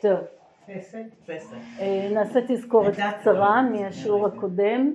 טוב, 0.00 0.18
אה, 1.80 2.08
נעשה 2.12 2.40
תזכורת 2.48 2.94
קצרה 3.20 3.62
מהשיעור 3.62 4.26
הקודם. 4.26 4.92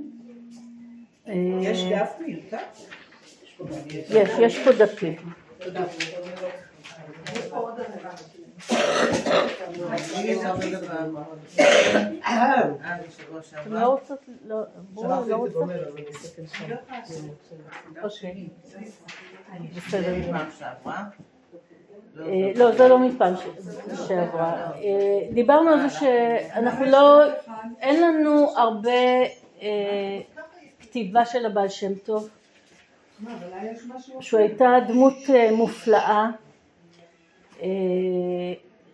אה, 1.28 1.33
יש 1.62 1.83
דף 1.83 2.14
מיותר? 2.19 2.58
יש, 4.09 4.30
יש 4.40 4.64
פה 4.64 4.72
דפים. 4.72 5.16
בסדר. 19.76 20.16
אה, 22.20 22.52
לא, 22.55 22.71
זה 22.71 22.88
לא 22.88 23.00
מפעם 23.00 23.34
שעברה. 24.07 24.71
אה, 24.75 25.20
דיברנו 25.34 25.70
על 25.70 25.89
זה 25.89 26.00
שאנחנו 26.00 26.86
לא, 26.86 27.21
אין 27.82 28.01
לנו 28.01 28.57
הרבה 28.57 28.92
אה, 29.61 30.20
כתיבה 30.79 31.25
של 31.25 31.46
הבעל 31.46 31.70
שם 31.70 31.96
טוב, 31.96 32.29
שהוא 34.20 34.39
הייתה 34.39 34.65
דמות 34.87 35.13
מופלאה, 35.51 36.29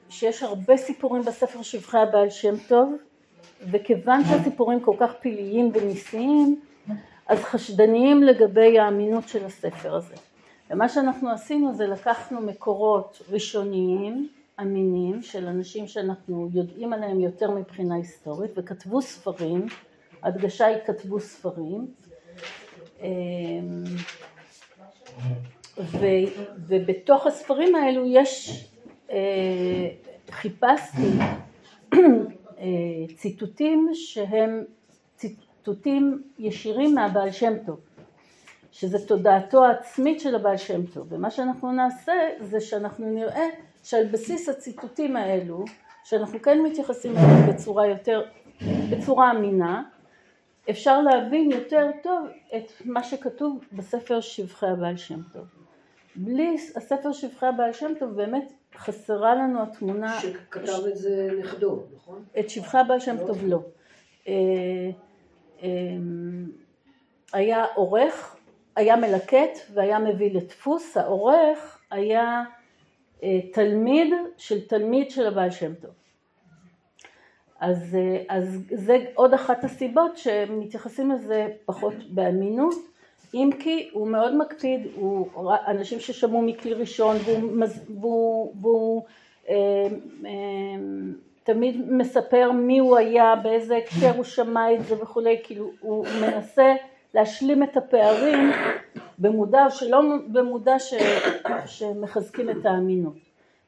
שיש 0.09 0.43
הרבה 0.43 0.77
סיפורים 0.77 1.23
בספר 1.23 1.62
שבחי 1.62 1.98
הבעל 1.98 2.29
שם 2.29 2.57
טוב, 2.67 2.95
וכיוון 3.71 4.23
שהסיפורים 4.23 4.79
כל 4.79 4.95
כך 4.99 5.13
פלאיים 5.21 5.71
וניסיים, 5.73 6.59
אז 7.27 7.40
חשדניים 7.40 8.23
לגבי 8.23 8.79
האמינות 8.79 9.27
של 9.27 9.45
הספר 9.45 9.95
הזה. 9.95 10.15
ומה 10.71 10.89
שאנחנו 10.89 11.31
עשינו 11.31 11.73
זה 11.73 11.88
לקחנו 11.88 12.41
מקורות 12.41 13.21
ראשוניים, 13.29 14.29
אמינים, 14.62 15.21
של 15.21 15.48
אנשים 15.48 15.88
שאנחנו 15.88 16.49
יודעים 16.53 16.93
עליהם 16.93 17.20
יותר 17.20 17.52
מבחינה 17.52 17.95
היסטורית, 17.95 18.52
וכתבו 18.57 19.01
ספרים, 19.01 19.65
הדגשה 20.23 20.65
היא 20.65 20.77
כתבו 20.85 21.20
ספרים, 21.20 21.87
אמ, 23.01 23.07
ו, 25.77 26.05
ובתוך 26.68 27.27
הספרים 27.27 27.76
האלו 27.76 28.03
יש, 28.05 28.65
אה, 29.12 29.18
חיפשתי 30.31 31.12
אה, 31.93 31.98
ציטוטים 33.15 33.90
שהם 33.93 34.63
ציטוטים 35.15 36.24
ישירים 36.40 36.96
מהבעל 36.96 37.31
שם 37.31 37.53
טוב. 37.65 37.79
שזה 38.72 39.08
תודעתו 39.08 39.66
העצמית 39.66 40.20
של 40.20 40.36
הבעל 40.36 40.58
שם 40.58 40.86
טוב, 40.86 41.08
ומה 41.10 41.32
שאנחנו 41.32 41.72
נעשה 41.72 42.14
זה 42.40 42.62
שאנחנו 42.62 43.12
נראה 43.12 43.48
שעל 43.84 44.05
בסיס 44.05 44.50
הציטוטים 44.50 45.16
האלו, 45.16 45.66
שאנחנו 46.04 46.41
כן 46.41 46.62
מתייחסים 46.62 47.12
אליהם 47.18 47.54
בצורה 47.54 47.88
יותר, 47.88 48.22
בצורה 48.92 49.32
אמינה, 49.32 49.84
אפשר 50.70 51.02
להבין 51.02 51.52
יותר 51.52 51.90
טוב 52.04 52.27
את 52.55 52.72
מה 52.86 53.04
שכתוב 53.04 53.64
בספר 53.74 54.20
שבחי 54.20 54.68
הבעל 54.68 54.98
שם 54.98 55.22
טוב. 55.34 55.46
בלי 56.16 56.55
הספר 56.76 57.12
שבחי 57.12 57.46
הבעל 57.46 57.74
שם 57.74 57.92
טוב 57.99 58.10
באמת 58.10 58.52
חסרה 58.76 59.36
לנו 59.36 59.64
התמונה... 59.64 60.20
שכתב 60.20 60.86
את 60.88 60.98
זה 60.98 61.30
נכדו, 61.40 61.84
נכון? 61.96 62.24
את 62.40 62.49
שבחי 62.49 62.77
הבעל 62.77 62.99
שם 62.99 63.16
לא. 63.18 63.27
טוב 63.27 63.46
לא. 63.48 63.60
אה, 64.28 64.90
היה 67.34 67.66
עורך 67.75 68.36
היה 68.75 68.96
מלקט 68.96 69.58
והיה 69.74 70.00
מביא 70.00 70.34
לדפוס, 70.34 70.97
העורך 70.97 71.80
היה 71.91 72.44
אה, 73.24 73.40
תלמיד 73.53 74.14
של 74.38 74.68
תלמיד 74.68 75.12
של 75.12 75.28
הבעל 75.28 75.52
שם 75.52 75.74
טוב. 75.74 75.91
אז, 77.59 77.96
אה, 77.96 78.24
אז 78.30 78.64
זה 78.72 78.97
עוד 79.14 79.34
אחת 79.34 79.64
הסיבות 79.64 80.18
שמתייחסים 80.18 81.12
לזה 81.12 81.47
פחות 81.66 81.94
באמינות, 82.09 82.75
אם 83.34 83.50
כי 83.60 83.90
הוא 83.94 84.08
מאוד 84.08 84.36
מקפיד, 84.36 84.88
הוא 84.96 85.28
אנשים 85.68 86.00
ששמעו 86.00 86.42
מכלי 86.42 86.74
ראשון 86.74 87.16
והוא, 87.26 87.66
והוא, 88.00 88.54
והוא 88.62 89.04
אה, 89.50 89.88
תמיד 91.44 91.92
מספר 91.92 92.52
מי 92.52 92.80
הוא 92.80 92.98
היה, 92.98 93.36
באיזה 93.36 93.78
הקשר 93.78 94.16
הוא 94.16 94.24
שמע 94.24 94.74
את 94.74 94.86
זה 94.86 95.02
וכולי, 95.02 95.40
כאילו 95.44 95.72
הוא 95.80 96.06
מנסה 96.22 96.76
להשלים 97.14 97.64
את 97.64 97.78
הפערים 97.78 98.52
במודע 99.20 99.66
או 99.66 99.72
שלא 99.72 100.02
במודע 100.32 100.80
ש, 100.80 100.94
שמחזקים 101.66 102.50
את 102.50 102.66
האמינות. 102.66 103.16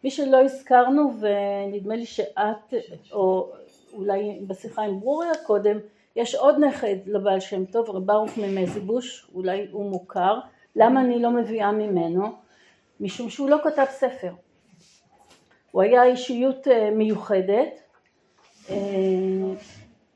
מי 0.04 0.12
שלא 0.12 0.42
הזכרנו 0.44 1.12
ונדמה 1.20 1.96
לי 1.96 2.06
שאת 2.06 2.74
או 3.12 3.52
אולי 3.94 4.40
בשיחה 4.48 4.82
עם 4.82 5.00
ברוריה 5.00 5.32
קודם 5.46 5.78
יש 6.16 6.36
עוד 6.36 6.60
נכד 6.60 6.96
לבעל 7.06 7.40
שם 7.40 7.66
טוב 7.66 7.90
רב 7.90 8.06
ברוך 8.06 8.38
ממזיבוש 8.38 9.28
אולי 9.36 9.68
הוא 9.72 9.92
מוכר 9.92 10.40
למה 10.76 11.02
אני 11.02 11.22
לא 11.22 11.32
מביאה 11.32 11.72
ממנו? 11.72 12.28
משום 13.00 13.30
שהוא 13.30 13.50
לא 13.50 13.58
כתב 13.64 13.86
ספר 13.90 14.32
הוא 15.72 15.82
היה 15.82 16.04
אישיות 16.04 16.68
אה, 16.68 16.92
מיוחדת 16.92 17.82
אה, 18.70 18.76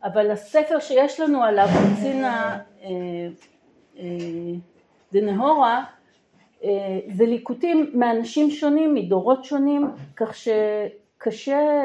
אבל 0.07 0.31
הספר 0.31 0.79
שיש 0.79 1.19
לנו 1.19 1.43
עליו, 1.43 1.67
קצינה 1.95 2.59
אה, 2.83 2.89
אה, 3.99 4.05
דנהורה, 5.13 5.83
אה, 6.63 6.99
זה 7.15 7.25
ליקוטים 7.25 7.91
מאנשים 7.93 8.51
שונים, 8.51 8.93
מדורות 8.93 9.45
שונים, 9.45 9.91
כך 10.15 10.35
שקשה, 10.35 11.83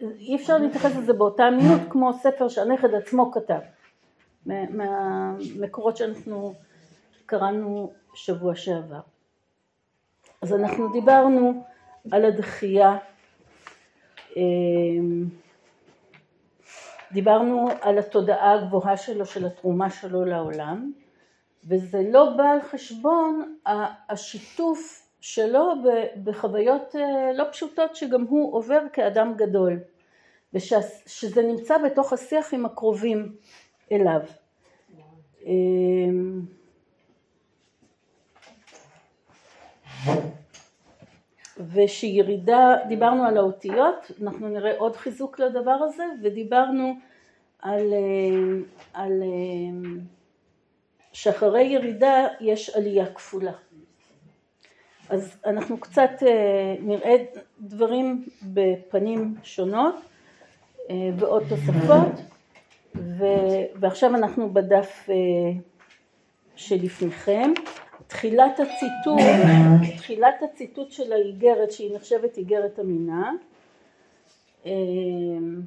אי 0.00 0.36
אפשר 0.36 0.58
להתייחס 0.58 0.96
לזה 0.96 1.12
באותה 1.12 1.48
אמינות 1.48 1.80
כמו 1.90 2.12
ספר 2.12 2.48
שהנכד 2.48 2.94
עצמו 2.94 3.32
כתב, 3.32 3.60
מהמקורות 4.46 5.96
שאנחנו 5.96 6.54
קראנו 7.26 7.92
שבוע 8.14 8.56
שעבר. 8.56 9.00
אז 10.42 10.52
אנחנו 10.52 10.92
דיברנו 10.92 11.64
על 12.10 12.24
הדחייה 12.24 12.96
דיברנו 17.14 17.68
על 17.80 17.98
התודעה 17.98 18.52
הגבוהה 18.52 18.96
שלו, 18.96 19.26
של 19.26 19.46
התרומה 19.46 19.90
שלו 19.90 20.24
לעולם, 20.24 20.92
וזה 21.68 22.02
לא 22.10 22.30
בא 22.36 22.44
על 22.44 22.60
חשבון 22.62 23.56
השיתוף 24.08 25.08
שלו 25.20 25.72
בחוויות 26.24 26.96
אה, 26.96 27.32
לא 27.32 27.44
פשוטות 27.52 27.96
שגם 27.96 28.22
הוא 28.22 28.54
עובר 28.54 28.80
כאדם 28.92 29.34
גדול, 29.36 29.78
ושזה 30.54 31.42
נמצא 31.42 31.78
בתוך 31.78 32.12
השיח 32.12 32.54
עם 32.54 32.66
הקרובים 32.66 33.36
אליו. 33.92 34.20
אמ, 35.44 36.40
ושירידה, 41.72 42.76
דיברנו 42.88 43.24
על 43.24 43.36
האותיות, 43.36 44.10
אנחנו 44.22 44.48
נראה 44.48 44.78
עוד 44.78 44.96
חיזוק 44.96 45.38
לדבר 45.38 45.70
הזה, 45.70 46.04
ודיברנו 46.22 46.94
על, 47.62 47.92
אה, 47.92 48.60
על 48.92 49.22
אה, 49.22 49.90
שאחרי 51.12 51.62
ירידה 51.62 52.26
יש 52.40 52.70
עלייה 52.70 53.06
כפולה. 53.14 53.52
אז 55.08 55.36
אנחנו 55.46 55.78
קצת 55.80 56.10
אה, 56.26 56.74
נראה 56.80 57.16
דברים 57.60 58.24
בפנים 58.42 59.34
שונות 59.42 59.94
ועוד 61.18 61.42
תוספות, 61.48 62.20
ועכשיו 63.80 64.14
אנחנו 64.14 64.52
בדף 64.52 65.08
שלפניכם. 66.56 67.52
תחילת 68.06 68.60
הציטוט, 68.60 69.20
תחילת 69.96 70.42
הציטוט 70.42 70.90
של 70.92 71.12
האיגרת 71.12 71.72
שהיא 71.72 71.96
נחשבת 71.96 72.36
איגרת 72.36 72.78
אמינה 72.80 73.32
אמ, 74.66 75.62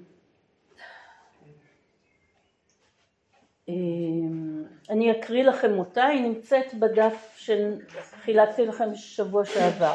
אמ, 3.68 4.64
אני 4.90 5.12
אקריא 5.12 5.44
לכם 5.44 5.80
אותה, 5.80 6.06
היא 6.06 6.22
נמצאת 6.22 6.74
בדף 6.74 7.38
שחילקתי 7.38 8.66
לכם 8.66 8.96
שבוע 8.96 9.46
שעבר. 9.46 9.94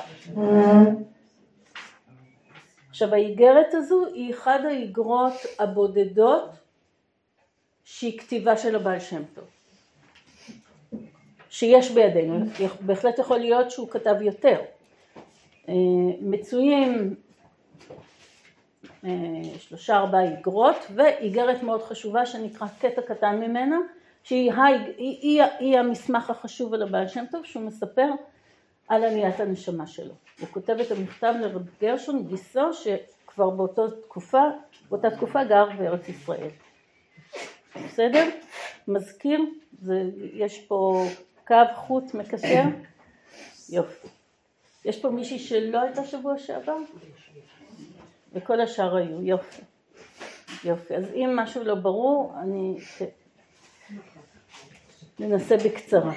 עכשיו 2.90 3.14
האיגרת 3.14 3.74
הזו 3.74 4.06
היא 4.14 4.34
אחד 4.34 4.58
האיגרות 4.64 5.32
הבודדות 5.58 6.50
שהיא 7.84 8.18
כתיבה 8.18 8.56
של 8.56 8.76
הבעל 8.76 9.00
שם 9.00 9.22
טוב. 9.34 9.44
שיש 11.52 11.90
בידינו, 11.90 12.44
בהחלט 12.80 13.18
יכול 13.18 13.38
להיות 13.38 13.70
שהוא 13.70 13.88
כתב 13.90 14.14
יותר. 14.20 14.60
אה, 15.68 15.74
מצויים 16.20 17.14
אה, 19.04 19.10
שלושה 19.58 19.96
ארבעה 19.96 20.22
איגרות 20.22 20.76
ואיגרת 20.94 21.62
מאוד 21.62 21.82
חשובה 21.82 22.26
שנקרא 22.26 22.66
קטע 22.78 23.02
קטן 23.02 23.40
ממנה 23.40 23.76
שהיא 24.22 24.52
היא, 24.52 24.76
היא, 24.96 25.42
היא 25.58 25.78
המסמך 25.78 26.30
החשוב 26.30 26.74
על 26.74 26.82
הבעל 26.82 27.08
שם 27.08 27.24
טוב 27.30 27.44
שהוא 27.44 27.62
מספר 27.62 28.08
על 28.88 29.04
עליית 29.04 29.40
הנשמה 29.40 29.86
שלו. 29.86 30.14
הוא 30.40 30.48
כותב 30.48 30.76
את 30.80 30.90
המכתב 30.90 31.34
לרב 31.40 31.62
גרשון, 31.80 32.26
גיסו 32.26 32.72
שכבר 32.72 33.50
באותה 33.50 33.82
תקופה, 34.02 34.42
באותה 34.90 35.10
תקופה 35.10 35.44
גר 35.44 35.66
בארץ 35.78 36.08
ישראל. 36.08 36.50
בסדר? 37.86 38.28
מזכיר? 38.88 39.40
זה, 39.82 40.02
יש 40.34 40.58
פה 40.58 41.04
קו 41.46 41.54
חוט 41.74 42.14
מקשר? 42.14 42.62
יופי. 43.68 44.08
יש 44.84 45.00
פה 45.00 45.10
מישהי 45.10 45.38
שלא 45.38 45.80
הייתה 45.80 46.04
שבוע 46.04 46.38
שעבר? 46.38 46.76
וכל 48.32 48.60
השאר 48.60 48.96
היו, 48.96 49.22
יופי. 49.22 49.62
יופי. 50.64 50.96
אז 50.96 51.04
אם 51.14 51.30
משהו 51.36 51.64
לא 51.64 51.74
ברור, 51.74 52.34
אני 52.42 52.76
ננסה 55.18 55.56
בקצרה. 55.56 56.12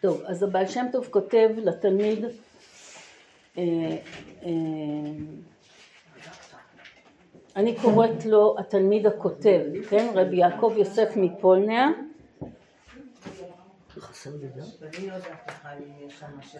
טוב, 0.00 0.22
אז 0.26 0.42
הבעל 0.42 0.66
שם 0.66 0.86
טוב 0.92 1.08
כותב 1.10 1.48
לתלמיד 1.56 2.24
אה, 3.58 3.62
אה, 4.42 4.50
אני 7.56 7.76
קוראת 7.76 8.24
לו 8.24 8.56
התלמיד 8.58 9.06
הכותב, 9.06 9.60
כן? 9.90 10.06
רבי 10.14 10.36
יעקב 10.36 10.74
יוסף 10.76 11.12
מפולניה 11.16 11.88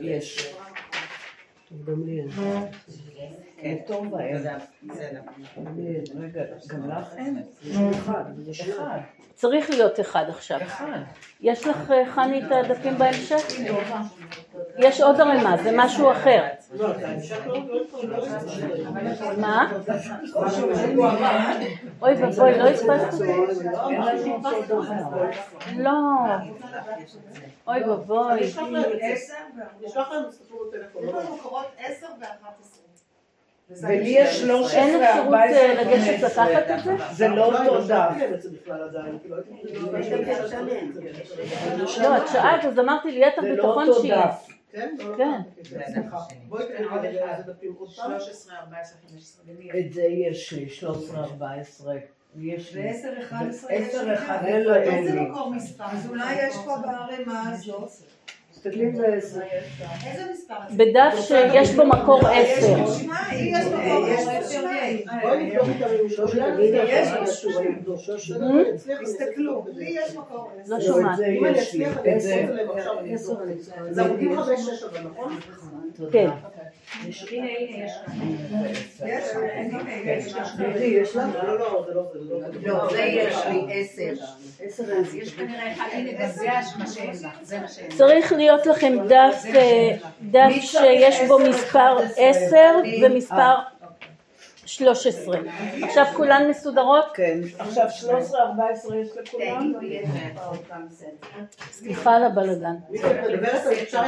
יש. 0.01 0.55
צריך 9.35 9.71
להיות 9.71 10.01
אחד 10.01 10.25
עכשיו. 10.29 10.61
יש 11.41 11.67
לך, 11.67 11.93
חני, 12.15 12.47
את 12.47 12.53
הדפים 12.53 12.99
בהמשך? 12.99 13.43
יש 14.79 15.01
עוד 15.01 15.21
ערימה, 15.21 15.57
זה 15.63 15.71
משהו 15.75 16.13
אחר. 16.13 16.45
מה? 19.37 19.73
אוי 22.03 22.15
ואבוי, 22.15 22.59
לא 22.59 22.69
הספקתי. 22.69 23.33
לא. 25.77 25.91
אוי 27.67 27.85
ואבוי. 27.85 28.41
יש 28.41 29.97
לך 29.97 30.09
לנו 30.13 30.33
ספרו 30.33 30.59
בטלפון. 30.69 31.03
יש 31.05 31.15
לנו 31.15 31.37
מקורות 31.37 31.67
10 31.79 32.07
ו-11. 32.21 32.83
ולי 33.83 34.09
יש 34.09 34.41
13, 34.41 34.81
אין 34.81 35.03
אפשרות 35.03 35.25
14, 35.25 35.59
אה, 35.59 35.75
לגשת 35.75 36.23
לקחת 36.23 36.71
את 36.71 36.85
זה? 36.85 36.97
זה 37.13 37.29
לא 37.29 37.45
אותו 37.45 37.81
דף. 37.89 38.15
לא, 42.01 42.17
את 42.17 42.29
שאלת, 42.33 42.65
אז 42.65 42.79
אמרתי 42.79 43.13
ליתר 43.13 43.43
זה 43.43 43.49
לא 43.49 43.55
ביטחון. 43.55 44.09
דף. 44.09 44.52
כן? 44.73 44.97
כן. 45.17 45.41
בואי 46.49 46.65
תראי 46.67 46.85
עוד 46.85 47.05
איזה 47.05 47.21
פעם. 47.27 48.19
13, 48.19 48.55
14, 48.59 48.99
15. 49.09 49.45
את 49.81 49.93
זה 49.93 50.03
יש 50.03 50.53
לי, 50.53 50.69
13, 50.69 51.25
14. 51.25 51.95
יש 52.37 52.75
לי. 52.75 52.83
ו-10, 52.83 53.23
11 53.23 53.71
10, 53.71 54.15
11 54.15 54.47
איזה 54.47 54.77
אין 54.77 55.05
לי. 55.15 55.31
מקור 55.31 55.51
מספר? 55.51 55.85
אז 55.85 56.09
אולי 56.11 56.47
יש 56.47 56.55
פה 56.65 56.77
בערימה 56.77 57.51
הזאת. 57.51 57.91
בדף 60.77 61.15
שיש 61.21 61.75
בו 61.75 61.87
מקור 61.87 62.21
עשר. 62.29 62.77
יש 63.39 64.27
עשר. 64.29 64.63
לא 70.67 70.81
שומעת. 70.81 71.19
כן. 76.13 76.29
הנה, 77.01 77.49
יש 80.81 81.17
לך? 81.17 81.27
לא, 81.43 81.59
לא, 81.59 81.85
זה 81.89 81.95
לא 81.95 82.03
לא 82.63 82.91
זה 82.91 83.03
יש 83.03 83.37
לי 83.47 83.67
עשר. 83.71 84.25
עשר 84.61 84.83
לי. 84.83 85.19
יש 85.19 85.35
כנראה 85.35 85.73
אחד, 85.73 85.87
הנה 85.93 86.29
זה 86.29 86.47
מה 87.59 87.69
שאין. 87.69 87.91
צריך 87.91 88.33
להיות 88.33 88.67
לכם 88.67 88.93
דף, 89.09 89.45
אה, 89.55 89.97
דף 90.23 90.53
שיש 90.61 91.21
בו 91.29 91.39
מספר 91.39 91.97
10 92.17 92.57
ומספר 93.03 93.55
13. 94.73 95.39
עכשיו 95.83 96.05
כולן 96.17 96.51
מסודרות? 96.51 97.05
כן. 97.15 97.39
עכשיו 97.59 97.91
13, 97.91 98.43
14 98.43 98.97
יש 98.97 99.09
לכולם? 99.17 99.73
סליחה 101.71 102.17
על 102.17 102.25
הבלגן. 102.25 102.75
מי 102.91 102.99
את 103.01 103.05
מדברת 103.05 103.67
על 103.67 103.75
19 103.85 104.05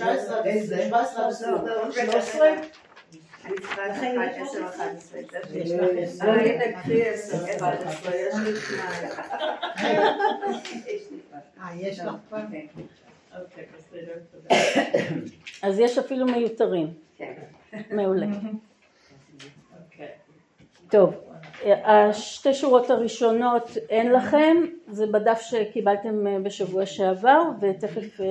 עד 0.00 0.18
17 0.66 1.24
עד 1.24 1.32
20? 1.32 1.56
13? 1.92 2.48
אני 3.44 3.56
צריכה 3.56 3.86
את 3.86 3.90
10, 4.36 4.68
11. 4.68 5.20
הנה, 6.32 6.82
קחי 6.82 7.02
10, 7.02 7.36
11, 7.56 8.14
יש 8.14 8.34
לי 8.44 8.56
שניים. 8.56 9.08
יש 11.76 12.00
לך 12.00 12.12
כבר? 12.28 12.38
בסדר, 13.78 14.12
תודה. 14.32 14.54
אז 15.62 15.78
יש 15.78 15.98
אפילו 15.98 16.26
מיותרים. 16.26 16.94
כן. 17.16 17.32
מעולה. 17.90 18.26
טוב, 20.90 21.14
השתי 21.84 22.54
שורות 22.54 22.90
הראשונות 22.90 23.68
אין 23.88 24.12
לכם, 24.12 24.56
זה 24.86 25.06
בדף 25.06 25.40
שקיבלתם 25.40 26.26
אה, 26.26 26.38
בשבוע 26.42 26.86
שעבר 26.86 27.42
ותכף 27.60 28.20
אה, 28.20 28.26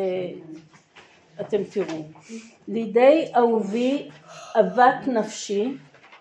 אתם 1.41 1.63
תראו. 1.63 2.03
לידי 2.67 3.31
אהובי 3.35 4.09
אהבת 4.55 5.07
נפשי, 5.07 5.77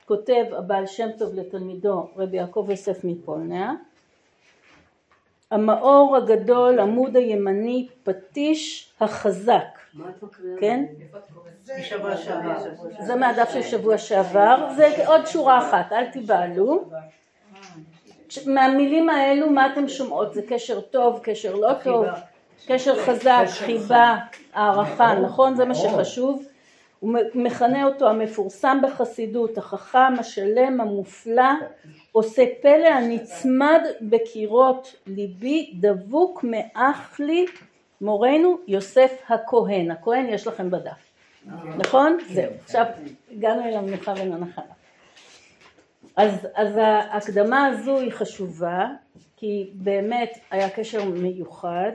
כותב 0.06 0.44
הבעל 0.52 0.86
שם 0.86 1.08
טוב 1.18 1.34
לתלמידו 1.34 2.08
רבי 2.16 2.36
יעקב 2.36 2.66
יוסף 2.70 3.04
מפולניה, 3.04 3.72
המאור 5.50 6.16
הגדול, 6.16 6.80
עמוד 6.80 7.16
הימני, 7.16 7.88
פטיש 8.02 8.92
החזק, 9.00 9.78
כן? 10.60 10.84
זה 13.00 13.14
מהדף 13.14 13.50
של 13.50 13.62
שבוע 13.62 13.98
שעבר, 13.98 14.68
זה 14.76 15.06
עוד 15.06 15.26
שורה 15.26 15.58
אחת, 15.58 15.92
אל 15.92 16.06
תיבהלו. 16.06 16.84
מהמילים 18.46 19.10
האלו 19.10 19.50
מה 19.50 19.72
אתם 19.72 19.88
שומעות? 19.88 20.34
זה 20.34 20.42
קשר 20.48 20.80
טוב, 20.80 21.20
קשר 21.22 21.54
לא 21.54 21.70
טוב, 21.84 22.06
קשר 22.66 23.02
חזק, 23.04 23.44
חיבה, 23.48 24.16
הערכה, 24.52 25.14
נכון? 25.14 25.54
זה 25.56 25.64
מה 25.64 25.74
שחשוב. 25.74 26.42
הוא 27.00 27.14
מכנה 27.34 27.84
אותו 27.84 28.08
המפורסם 28.08 28.78
בחסידות, 28.82 29.58
החכם, 29.58 30.18
השלם, 30.18 30.80
המופלא, 30.80 31.52
עושה 32.12 32.44
פלא 32.62 32.88
הנצמד 32.88 33.80
בקירות 34.00 34.94
ליבי, 35.06 35.74
דבוק 35.80 36.44
מאח 36.44 37.20
לי, 37.20 37.46
מורנו 38.00 38.58
יוסף 38.68 39.22
הכהן. 39.28 39.90
הכהן 39.90 40.26
יש 40.28 40.46
לכם 40.46 40.70
בדף. 40.70 41.12
נכון? 41.76 42.18
זהו. 42.28 42.52
עכשיו 42.64 42.84
הגענו 43.32 43.64
אל 43.64 43.74
המנוחה 43.74 44.14
ולנחלה. 44.16 44.64
אז, 46.16 46.48
אז 46.54 46.76
ההקדמה 46.76 47.66
הזו 47.66 47.98
היא 47.98 48.12
חשובה, 48.12 48.86
כי 49.36 49.70
באמת 49.74 50.38
היה 50.50 50.70
קשר 50.70 51.04
מיוחד. 51.04 51.92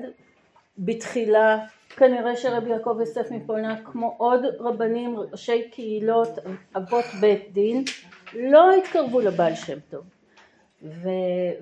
בתחילה 0.77 1.57
כנראה 1.98 2.36
שרבי 2.36 2.69
יעקב 2.69 2.98
יוסף 3.00 3.31
מפולנה, 3.31 3.81
כמו 3.83 4.15
עוד 4.17 4.45
רבנים, 4.60 5.19
ראשי 5.31 5.69
קהילות, 5.69 6.29
אבות 6.77 7.05
בית 7.19 7.53
דין, 7.53 7.83
לא 8.33 8.74
התקרבו 8.74 9.19
לבעל 9.19 9.55
שם 9.55 9.79
טוב. 9.89 10.03
ו, 10.83 11.10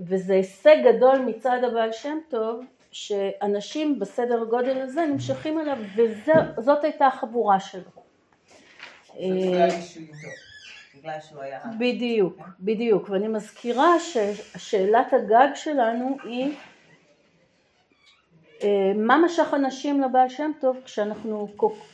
וזה 0.08 0.34
הישג 0.34 0.76
גדול 0.86 1.20
מצד 1.20 1.60
הבעל 1.64 1.92
שם 1.92 2.18
טוב, 2.30 2.64
שאנשים 2.92 4.00
בסדר 4.00 4.44
גודל 4.44 4.82
הזה 4.82 5.06
נמשכים 5.06 5.60
אליו, 5.60 5.78
וזאת 6.58 6.84
הייתה 6.84 7.08
החבורה 7.08 7.60
שלו. 7.60 7.92
בדיוק, 11.80 12.38
בדיוק, 12.60 13.10
ואני 13.10 13.28
מזכירה 13.28 14.00
ששאלת 14.00 15.14
הגג 15.14 15.48
שלנו 15.56 16.18
היא 16.24 16.56
מה 18.96 19.18
משך 19.18 19.54
אנשים 19.54 20.02
לבעל 20.02 20.30
שם 20.30 20.52
טוב 20.60 20.78
כשאנחנו, 20.86 21.48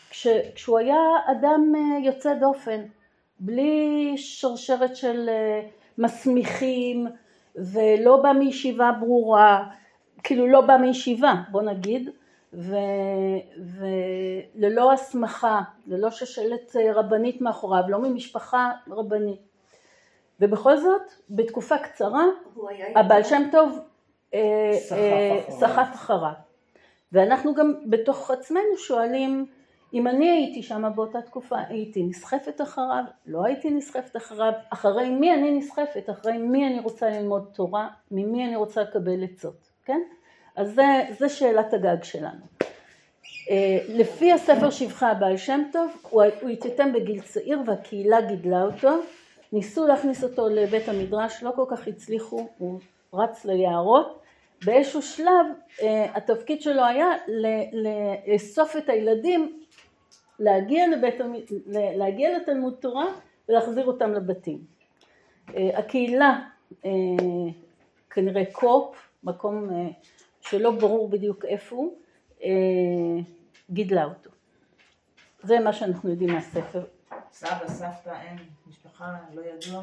כש, 0.09 0.27
כשהוא 0.55 0.79
היה 0.79 0.97
אדם 1.25 1.73
אה, 1.75 1.99
יוצא 1.99 2.33
דופן, 2.33 2.81
בלי 3.39 4.13
שרשרת 4.17 4.95
של 4.95 5.29
אה, 5.29 5.61
מסמיכים 5.97 7.07
ולא 7.55 8.17
בא 8.17 8.31
מישיבה 8.31 8.91
ברורה, 8.99 9.63
כאילו 10.23 10.47
לא 10.47 10.61
בא 10.61 10.77
מישיבה 10.77 11.33
בוא 11.51 11.61
נגיד, 11.61 12.09
ו, 12.53 12.75
וללא 13.57 14.93
הסמכה, 14.93 15.61
ללא 15.87 16.11
שושלת 16.11 16.75
רבנית 16.95 17.41
מאחוריו, 17.41 17.83
לא 17.89 17.99
ממשפחה 17.99 18.71
רבנית. 18.87 19.39
ובכל 20.39 20.77
זאת, 20.77 21.01
בתקופה 21.29 21.77
קצרה, 21.77 22.23
הבעל 22.95 23.23
שם 23.23 23.43
טוב 23.51 23.79
אה, 24.33 24.71
סחף 25.49 25.77
אה, 25.77 25.93
אחריו. 25.93 26.44
ואנחנו 27.15 27.53
גם 27.53 27.73
בתוך 27.85 28.31
עצמנו 28.31 28.77
שואלים 28.77 29.45
אם 29.93 30.07
אני 30.07 30.29
הייתי 30.29 30.63
שם 30.63 30.91
באותה 30.95 31.21
תקופה 31.21 31.55
הייתי 31.67 32.03
נסחפת 32.03 32.61
אחריו, 32.61 33.03
לא 33.25 33.45
הייתי 33.45 33.69
נסחפת 33.69 34.17
אחריו, 34.17 34.51
אחרי 34.69 35.09
מי 35.09 35.33
אני 35.33 35.51
נסחפת, 35.51 36.09
אחרי 36.09 36.37
מי 36.37 36.67
אני 36.67 36.79
רוצה 36.79 37.09
ללמוד 37.09 37.45
תורה, 37.53 37.87
ממי 38.11 38.45
אני 38.45 38.55
רוצה 38.55 38.81
לקבל 38.81 39.23
עצות, 39.23 39.69
כן? 39.85 39.99
אז 40.55 40.73
זה, 40.73 40.83
זה 41.19 41.29
שאלת 41.29 41.73
הגג 41.73 42.03
שלנו. 42.03 42.45
אה, 43.49 43.79
לפי 43.89 44.31
הספר 44.31 44.69
שבחה 44.69 45.11
הבעל 45.11 45.37
שם 45.37 45.61
טוב, 45.71 45.91
הוא, 46.09 46.23
הוא 46.41 46.49
התייתם 46.49 46.93
בגיל 46.93 47.21
צעיר 47.21 47.59
והקהילה 47.65 48.21
גידלה 48.21 48.63
אותו, 48.63 48.89
ניסו 49.53 49.87
להכניס 49.87 50.23
אותו 50.23 50.49
לבית 50.49 50.89
המדרש, 50.89 51.43
לא 51.43 51.51
כל 51.55 51.65
כך 51.67 51.87
הצליחו, 51.87 52.47
הוא 52.57 52.79
רץ 53.13 53.45
ליערות, 53.45 54.24
באיזשהו 54.65 55.01
שלב 55.01 55.45
אה, 55.81 56.17
התפקיד 56.17 56.61
שלו 56.61 56.85
היה 56.85 57.07
לאסוף 58.27 58.77
את 58.77 58.89
הילדים, 58.89 59.61
להגיע, 60.39 60.87
לבית, 60.87 61.15
להגיע 61.95 62.37
לתלמוד 62.37 62.75
תורה 62.79 63.05
ולהחזיר 63.49 63.85
אותם 63.85 64.13
לבתים. 64.13 64.59
אה, 65.55 65.79
הקהילה, 65.79 66.39
כנראה 68.09 68.43
קופ, 68.51 69.09
מקום 69.23 69.69
שלא 70.41 70.71
ברור 70.71 71.09
בדיוק 71.09 71.45
איפה 71.45 71.75
הוא, 71.75 71.97
גידלה 73.69 74.03
אותו. 74.05 74.29
זה 75.43 75.59
מה 75.59 75.73
שאנחנו 75.73 76.09
יודעים 76.09 76.29
מהספר. 76.29 76.83
סבא, 77.31 77.67
סבתא, 77.67 78.09
אין, 78.21 78.37
לא. 79.73 79.81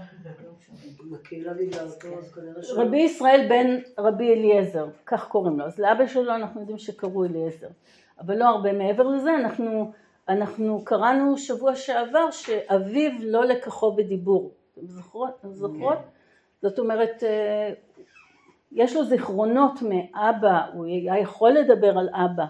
רבי 2.77 2.99
ישראל 2.99 3.47
בן 3.49 3.79
רבי 3.99 4.35
אליעזר, 4.35 4.87
כך 5.07 5.29
קוראים 5.29 5.59
לו, 5.59 5.65
אז 5.65 5.79
לאבא 5.79 6.07
שלו 6.07 6.35
אנחנו 6.35 6.61
יודעים 6.61 6.79
שקראו 6.79 7.25
אליעזר, 7.25 7.69
אבל 8.21 8.39
לא 8.39 8.45
הרבה 8.45 8.73
מעבר 8.73 9.03
לזה, 9.09 9.35
אנחנו, 9.35 9.93
אנחנו 10.29 10.83
קראנו 10.85 11.39
שבוע 11.39 11.75
שעבר 11.75 12.31
שאביו 12.31 13.11
לא 13.21 13.45
לקחו 13.45 13.93
בדיבור, 13.93 14.55
אתם 14.73 14.87
זוכרות? 14.87 15.39
זוכרות? 15.53 15.99
זאת 16.63 16.79
אומרת, 16.79 17.23
אה, 17.23 17.73
יש 18.73 18.97
לו 18.97 19.05
זיכרונות 19.05 19.83
מאבא, 19.83 20.67
הוא 20.73 20.87
היה 20.87 21.19
יכול 21.19 21.51
לדבר 21.51 21.99
על 21.99 22.09
אבא, 22.13 22.45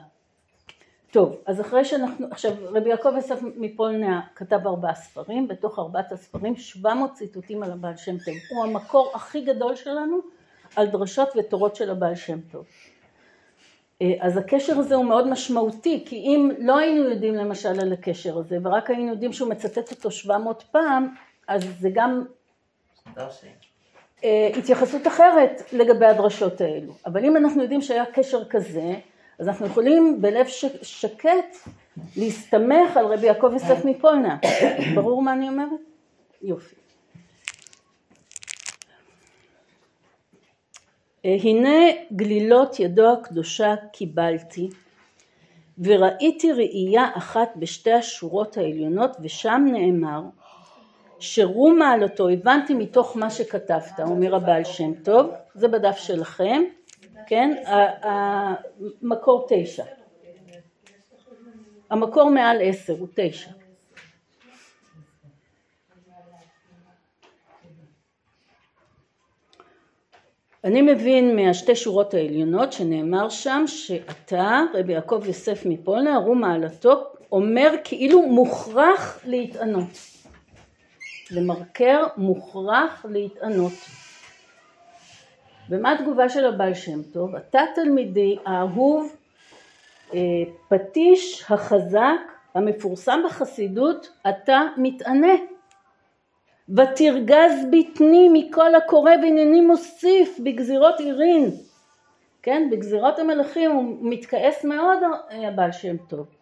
טוב, 1.12 1.37
אז 1.47 1.61
אחרי 1.61 1.85
שאנחנו, 1.85 2.26
עכשיו 2.31 2.52
רבי 2.62 2.90
יעקב 2.90 3.12
יוסף 3.16 3.38
מפולניה 3.57 4.21
כתב 4.35 4.66
ארבעה 4.66 4.95
ספרים, 4.95 5.49
בתוך 5.49 5.78
ארבעת 5.78 6.12
הספרים 6.12 6.57
700 6.57 7.14
ציטוטים 7.14 7.62
על 7.62 7.73
הבעל 7.73 7.97
שם 7.97 8.19
טוב, 8.19 8.35
הוא 8.50 8.64
המקור 8.64 9.12
הכי 9.14 9.40
גדול 9.40 9.76
שלנו 9.76 10.21
על 10.76 10.87
דרשות 10.87 11.28
ותורות 11.37 11.76
של 11.76 11.90
הבעל 11.90 12.14
שם 12.14 12.40
טוב. 12.40 12.64
אה, 14.02 14.12
אז 14.21 14.37
הקשר 14.37 14.78
הזה 14.78 14.95
הוא 14.95 15.04
מאוד 15.04 15.28
משמעותי, 15.28 16.04
כי 16.07 16.16
אם 16.16 16.50
לא 16.59 16.78
היינו 16.78 17.09
יודעים 17.09 17.35
למשל 17.35 17.81
על 17.81 17.92
הקשר 17.92 18.38
הזה, 18.38 18.59
ורק 18.62 18.90
היינו 18.90 19.11
יודעים 19.11 19.33
שהוא 19.33 19.49
מצטט 19.49 19.90
אותו 19.90 20.11
700 20.11 20.62
פעם, 20.71 21.14
אז 21.49 21.62
זה 21.81 21.88
גם 21.95 22.25
אה, 24.25 24.50
התייחסות 24.59 25.07
אחרת 25.07 25.62
לגבי 25.73 26.07
הדרשות 26.07 26.61
האלו. 26.61 26.92
אבל 27.07 27.25
אם 27.25 27.37
אנחנו 27.37 27.62
יודעים 27.62 27.83
שהיה 27.83 28.04
קשר 28.07 28.45
כזה, 28.45 28.95
אז 29.42 29.49
אנחנו 29.49 29.66
יכולים 29.66 30.22
בלב 30.22 30.46
שקט 30.82 31.56
להסתמך 32.16 32.96
על 32.96 33.06
רבי 33.06 33.26
יעקב 33.26 33.50
יוסף 33.52 33.84
מפולנה. 33.84 34.37
ברור 34.94 35.22
מה 35.22 35.32
אני 35.32 35.49
אומרת? 35.49 35.80
יופי. 36.42 36.75
הנה 41.25 41.78
גלילות 42.12 42.80
ידו 42.80 43.12
הקדושה 43.12 43.75
קיבלתי 43.92 44.68
וראיתי 45.78 46.52
ראייה 46.52 47.08
אחת 47.14 47.52
בשתי 47.56 47.92
השורות 47.92 48.56
העליונות 48.56 49.16
ושם 49.22 49.66
נאמר 49.72 50.22
שרום 51.18 51.78
מעלתו 51.78 52.28
הבנתי 52.28 52.75
מתוך 52.75 53.16
מה 53.16 53.30
שכתבת 53.30 54.00
אומר 54.00 54.34
הבעל 54.34 54.64
שם 54.64 54.94
טוב 54.94 55.30
זה 55.54 55.68
בדף 55.68 55.96
שלכם 55.96 56.62
כן? 57.26 57.62
המקור 59.02 59.46
תשע. 59.48 59.84
המקור 61.90 62.30
מעל 62.30 62.56
עשר 62.62 62.92
הוא 62.92 63.08
תשע. 63.14 63.50
אני 70.64 70.82
מבין 70.82 71.36
מהשתי 71.36 71.76
שורות 71.76 72.14
העליונות 72.14 72.72
שנאמר 72.72 73.28
שם 73.28 73.64
שאתה 73.66 74.60
רבי 74.74 74.92
יעקב 74.92 75.22
יוסף 75.26 75.62
מפולנה 75.66 76.16
ארו 76.16 76.34
מעלתו 76.34 77.04
אומר 77.32 77.70
כאילו 77.84 78.22
מוכרח 78.22 79.20
להתענות 79.24 79.98
למרקר 81.30 82.06
מוכרח 82.16 83.06
להתענות 83.08 83.72
ומה 85.71 85.92
התגובה 85.92 86.28
של 86.28 86.47
הבעל 86.47 86.75
שם 86.75 87.02
טוב? 87.02 87.37
אתה 87.37 87.61
תלמידי 87.75 88.37
האהוב, 88.47 89.16
אה, 90.14 90.21
פטיש 90.69 91.45
החזק 91.50 92.21
המפורסם 92.54 93.21
בחסידות, 93.26 94.12
אתה 94.28 94.61
מתענה. 94.76 95.35
ותרגז 96.69 97.66
בטני 97.73 98.28
מכל 98.33 98.75
הקורא 98.75 99.11
והנני 99.11 99.61
מוסיף 99.61 100.40
בגזירות 100.45 101.00
עירין. 101.00 101.50
כן, 102.42 102.69
בגזירות 102.73 103.19
המלכים 103.19 103.71
הוא 103.71 103.97
מתכעס 104.00 104.64
מאוד 104.64 104.99
הבעל 105.31 105.73
שם 105.73 105.97
טוב. 105.97 106.41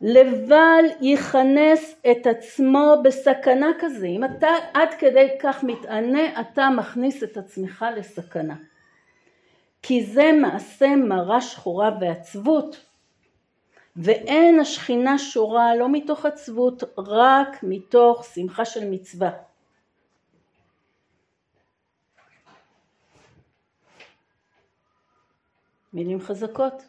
לבל 0.00 0.84
יכנס 1.00 1.94
את 2.10 2.26
עצמו 2.26 2.94
בסכנה 3.04 3.66
כזה. 3.80 4.06
אם 4.06 4.24
אתה 4.24 4.48
עד 4.74 4.88
כדי 4.98 5.28
כך 5.40 5.64
מתענה, 5.64 6.40
אתה 6.40 6.68
מכניס 6.70 7.22
את 7.22 7.36
עצמך 7.36 7.84
לסכנה. 7.96 8.56
כי 9.82 10.04
זה 10.04 10.30
מעשה 10.40 10.96
מרה 10.96 11.40
שחורה 11.40 11.90
ועצבות. 12.00 12.84
ואין 13.96 14.60
השכינה 14.60 15.18
שורה 15.18 15.76
לא 15.76 15.88
מתוך 15.88 16.26
עצבות, 16.26 16.82
רק 16.98 17.62
מתוך 17.62 18.24
שמחה 18.34 18.64
של 18.64 18.90
מצווה. 18.90 19.30
מילים 25.92 26.20
חזקות. 26.20 26.82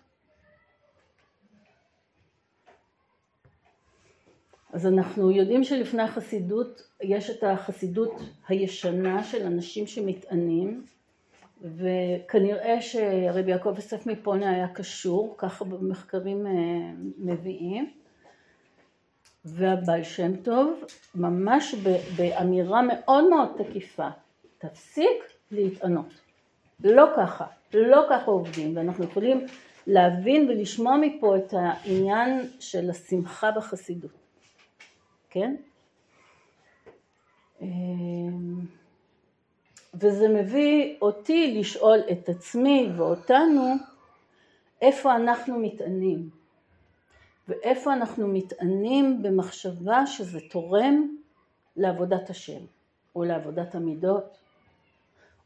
אז 4.73 4.87
אנחנו 4.87 5.31
יודעים 5.31 5.63
שלפני 5.63 6.03
החסידות 6.03 6.81
יש 7.01 7.29
את 7.29 7.43
החסידות 7.43 8.21
הישנה 8.47 9.23
של 9.23 9.45
אנשים 9.45 9.87
שמטענים 9.87 10.85
וכנראה 11.61 12.81
שרבי 12.81 13.51
יעקב 13.51 13.73
יוסף 13.75 14.05
מפונה 14.07 14.51
היה 14.51 14.67
קשור, 14.67 15.35
ככה 15.37 15.65
במחקרים 15.65 16.47
אה, 16.47 16.51
מביאים. 17.17 17.91
והבעל 19.45 20.03
שם 20.03 20.35
טוב 20.35 20.83
ממש 21.15 21.75
באמירה 22.17 22.81
מאוד 22.81 23.29
מאוד 23.29 23.49
תקיפה 23.57 24.07
תפסיק 24.57 25.23
להתענות. 25.51 26.13
לא 26.83 27.05
ככה, 27.17 27.45
לא 27.73 28.05
ככה 28.09 28.31
עובדים 28.31 28.77
ואנחנו 28.77 29.03
יכולים 29.03 29.45
להבין 29.87 30.49
ולשמוע 30.49 30.97
מפה 30.97 31.37
את 31.37 31.53
העניין 31.53 32.49
של 32.59 32.89
השמחה 32.89 33.51
בחסידות 33.51 34.28
כן? 35.29 35.55
אמ, 37.61 38.59
וזה 39.93 40.27
מביא 40.27 40.97
אותי 41.01 41.59
לשאול 41.59 41.99
את 42.11 42.29
עצמי 42.29 42.89
ואותנו 42.97 43.73
איפה 44.81 45.15
אנחנו 45.15 45.59
מתענים 45.59 46.29
ואיפה 47.47 47.93
אנחנו 47.93 48.27
מתענים 48.27 49.21
במחשבה 49.23 50.05
שזה 50.05 50.39
תורם 50.49 51.15
לעבודת 51.77 52.29
השם 52.29 52.59
או 53.15 53.23
לעבודת 53.23 53.75
המידות 53.75 54.37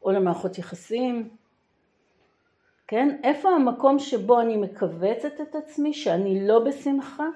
או 0.02 0.10
למערכות 0.10 0.58
יחסים 0.58 1.28
כן? 2.86 3.16
איפה 3.22 3.50
המקום 3.50 3.98
שבו 3.98 4.40
אני 4.40 4.56
מכווצת 4.56 5.40
את 5.42 5.54
עצמי 5.54 5.94
שאני 5.94 6.46
לא 6.46 6.58
בשמחה 6.58 7.28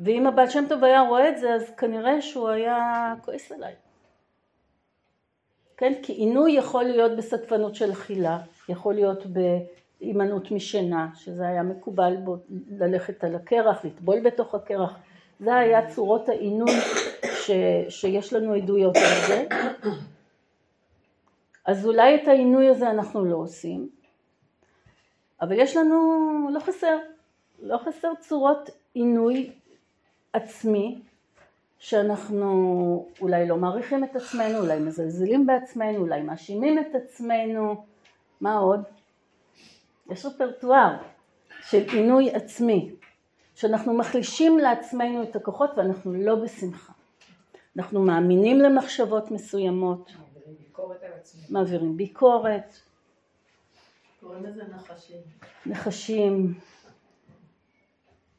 ואם 0.00 0.26
הבעל 0.26 0.48
שם 0.48 0.64
טוב 0.68 0.84
היה 0.84 1.00
רואה 1.00 1.28
את 1.28 1.38
זה 1.38 1.54
אז 1.54 1.70
כנראה 1.76 2.22
שהוא 2.22 2.48
היה 2.48 3.14
כועס 3.24 3.52
עליי. 3.52 3.74
כן? 5.76 5.92
כי 6.02 6.12
עינוי 6.12 6.52
יכול 6.52 6.84
להיות 6.84 7.16
בסקפנות 7.16 7.74
של 7.74 7.92
אכילה, 7.92 8.38
יכול 8.68 8.94
להיות 8.94 9.22
בהימנעות 9.26 10.50
משינה, 10.50 11.08
שזה 11.14 11.48
היה 11.48 11.62
מקובל 11.62 12.16
בו 12.16 12.36
ללכת 12.70 13.24
על 13.24 13.34
הקרח, 13.34 13.84
לטבול 13.84 14.20
בתוך 14.20 14.54
הקרח, 14.54 14.98
זה 15.40 15.54
היה 15.54 15.88
צורות 15.88 16.28
העינוי 16.28 16.72
ש, 17.24 17.50
שיש 17.88 18.32
לנו 18.32 18.54
עדויות 18.54 18.96
על 18.96 19.26
זה. 19.26 19.44
אז 21.66 21.86
אולי 21.86 22.14
את 22.14 22.28
העינוי 22.28 22.68
הזה 22.68 22.90
אנחנו 22.90 23.24
לא 23.24 23.36
עושים, 23.36 23.88
אבל 25.40 25.58
יש 25.58 25.76
לנו, 25.76 26.48
לא 26.52 26.60
חסר, 26.60 26.98
לא 27.62 27.78
חסר 27.78 28.08
צורות 28.20 28.70
עינוי 28.94 29.50
עצמי 30.32 31.00
שאנחנו 31.78 33.08
אולי 33.20 33.48
לא 33.48 33.56
מעריכים 33.56 34.04
את 34.04 34.16
עצמנו, 34.16 34.58
אולי 34.58 34.78
מזלזלים 34.80 35.46
בעצמנו, 35.46 35.98
אולי 35.98 36.22
מאשימים 36.22 36.78
את 36.78 36.94
עצמנו, 36.94 37.84
מה 38.40 38.56
עוד? 38.56 38.80
יש 40.10 40.26
רפרטואר 40.26 40.96
של 41.62 41.84
עינוי 41.92 42.30
עצמי, 42.30 42.90
שאנחנו 43.54 43.94
מחלישים 43.94 44.58
לעצמנו 44.58 45.22
את 45.22 45.36
הכוחות 45.36 45.70
ואנחנו 45.76 46.12
לא 46.12 46.34
בשמחה. 46.34 46.92
אנחנו 47.76 48.02
מאמינים 48.02 48.58
למחשבות 48.58 49.30
מסוימות, 49.30 50.10
ביקורת 50.58 51.02
על 51.02 51.12
עצמי. 51.12 51.42
מעבירים 51.50 51.96
ביקורת, 51.96 52.76
קוראים 54.20 54.44
לזה 54.44 54.62
נחשים. 54.64 55.18
נחשים, 55.66 56.54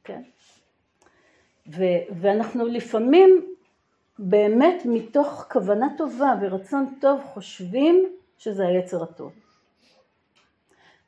כן. 0.03 0.22
ו- 1.70 2.20
ואנחנו 2.22 2.66
לפעמים 2.68 3.56
באמת 4.20 4.82
מתוך 4.86 5.46
כוונה 5.52 5.88
טובה 5.98 6.36
ורצון 6.42 6.98
טוב 7.02 7.22
חושבים 7.24 8.16
שזה 8.38 8.68
היצר 8.68 9.04
הטוב. 9.04 9.34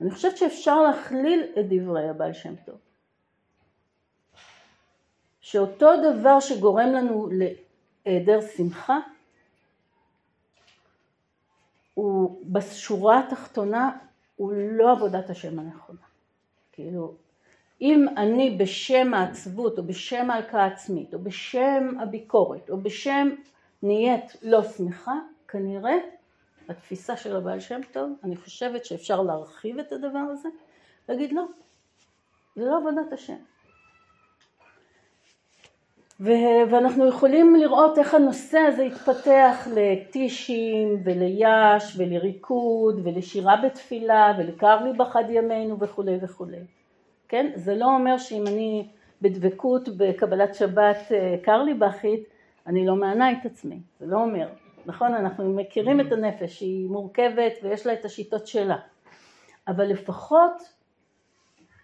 אני 0.01 0.11
חושבת 0.11 0.37
שאפשר 0.37 0.81
להכליל 0.81 1.43
את 1.59 1.65
דברי 1.69 2.09
הבעל 2.09 2.33
שם 2.33 2.55
טוב. 2.65 2.77
שאותו 5.41 5.87
דבר 6.11 6.39
שגורם 6.39 6.87
לנו 6.87 7.29
להיעדר 8.05 8.39
שמחה 8.57 8.99
הוא 11.93 12.41
בשורה 12.45 13.19
התחתונה 13.19 13.97
הוא 14.35 14.53
לא 14.53 14.91
עבודת 14.91 15.29
השם 15.29 15.59
הנכונה. 15.59 15.99
כאילו, 16.71 17.15
אם 17.81 18.05
אני 18.17 18.57
בשם 18.59 19.13
העצבות 19.13 19.77
או 19.77 19.83
בשם 19.83 20.31
ההלקאה 20.31 20.63
העצמית 20.63 21.13
או 21.13 21.19
בשם 21.19 21.87
הביקורת 21.99 22.69
או 22.69 22.77
בשם 22.77 23.29
נהיית 23.83 24.35
לא 24.41 24.63
שמחה, 24.63 25.15
כנראה 25.47 25.97
התפיסה 26.69 27.17
של 27.17 27.35
הבעל 27.35 27.59
שם 27.59 27.79
טוב, 27.91 28.11
אני 28.23 28.35
חושבת 28.35 28.85
שאפשר 28.85 29.21
להרחיב 29.21 29.79
את 29.79 29.91
הדבר 29.91 30.23
הזה, 30.31 30.49
להגיד 31.09 31.31
לא, 31.31 31.43
זה 32.55 32.65
לא 32.65 32.77
עבודת 32.77 33.13
השם. 33.13 33.35
ו- 36.19 36.71
ואנחנו 36.71 37.07
יכולים 37.07 37.55
לראות 37.55 37.97
איך 37.97 38.13
הנושא 38.13 38.57
הזה 38.57 38.83
התפתח 38.83 39.67
לטישים 39.75 41.01
וליש 41.03 41.97
ולריקוד 41.97 43.01
ולשירה 43.03 43.55
בתפילה 43.65 44.33
ולקר 44.37 44.83
לי 44.83 44.93
בחד 44.97 45.23
ימינו 45.29 45.79
וכולי 45.79 46.17
וכולי. 46.21 46.80
כן? 47.31 47.51
זה 47.55 47.75
לא 47.75 47.85
אומר 47.85 48.17
שאם 48.17 48.47
אני 48.47 48.87
בדבקות 49.21 49.89
בקבלת 49.97 50.55
שבת 50.55 50.97
אה, 51.11 51.35
קר 51.43 51.63
לי 51.63 51.73
בכית, 51.73 52.23
אני 52.67 52.85
לא 52.85 52.95
מענה 52.95 53.31
את 53.31 53.45
עצמי. 53.45 53.79
זה 53.99 54.05
לא 54.05 54.17
אומר. 54.17 54.47
נכון? 54.85 55.13
אנחנו 55.13 55.53
מכירים 55.53 56.01
את 56.01 56.11
הנפש, 56.11 56.59
שהיא 56.59 56.89
מורכבת 56.89 57.53
ויש 57.63 57.87
לה 57.87 57.93
את 57.93 58.05
השיטות 58.05 58.47
שלה. 58.47 58.77
אבל 59.67 59.85
לפחות 59.85 60.51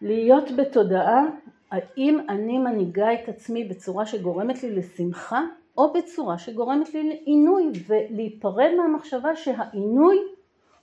להיות 0.02 0.52
בתודעה 0.58 1.26
האם 1.72 2.20
אני 2.30 2.58
מנהיגה 2.58 3.14
את 3.14 3.30
עצמי 3.30 3.64
בצורה 3.64 4.06
שגורמת 4.06 4.64
לי 4.64 4.76
לשמחה 4.76 5.42
או 5.78 5.94
בצורה 5.94 6.38
שגורמת 6.38 6.94
לי 6.94 7.10
לעינוי 7.10 7.72
ולהיפרד 7.88 8.70
מהמחשבה 8.78 9.36
שהעינוי 9.36 10.18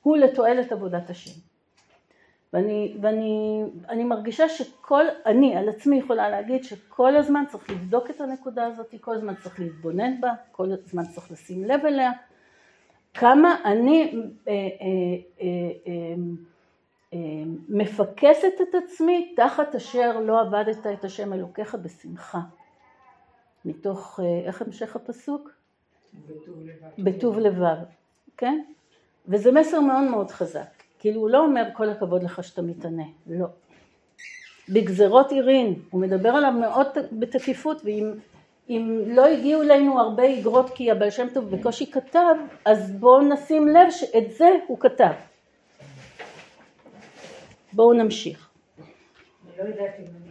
הוא 0.02 0.16
לתועלת 0.16 0.72
עבודת 0.72 1.10
השם. 1.10 1.53
ואני, 2.54 2.96
ואני 3.00 3.62
אני 3.88 4.04
מרגישה 4.04 4.48
שכל, 4.48 5.04
אני 5.26 5.56
על 5.56 5.68
עצמי 5.68 5.98
יכולה 5.98 6.30
להגיד 6.30 6.64
שכל 6.64 7.16
הזמן 7.16 7.44
צריך 7.48 7.70
לבדוק 7.70 8.10
את 8.10 8.20
הנקודה 8.20 8.66
הזאת, 8.66 8.94
כל 9.00 9.14
הזמן 9.14 9.34
צריך 9.34 9.60
להתבונן 9.60 10.20
בה, 10.20 10.32
כל 10.52 10.72
הזמן 10.72 11.02
צריך 11.06 11.30
לשים 11.30 11.64
לב 11.64 11.86
אליה, 11.86 12.10
כמה 13.14 13.56
אני 13.64 14.12
אה, 14.48 14.52
אה, 14.52 14.56
אה, 15.40 15.46
אה, 15.86 16.14
אה, 17.12 17.18
מפקסת 17.68 18.54
את 18.62 18.74
עצמי 18.84 19.32
תחת 19.36 19.74
אשר 19.74 20.20
לא 20.20 20.40
עבדת 20.40 20.86
את 20.86 21.04
השם 21.04 21.32
אלוקיך 21.32 21.74
בשמחה. 21.74 22.40
מתוך, 23.64 24.20
איך 24.46 24.62
המשך 24.62 24.96
הפסוק? 24.96 25.50
בטוב 26.98 27.38
לבב, 27.38 27.76
כן? 28.36 28.64
וזה 29.28 29.52
מסר 29.52 29.80
מאוד 29.80 30.10
מאוד 30.10 30.30
חזק. 30.30 30.83
כאילו 31.04 31.20
הוא 31.20 31.30
לא 31.30 31.44
אומר 31.44 31.62
כל 31.72 31.90
הכבוד 31.90 32.22
לך 32.22 32.44
שאתה 32.44 32.62
מתענה, 32.62 33.02
לא. 33.26 33.46
בגזרות 34.68 35.32
עירין, 35.32 35.74
הוא 35.90 36.00
מדבר 36.00 36.28
עליו 36.28 36.52
מאוד 36.52 36.86
בתקיפות, 37.12 37.82
ואם 37.84 38.12
אם 38.68 39.02
לא 39.06 39.26
הגיעו 39.26 39.62
אלינו 39.62 40.00
הרבה 40.00 40.22
איגרות 40.22 40.70
כי 40.70 40.90
הבעל 40.90 41.10
שם 41.10 41.26
טוב 41.34 41.50
בקושי 41.50 41.90
כתב, 41.90 42.34
אז 42.64 42.92
בואו 42.92 43.20
נשים 43.20 43.68
לב 43.68 43.90
שאת 43.90 44.30
זה 44.30 44.48
הוא 44.66 44.78
כתב. 44.80 45.12
בואו 47.72 47.92
נמשיך. 47.92 48.50
אני 48.78 49.58
לא 49.58 49.62
יודעת 49.62 49.94
אם 49.98 50.23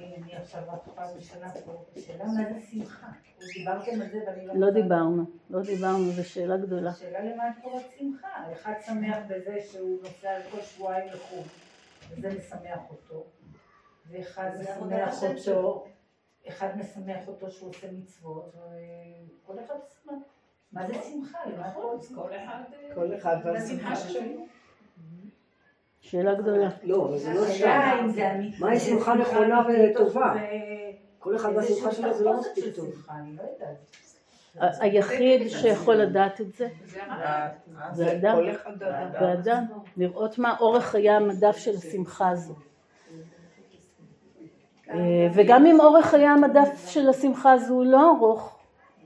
אני, 0.43 0.51
אני 0.51 0.71
עכשיו 0.71 0.73
רק 0.73 0.95
פעם 0.95 1.15
ראשונה 1.15 1.51
פה, 1.65 1.85
השאלה 1.95 2.25
מה 2.25 2.53
זה 2.53 2.59
שמחה? 2.71 3.07
דיברתם 3.53 4.01
על 4.01 4.09
זה 4.11 4.19
ואני 4.27 4.47
לא... 4.47 4.53
לא 4.55 4.71
דיברנו, 4.71 5.25
לא 5.49 5.61
דיברנו, 5.61 6.11
זו 6.11 6.29
שאלה 6.29 6.57
גדולה. 6.57 6.89
השאלה 6.89 7.19
למה 7.19 7.49
את 7.49 7.53
קוראת 7.63 7.85
שמחה? 7.99 8.51
אחד 8.53 8.73
שמח 8.85 9.17
בזה 9.27 9.57
שהוא 9.71 9.99
נוסע 10.03 10.39
כל 10.51 10.61
שבועיים 10.61 11.07
לחו"ל, 11.07 11.43
וזה 12.09 12.29
משמח 12.37 12.79
אותו, 12.89 13.25
ואחד 14.09 14.49
משמח 14.59 15.23
אותו. 15.23 15.85
אחד 16.47 16.77
משמח 16.77 17.27
אותו 17.27 17.51
שהוא 17.51 17.69
עושה 17.69 17.91
מצוות, 17.91 18.55
וכל 18.55 19.59
אחד 19.59 19.75
שמח. 20.03 20.13
מה 20.71 20.87
זה 20.87 20.93
שמחה? 20.93 21.37
למה 21.45 21.67
את 21.67 21.73
קוראת 21.73 22.03
שמחה? 22.03 22.63
כל 22.95 23.15
אחד 23.17 23.37
והשמחה 23.43 23.89
והשמחה 23.89 23.95
שלו. 23.95 24.45
שאלה 26.13 26.33
גדולה. 26.33 26.69
לא, 26.83 27.05
אבל 27.05 27.17
זה 27.17 27.33
לא 27.33 27.47
שם. 27.51 28.07
זה. 28.09 28.29
מהי 28.59 28.79
זה 28.79 28.85
שמחה 28.85 29.13
נכונה 29.13 29.61
וטובה? 29.67 30.33
כל 31.19 31.35
אחד 31.35 31.49
והשמחה 31.55 31.91
שלו 31.91 32.13
זה 32.13 32.25
לא 32.25 32.39
מספיק 32.39 32.75
טוב. 32.75 33.07
לא 34.55 34.67
היחיד 34.79 35.49
שיכול 35.49 35.95
לדעת 35.95 36.41
את 36.41 36.53
זה, 36.53 36.67
זה 37.93 38.11
אדם. 38.11 38.35
כל 38.35 38.51
אחד 38.51 38.83
אדם. 38.83 39.09
ואדם, 39.21 39.63
לראות 39.97 40.39
מה 40.39 40.55
אורך 40.59 40.85
חיי 40.85 41.09
המדף 41.09 41.57
של 41.57 41.75
השמחה 41.77 42.29
הזו. 42.29 42.53
אה, 44.89 45.27
וגם 45.33 45.65
אם 45.65 45.79
אורך 45.79 46.05
חיי 46.05 46.27
המדף 46.27 46.87
של 46.87 47.09
השמחה 47.09 47.51
הזו 47.51 47.73
הוא 47.73 47.85
לא 47.85 48.15
ארוך, 48.17 48.59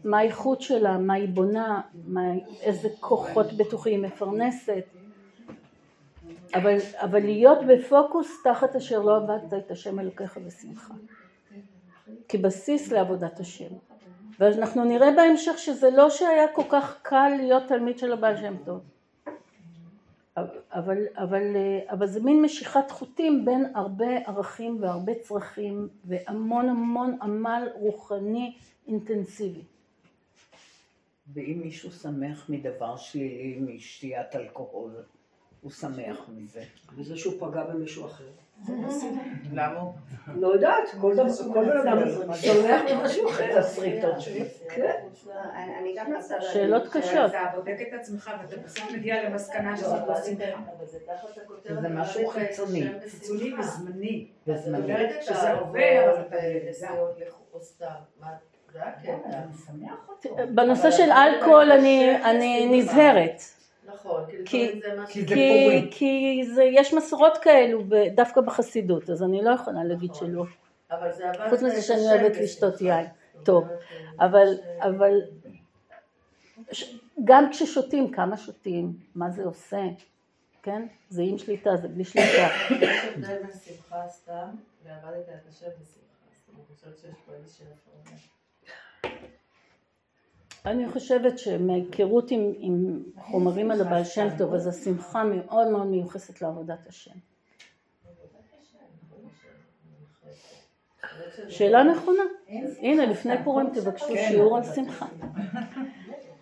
מה 0.03 0.17
האיכות 0.17 0.61
שלה, 0.61 0.97
מה 0.97 1.13
היא 1.13 1.29
בונה, 1.29 1.81
מה, 2.07 2.21
איזה 2.61 2.89
כוחות 2.99 3.53
בטוחים 3.53 4.03
היא 4.03 4.11
מפרנסת. 4.11 4.96
אבל, 6.53 6.77
אבל 6.95 7.19
להיות 7.19 7.60
בפוקוס 7.67 8.43
תחת 8.43 8.75
אשר 8.75 8.99
לא 8.99 9.17
עבדת 9.17 9.53
את 9.53 9.71
השם 9.71 9.99
אלוקיך 9.99 10.38
בשמחה. 10.38 10.93
כבסיס 12.29 12.91
לעבודת 12.91 13.39
השם. 13.39 13.73
ואנחנו 14.39 14.83
נראה 14.83 15.12
בהמשך 15.12 15.57
שזה 15.57 15.89
לא 15.89 16.10
שהיה 16.10 16.47
כל 16.53 16.63
כך 16.69 16.99
קל 17.01 17.31
להיות 17.38 17.63
תלמיד 17.67 17.97
של 17.97 18.13
הבעל 18.13 18.38
שם 18.38 18.55
טוב. 18.65 18.81
אבל, 20.71 21.05
אבל, 21.15 21.55
אבל 21.89 22.07
זה 22.07 22.23
מין 22.23 22.41
משיכת 22.41 22.91
חוטים 22.91 23.45
בין 23.45 23.71
הרבה 23.75 24.17
ערכים 24.25 24.77
והרבה 24.81 25.13
צרכים 25.21 25.88
והמון 26.05 26.69
המון 26.69 27.17
עמל 27.21 27.69
רוחני 27.73 28.55
אינטנסיבי. 28.88 29.62
ואם 31.33 31.62
מישהו 31.63 31.91
שמח 31.91 32.49
מדבר 32.49 32.97
שלילי, 32.97 33.60
משתיית 33.60 34.36
אלכוהול, 34.36 34.91
הוא 35.67 35.73
שמח 35.73 36.25
מזה. 36.38 36.63
וזה 36.97 37.17
שהוא 37.17 37.34
פגע 37.39 37.63
במישהו 37.63 38.06
אחר. 38.06 38.23
למה? 39.53 39.80
לא 40.36 40.47
יודעת, 40.47 40.84
כל 41.01 41.15
דבר, 41.15 41.53
כל 41.53 41.65
בן 41.65 41.77
אדם 41.77 41.97
שמח 42.36 42.82
ממשהו 42.91 43.30
אחר. 43.30 43.69
שלי. 44.19 44.43
כן. 44.69 44.91
אני 45.80 45.95
גם 45.97 46.12
מנסה... 46.12 46.41
שאלות 46.41 46.88
קשות. 46.88 47.30
אתה 47.30 47.39
בודק 47.56 47.77
את 47.88 47.93
עצמך 47.99 48.32
ואתה 48.41 48.62
בסוף 48.62 48.91
מגיע 48.91 49.30
למסקנה 49.30 49.77
שזה 49.77 49.95
לא 50.08 50.15
שמחה. 50.25 50.62
זה 51.82 51.89
משהו 51.89 52.27
חיצוני. 52.27 52.88
חיצוני 53.10 53.53
וזמני. 53.60 54.27
וזמני. 54.47 54.93
שזה 55.21 55.53
עובר, 55.53 56.12
אבל 56.12 56.21
אתה 56.27 56.38
נסיעות 56.69 57.19
לחו"ל 57.27 57.62
סתם. 57.62 57.86
מה? 58.19 58.27
זה 58.73 58.84
הקטע. 58.84 59.12
אתה 59.30 59.38
משמח 59.53 60.10
אותו. 60.10 60.36
בנושא 60.56 60.91
של 60.91 61.12
אלכוהול 61.12 61.71
אני, 61.71 62.15
אני 62.23 62.80
נזהרת. 62.80 63.56
נכון, 64.07 64.25
כי- 64.45 64.45
כי 64.45 64.79
זה 64.81 64.95
מה 64.95 65.05
כי. 65.07 65.21
זה 65.21 65.27
כי. 65.35 65.87
כי 65.91 66.41
זה, 66.55 66.63
יש 66.63 66.93
מסורות 66.93 67.37
כאלו 67.37 67.83
דווקא 68.15 68.41
בחסידות, 68.41 69.09
אז 69.09 69.23
אני 69.23 69.41
לא 69.43 69.49
יכולה 69.51 69.83
להגיד 69.83 70.15
שלא. 70.15 70.43
אבל 70.91 71.11
זה 71.13 71.29
עבד 71.29 71.49
חוץ 71.49 71.61
מזה 71.61 71.81
שאני 71.81 71.99
אוהבת. 72.11 72.37
לשתות 72.37 72.81
יין. 72.81 73.05
טוב, 73.43 73.63
אומרת, 73.63 73.79
אבל, 74.19 74.47
אבל 74.79 75.13
ש- 76.71 76.95
גם 77.23 77.49
כששותים, 77.51 78.11
כמה 78.11 78.37
שותים, 78.37 78.93
מה 79.15 79.29
זה 79.29 79.43
עושה, 79.43 79.81
כן? 80.63 80.87
זה 81.09 81.21
עם 81.21 81.37
שליטה, 81.37 81.77
זה 81.77 81.87
בלי 81.87 82.03
שליטה. 82.03 82.27
יש 82.81 83.03
הבדל 83.05 83.27
בין 83.27 83.51
שמחה 83.65 84.01
סתם 84.09 84.47
ועבדת 84.85 85.29
את 85.29 85.49
השם 85.49 85.65
בשמחה. 85.65 86.07
אני 86.55 86.63
חושבת 86.75 86.97
שיש 86.99 87.15
פה 87.25 87.33
איזושהי 87.33 87.65
הפרדה. 87.65 88.17
אני 90.67 90.89
חושבת 90.89 91.39
שמהיכרות 91.39 92.32
עם, 92.32 92.53
עם 92.58 93.03
חומרים 93.17 93.71
על 93.71 93.82
הבעל 93.82 94.03
שם 94.03 94.27
טוב, 94.38 94.53
אז 94.53 94.67
השמחה 94.67 95.23
מאוד 95.23 95.67
מאוד 95.67 95.88
מיוחסת 95.88 96.41
לעבודת 96.41 96.88
השם. 96.88 97.12
שאלה 101.49 101.84
נכונה. 101.84 102.23
הנה, 102.80 103.06
לפני 103.06 103.43
פורים 103.43 103.69
תבקשו 103.73 104.15
שיעור 104.30 104.58
על 104.58 104.63
שמחה. 104.63 105.06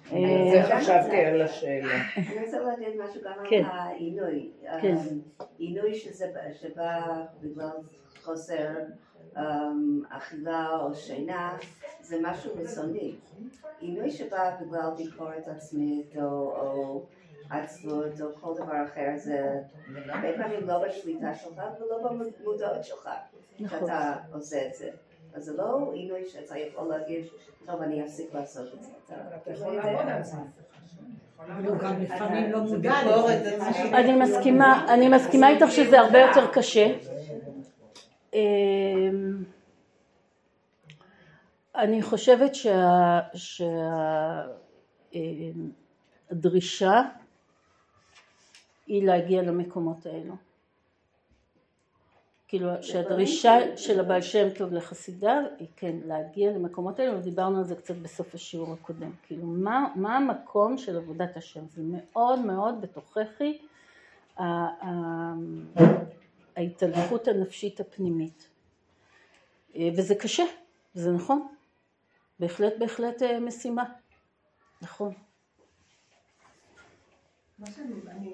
זה 0.09 0.15
אה, 0.15 0.79
חשבתי 0.79 1.15
על 1.17 1.41
השאלה. 1.41 1.93
אני 2.17 2.45
רוצה 2.45 2.59
להגיד 2.59 3.01
משהו 3.03 3.21
גם 3.23 3.33
כן. 3.49 3.63
על 3.71 3.79
העינוי. 3.79 4.51
כן. 4.81 4.95
עינוי 5.57 5.93
שזה- 5.95 6.31
שבא 6.61 7.01
בגלל 7.41 7.69
חוסר 8.23 8.67
אכילה 10.09 10.69
או 10.81 10.95
שינה, 10.95 11.57
זה 12.01 12.17
משהו 12.21 12.51
חיצוני. 12.57 13.15
עינוי 13.79 14.11
שבא 14.11 14.51
בגלל 14.61 14.89
ביקורת 14.97 15.47
עצמית 15.47 16.15
או- 16.17 16.55
או 16.57 17.01
עצלות 17.49 18.21
או 18.21 18.27
כל 18.41 18.53
דבר 18.55 18.83
אחר, 18.85 19.09
זה 19.15 19.59
הרבה 20.09 20.27
פעמים 20.37 20.67
לא 20.67 20.83
בשליטה 20.87 21.35
שלך 21.35 21.61
ולא 21.79 22.09
במודעות 22.09 22.83
שלך 22.83 23.09
נכון. 23.59 23.79
שאתה 23.79 24.13
עושה 24.33 24.67
את 24.67 24.73
זה. 24.75 24.89
אז 25.33 25.43
זה 25.43 25.57
לא 25.57 25.91
עינוי 25.93 26.25
שאתה 26.25 26.57
יכול 26.59 26.87
להגיד, 26.89 27.25
טוב, 27.65 27.81
אני 27.81 28.03
אפסיק 28.03 28.33
לעשות 28.33 28.73
את 28.73 28.83
זה. 28.83 28.89
אתה 29.43 29.51
יכול 29.51 29.75
לעבוד 29.75 30.07
על 30.07 30.23
זה. 30.23 30.37
לא 33.93 34.15
מסכימה, 34.15 34.93
אני 34.93 35.09
מסכימה 35.09 35.49
איתך 35.49 35.71
שזה 35.71 35.99
הרבה 35.99 36.19
יותר 36.19 36.51
קשה. 36.53 36.87
אמ, 38.35 39.43
אני 41.75 42.01
חושבת 42.01 42.55
שה- 42.55 43.19
שה- 43.33 44.45
אמ, 45.13 45.69
היא 48.87 49.03
להגיע 49.07 49.41
למקומות 49.41 50.05
האלו. 50.05 50.33
כאילו 52.47 52.69
שהדרישה 52.81 53.77
של 53.77 53.99
הבעל 53.99 54.21
שם 54.21 54.47
טוב 54.57 54.73
לחסידיו 54.73 55.41
היא 55.59 55.67
כן 55.75 55.95
להגיע 56.05 56.51
למקומות 56.51 56.99
האלו 56.99 57.17
ודיברנו 57.17 57.57
על 57.57 57.63
זה 57.63 57.75
קצת 57.75 57.95
בסוף 57.95 58.35
השיעור 58.35 58.73
הקודם. 58.73 59.11
כאילו 59.27 59.45
מה, 59.47 59.87
מה 59.95 60.17
המקום 60.17 60.77
של 60.77 60.97
עבודת 60.97 61.37
השם? 61.37 61.67
זה 61.69 61.81
מאוד 61.85 62.39
מאוד 62.39 62.81
בתוככי 62.81 63.57
ההתהלכות 66.55 67.27
הנפשית 67.27 67.79
הפנימית. 67.79 68.47
אה, 69.75 69.89
וזה 69.97 70.15
קשה, 70.15 70.43
זה 70.93 71.11
נכון. 71.11 71.47
בהחלט 72.39 72.73
בהחלט 72.79 73.21
אה, 73.21 73.39
משימה. 73.39 73.83
נכון. 74.81 75.13
מה 77.59 77.71
שאני 77.71 77.93
אני 78.07 78.33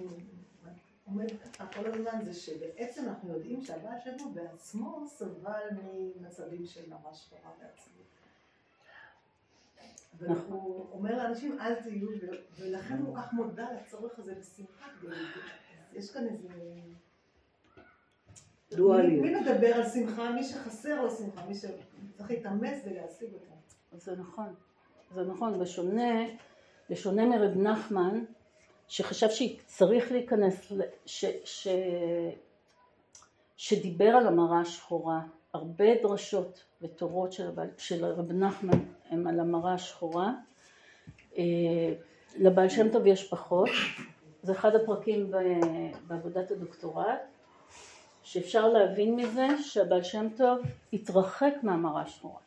אומרת 1.08 1.32
ככה 1.44 1.68
כל 1.68 1.86
הזמן 1.86 2.26
זה 2.26 2.34
שבעצם 2.34 3.06
אנחנו 3.08 3.34
יודעים 3.34 3.62
שהבעל 3.62 4.00
שם 4.04 4.18
טוב 4.18 4.36
בעצמו 4.36 5.06
סבל 5.08 5.68
ממצבים 5.84 6.66
של 6.66 6.90
ממש 6.90 7.18
שחורה 7.18 7.52
בעצמו. 7.60 8.02
והוא 10.18 10.92
אומר 10.92 11.18
לאנשים 11.18 11.60
אל 11.60 11.76
תהיו, 11.76 12.10
ולכן 12.58 12.98
הוא 12.98 13.16
כל 13.16 13.22
כך 13.22 13.34
מודע 13.34 13.68
לצורך 13.74 14.20
הזה 14.20 14.36
בשמחה. 14.36 14.88
יש 15.94 16.12
כאן 16.12 16.28
איזה... 16.28 16.50
דואליות. 18.74 19.26
מי 19.26 19.36
מדבר 19.36 19.74
על 19.74 19.90
שמחה? 19.90 20.32
מי 20.32 20.44
שחסר 20.44 21.02
לו 21.02 21.12
שמחה, 21.12 21.42
מי 21.48 21.56
שצריך 21.56 22.30
להתאמץ 22.30 22.78
ולהשיג 22.86 23.30
אותה. 23.34 23.54
זה 23.98 24.16
נכון, 24.16 24.54
זה 25.16 25.24
נכון, 25.24 25.60
בשונה, 25.60 26.26
בשונה 26.90 27.26
מרב 27.26 27.58
נחמן, 27.58 28.24
שחשב 28.88 29.30
שצריך 29.30 30.12
להיכנס, 30.12 30.72
ש, 31.06 31.26
ש, 31.44 31.68
שדיבר 33.58 34.06
על 34.08 34.28
המראה 34.28 34.60
השחורה, 34.60 35.22
הרבה 35.54 35.86
דרשות 36.04 36.64
ותורות 36.82 37.34
של, 37.34 37.50
של 37.78 38.06
רב 38.06 38.32
נחמן 38.32 38.80
הם 39.10 39.28
על 39.28 39.40
המראה 39.40 39.74
השחורה, 39.74 40.34
אה, 41.38 41.44
לבעל 42.38 42.70
שם 42.70 42.92
טוב 42.92 43.08
יש 43.08 43.30
פחות, 43.30 43.70
זה 44.44 44.52
אחד 44.52 44.76
הפרקים 44.76 45.32
בעבודת 46.08 46.52
הדוקטורט, 46.52 47.22
שאפשר 48.32 48.68
להבין 48.68 49.16
מזה 49.16 49.48
שהבעל 49.62 50.04
שם 50.04 50.28
טוב 50.38 50.60
התרחק 50.94 51.54
מהמראה 51.64 52.02
השחורה. 52.02 52.40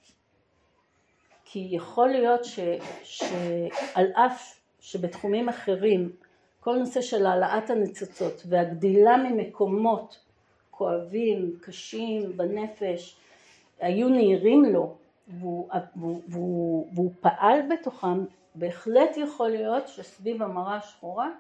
כי 1.45 1.69
יכול 1.71 2.09
להיות 2.09 2.45
ש, 2.45 2.61
שעל 3.03 4.07
אף 4.13 4.61
שבתחומים 4.81 5.49
אחרים 5.49 6.13
כל 6.61 6.77
נושא 6.77 7.01
של 7.01 7.27
העלאת 7.27 7.71
הניצוצות 7.71 8.43
והגדילה 8.49 9.17
ממקומות 9.17 10.21
כואבים, 10.71 11.57
קשים 11.61 12.37
בנפש, 12.37 13.17
היו 13.81 14.09
נהירים 14.09 14.65
לו 14.65 14.95
והוא, 15.29 15.69
והוא, 15.97 16.23
והוא, 16.29 16.87
והוא 16.95 17.13
פעל 17.21 17.59
בתוכם, 17.71 18.25
בהחלט 18.55 19.17
יכול 19.17 19.49
להיות 19.49 19.89
שסביב 19.89 20.43
המראה 20.43 20.77
השחורה 20.77 21.31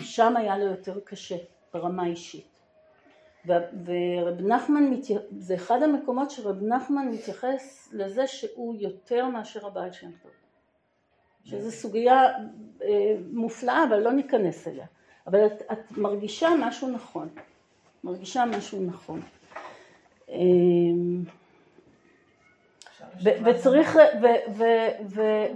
שם 0.00 0.36
היה 0.36 0.58
לו 0.58 0.64
יותר 0.64 1.00
קשה 1.04 1.36
ברמה 1.74 2.02
האישית. 2.02 2.53
ורב 3.46 4.40
נחמן. 4.40 4.90
זה 5.38 5.54
אחד 5.54 5.82
המקומות 5.82 6.30
שרב 6.30 6.62
נחמן 6.62 7.08
מתייחס 7.08 7.88
לזה 7.92 8.26
שהוא 8.26 8.74
יותר 8.78 9.26
מאשר 9.26 9.66
הבעל 9.66 9.92
שם 9.92 10.10
טוב. 10.22 10.30
שזו 11.44 11.70
סוגיה 11.70 12.28
אה, 12.82 13.16
מופלאה, 13.32 13.84
אבל 13.88 13.98
לא 13.98 14.12
ניכנס 14.12 14.68
אליה. 14.68 14.86
אבל 15.26 15.46
את, 15.46 15.62
את 15.72 15.96
מרגישה 15.96 16.48
משהו 16.60 16.88
נכון. 16.88 17.28
מרגישה 18.04 18.44
משהו 18.44 18.80
נכון. 18.86 19.20
אה, 20.28 20.36
וצריך, 23.22 23.98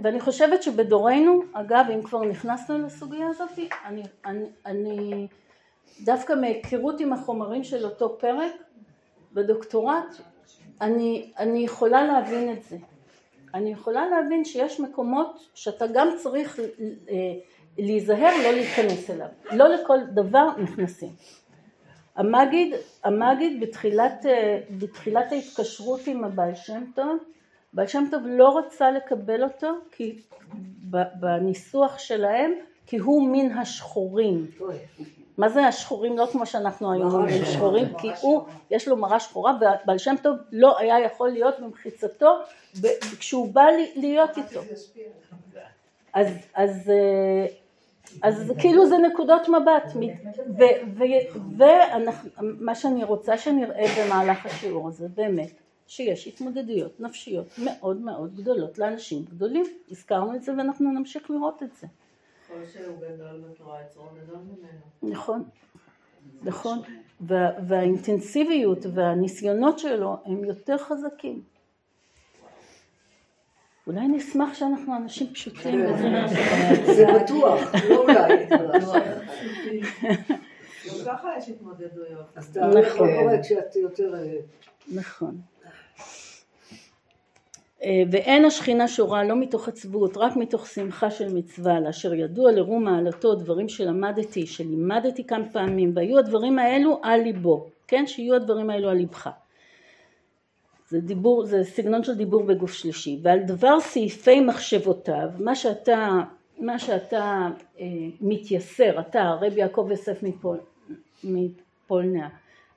ואני 0.01 0.19
חושבת 0.19 0.63
שבדורנו, 0.63 1.41
אגב, 1.53 1.85
אם 1.93 2.03
כבר 2.03 2.21
נכנסנו 2.21 2.77
לסוגיה 2.77 3.27
הזאת, 3.27 3.59
אני, 3.85 4.03
אני, 4.25 4.45
אני 4.65 5.27
דווקא 6.03 6.33
מהיכרות 6.33 6.99
עם 6.99 7.13
החומרים 7.13 7.63
של 7.63 7.85
אותו 7.85 8.17
פרק 8.19 8.51
בדוקטורט, 9.33 10.05
אני, 10.81 11.31
אני 11.39 11.59
יכולה 11.59 12.03
להבין 12.03 12.53
את 12.53 12.63
זה. 12.63 12.77
אני 13.53 13.71
יכולה 13.71 14.09
להבין 14.09 14.45
שיש 14.45 14.79
מקומות 14.79 15.49
שאתה 15.53 15.85
גם 15.93 16.07
צריך 16.17 16.59
אה, 16.59 17.15
להיזהר 17.77 18.31
לא 18.43 18.51
להיכנס 18.51 19.09
אליו. 19.09 19.27
לא 19.51 19.67
לכל 19.67 19.97
דבר 20.13 20.47
נכנסים. 20.57 21.11
המגיד, 22.15 22.73
המגיד 23.03 23.59
בתחילת, 23.59 24.25
אה, 24.25 24.59
בתחילת 24.77 25.31
ההתקשרות 25.31 26.07
עם 26.07 26.23
הבעל 26.23 26.55
שם 26.55 26.83
טוב, 26.95 27.17
בעל 27.73 27.87
שם 27.87 28.03
טוב 28.11 28.21
לא 28.25 28.57
רצה 28.57 28.91
לקבל 28.91 29.43
אותו 29.43 29.71
כי 29.91 30.21
בניסוח 31.19 31.97
שלהם 31.97 32.53
כי 32.85 32.97
הוא 32.97 33.29
מן 33.31 33.51
השחורים. 33.51 34.47
מה 35.39 35.49
זה 35.49 35.65
השחורים? 35.65 36.17
לא 36.17 36.27
כמו 36.31 36.45
שאנחנו 36.45 36.91
היום 36.91 37.11
אומרים 37.11 37.45
שחורים, 37.45 37.87
כי 37.97 38.07
הוא, 38.21 38.43
יש 38.71 38.87
לו 38.87 38.97
מראה 38.97 39.19
שחורה 39.19 39.57
והבעל 39.61 39.97
שם 39.97 40.15
טוב 40.21 40.37
לא 40.51 40.79
היה 40.79 40.99
יכול 40.99 41.29
להיות 41.29 41.59
במחיצתו 41.59 42.39
כשהוא 43.19 43.53
בא 43.53 43.65
להיות 43.95 44.37
איתו. 44.37 44.59
אז, 46.13 46.27
אז, 46.53 46.89
אה, 46.89 47.45
אז 48.21 48.53
כאילו 48.59 48.87
זה 48.87 48.97
נקודות 48.97 49.49
מבט, 49.49 49.83
ומה 51.57 52.75
שאני 52.75 53.03
רוצה 53.03 53.37
שנראה 53.37 53.85
במהלך 53.97 54.45
השיעור 54.45 54.87
הזה 54.87 55.07
באמת, 55.15 55.51
שיש 55.87 56.27
התמודדויות 56.27 56.99
נפשיות 56.99 57.47
מאוד 57.57 58.01
מאוד 58.01 58.35
גדולות 58.35 58.77
לאנשים 58.77 59.25
גדולים, 59.29 59.65
הזכרנו 59.91 60.35
את 60.35 60.43
זה 60.43 60.51
ואנחנו 60.57 60.91
נמשיך 60.91 61.31
לראות 61.31 61.63
את 61.63 61.75
זה, 61.81 61.87
כל 62.49 62.65
שהוא 62.65 62.97
גדול 62.97 63.43
בתורה, 63.49 63.81
יצרו 63.81 64.03
גדול 64.23 64.37
ממנו. 64.37 65.13
נכון, 65.13 65.43
נכון, 66.41 66.79
וה, 67.21 67.49
והאינטנסיביות 67.67 68.85
והניסיונות 68.93 69.79
שלו 69.79 70.17
הם 70.25 70.43
יותר 70.43 70.77
חזקים. 70.77 71.41
אולי 73.87 74.07
נשמח 74.07 74.53
שאנחנו 74.53 74.95
אנשים 74.95 75.33
פשוטים 75.33 75.85
וזה 75.85 76.95
זה 76.95 77.05
בטוח, 77.23 77.59
לא 77.89 77.95
אולי. 77.95 78.45
גם 80.87 80.95
ככה 81.05 81.29
יש 81.37 81.49
התמודדויות. 81.49 82.25
אז 82.35 82.57
לך 82.57 82.95
נכון. 82.95 83.41
כשאת 83.41 83.75
יותר... 83.75 84.15
אה, 84.15 84.37
נכון. 84.95 85.41
אה, 87.83 88.03
ואין 88.11 88.45
השכינה 88.45 88.87
שורה 88.87 89.23
לא 89.23 89.35
מתוך 89.35 89.67
עצבות 89.67 90.17
רק 90.17 90.35
מתוך 90.35 90.67
שמחה 90.67 91.11
של 91.11 91.33
מצווה 91.33 91.79
לאשר 91.79 92.13
ידוע 92.13 92.51
לרום 92.51 92.83
מעלתו 92.83 93.35
דברים 93.35 93.69
שלמדתי 93.69 94.47
שלימדתי 94.47 95.23
כמה 95.23 95.49
פעמים 95.49 95.91
והיו 95.95 96.19
הדברים 96.19 96.59
האלו 96.59 96.99
על 97.03 97.21
ליבו 97.21 97.69
כן? 97.89 98.07
שיהיו 98.07 98.35
הדברים 98.35 98.69
האלו 98.69 98.89
על 98.89 98.97
ליבך. 98.97 99.29
זה 100.87 100.99
דיבור 100.99 101.45
זה 101.45 101.63
סגנון 101.63 102.03
של 102.03 102.15
דיבור 102.15 102.43
בגוף 102.43 102.73
שלישי. 102.73 103.19
ועל 103.23 103.39
דבר 103.39 103.79
סעיפי 103.79 104.39
מחשבותיו 104.39 105.29
מה 105.39 105.55
שאתה 105.55 106.19
מה 106.59 106.79
שאתה 106.79 107.47
אה, 107.79 107.85
מתייסר 108.21 108.99
אתה 108.99 109.37
רבי 109.41 109.59
יעקב 109.59 109.87
יוסף 109.89 110.23
מפול, 110.23 110.57
מפולניה 111.23 112.29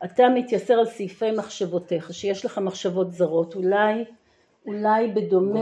אתה 0.04 0.28
מתייסר 0.28 0.74
על 0.74 0.86
סעיפי 0.86 1.30
מחשבותיך 1.30 2.14
שיש 2.14 2.44
לך 2.44 2.58
מחשבות 2.58 3.12
זרות 3.12 3.54
אולי 3.54 4.04
אולי 4.66 5.08
בדומה, 5.08 5.60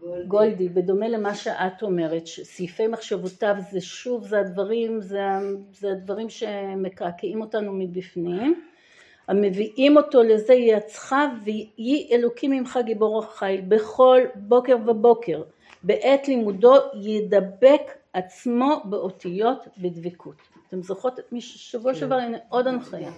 גולדי, 0.00 0.26
גולדי. 0.28 0.68
בדומה 0.68 1.08
למה 1.08 1.34
שאת 1.34 1.82
אומרת, 1.82 2.26
סעיפי 2.26 2.86
מחשבותיו 2.86 3.54
זה 3.70 3.80
שוב, 3.80 4.26
זה 4.26 4.40
הדברים, 4.40 5.00
זה, 5.00 5.20
זה 5.72 5.92
הדברים 5.92 6.28
שמקעקעים 6.28 7.40
אותנו 7.40 7.72
מבפנים, 7.72 8.62
המביאים 9.28 9.96
אותו 9.96 10.22
לזה 10.22 10.54
יעצך 10.54 11.14
ויהי 11.44 12.08
אלוקים 12.12 12.50
ממך 12.50 12.78
גיבור 12.84 13.18
החיל 13.18 13.60
בכל 13.68 14.20
בוקר 14.34 14.76
ובוקר, 14.86 15.42
בעת 15.82 16.28
לימודו 16.28 16.74
ידבק 17.02 17.82
עצמו 18.12 18.82
באותיות 18.84 19.68
בדבקות. 19.78 20.36
אתם 20.68 20.82
זוכרות? 20.82 21.18
את 21.18 21.32
מי 21.32 21.40
ששבוע 21.40 21.92
כן. 21.92 21.98
שעבר, 21.98 22.14
הנה 22.14 22.38
עוד 22.48 22.66
הנחיה, 22.66 23.10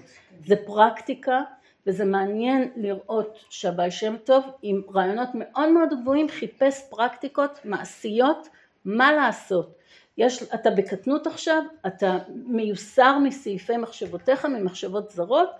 זה 0.47 0.57
פרקטיקה 0.67 1.41
וזה 1.87 2.05
מעניין 2.05 2.71
לראות 2.77 3.39
שהבעל 3.51 3.91
שם 3.91 4.17
טוב 4.25 4.45
עם 4.63 4.83
רעיונות 4.95 5.29
מאוד 5.35 5.69
מאוד 5.69 5.89
גבוהים 6.01 6.29
חיפש 6.29 6.83
פרקטיקות 6.91 7.59
מעשיות 7.65 8.49
מה 8.85 9.13
לעשות. 9.13 9.75
יש, 10.19 10.43
אתה 10.43 10.71
בקטנות 10.71 11.27
עכשיו, 11.27 11.63
אתה 11.87 12.19
מיוסר 12.35 13.19
מסעיפי 13.19 13.77
מחשבותיך, 13.77 14.45
ממחשבות 14.45 15.11
זרות, 15.11 15.51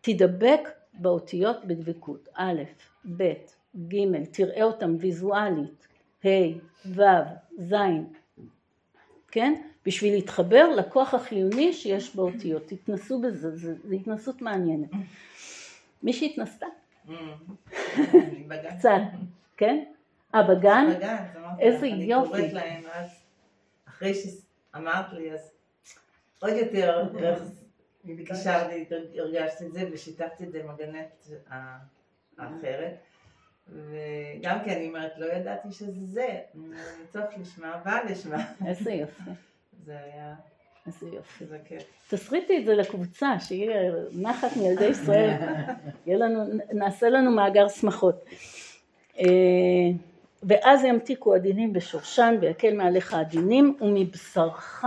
תדבק 0.00 0.68
באותיות 0.94 1.64
בדבקות, 1.64 2.28
א', 2.34 2.62
ב', 3.16 3.32
ג', 3.88 4.24
תראה 4.32 4.62
אותם 4.62 4.96
ויזואלית, 4.98 5.86
ה', 6.24 6.28
ו', 6.86 7.02
ז', 7.58 7.74
כן? 9.30 9.54
בשביל 9.86 10.14
להתחבר 10.14 10.68
לכוח 10.68 11.14
החיוני 11.14 11.72
שיש 11.72 12.16
באותיות. 12.16 12.62
תתנסו 12.66 13.20
בזה, 13.20 13.56
זו 13.56 13.70
התנסות 13.92 14.42
מעניינת. 14.42 14.90
מי 16.02 16.12
שהתנסתה? 16.12 16.66
קצת, 18.78 19.00
כן? 19.56 19.84
אה, 20.34 20.42
בגן? 20.42 20.86
בגן, 20.96 21.24
איזה 21.60 21.86
יופי. 21.86 22.34
אני 22.34 22.40
קוראת 22.40 22.52
להם 22.52 22.82
אז, 22.92 23.24
אחרי 23.88 24.12
שאמרת 24.14 25.12
לי, 25.12 25.32
אז 25.32 25.50
עוד 26.38 26.52
יותר 26.52 27.08
קישרתי, 28.26 28.84
הרגשתי 29.18 29.66
את 29.66 29.72
זה 29.72 29.88
ושיתפתי 29.92 30.44
את 30.44 30.52
זה 30.52 30.60
עם 30.60 30.70
הגננת 30.70 31.28
האחרת. 32.38 32.94
וגם 33.72 34.58
כי 34.64 34.72
אני 34.72 34.88
אומרת, 34.88 35.12
לא 35.18 35.32
ידעתי 35.32 35.72
שזה 35.72 36.04
זה, 36.04 36.38
צריך 37.10 37.26
לשמה, 37.40 37.74
אבל 37.82 37.98
לשמה. 38.10 38.44
איזה 38.66 38.92
יופי. 38.92 39.30
זה 39.84 39.96
היה... 40.04 40.34
איזה 40.86 41.16
יופי. 41.16 41.46
זה 41.46 41.58
כיף. 41.64 41.82
תסריטי 42.10 42.58
את 42.58 42.64
זה 42.64 42.74
לקבוצה, 42.74 43.40
שיהיה 43.40 43.92
נחת 44.12 44.56
מילדי 44.56 44.86
ישראל, 44.86 45.36
לנו, 46.06 46.44
נעשה 46.72 47.08
לנו 47.08 47.30
מאגר 47.30 47.68
שמחות. 47.68 48.24
אה, 49.18 49.24
ואז 50.42 50.84
ימתיקו 50.84 51.34
הדינים 51.34 51.72
בשורשן 51.72 52.34
ויקל 52.40 52.74
מעליך 52.74 53.14
הדינים 53.14 53.76
ומבשרך 53.80 54.84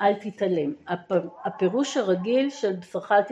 אל 0.00 0.14
תתעלם. 0.14 0.72
הפירוש 1.44 1.96
הרגיל 1.96 2.50
של 2.50 2.72
בשרך 2.72 3.12
אל 3.12 3.22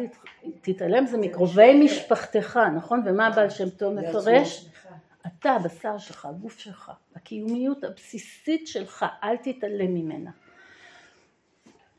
תתעלם 0.60 1.06
זה 1.06 1.18
מקרובי 1.18 1.84
משפחתך, 1.84 2.60
נכון? 2.76 3.02
ומה 3.06 3.26
הבעל 3.26 3.50
שם 3.50 3.70
טוב 3.70 3.94
מפרש? 3.94 4.68
אתה, 5.26 5.50
הבשר 5.50 5.98
שלך, 5.98 6.26
הגוף 6.26 6.58
שלך, 6.58 6.92
הקיומיות 7.16 7.84
הבסיסית 7.84 8.68
שלך, 8.68 9.06
אל 9.22 9.36
תתעלם 9.36 9.94
ממנה. 9.94 10.30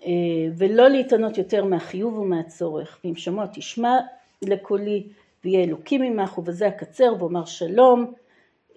אה, 0.05 0.11
ולא 0.57 0.87
להתענות 0.87 1.37
יותר 1.37 1.65
מהחיוב 1.65 2.17
ומהצורך. 2.17 2.99
ואם 3.03 3.15
שמוע 3.15 3.45
תשמע 3.53 3.97
לקולי 4.41 5.07
ויהיה 5.43 5.63
אלוקים 5.63 6.01
ממך 6.01 6.37
ובזה 6.37 6.67
אקצר 6.67 7.13
ואומר 7.19 7.45
שלום. 7.45 8.13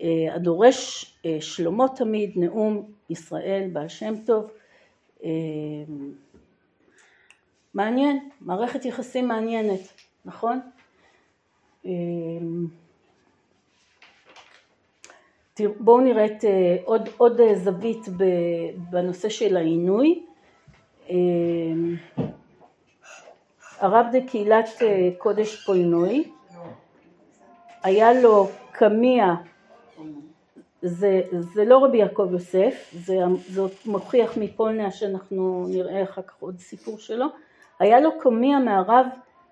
אה, 0.01 0.35
הדורש 0.35 1.07
אה, 1.25 1.37
שלמה 1.41 1.89
תמיד, 1.89 2.33
נאום 2.37 2.91
ישראל, 3.11 3.69
בעל 3.73 3.89
שם 3.89 4.15
טוב. 4.27 4.51
מעניין, 7.75 8.29
מערכת 8.41 8.85
יחסים 8.85 9.29
מעניינת, 9.29 9.81
נכון? 10.25 10.61
בואו 15.81 16.01
נראה 16.01 16.25
את 16.25 16.45
עוד, 16.85 17.09
עוד 17.17 17.41
זווית 17.55 18.09
בנושא 18.91 19.29
של 19.29 19.57
העינוי. 19.57 20.23
אמ, 21.09 21.97
הרב 23.79 24.07
דקהילת 24.13 24.69
אה, 24.83 25.09
קודש 25.19 25.67
פולנוי, 25.67 26.31
היה 27.83 28.13
לו 28.13 28.49
קמיע, 28.73 29.35
זה, 30.83 31.21
זה 31.55 31.65
לא 31.65 31.85
רבי 31.85 31.99
יעקב 31.99 32.29
יוסף, 32.33 32.91
זה, 32.93 33.15
זאת 33.49 33.87
מוכיח 33.87 34.37
מפולניה 34.37 34.91
שאנחנו 34.91 35.67
נראה 35.69 36.03
אחר 36.03 36.23
כך 36.23 36.37
עוד 36.41 36.59
סיפור 36.59 36.99
שלו, 36.99 37.27
היה 37.79 38.01
לו 38.01 38.11
קמיע 38.21 38.59
מהרב 38.59 39.07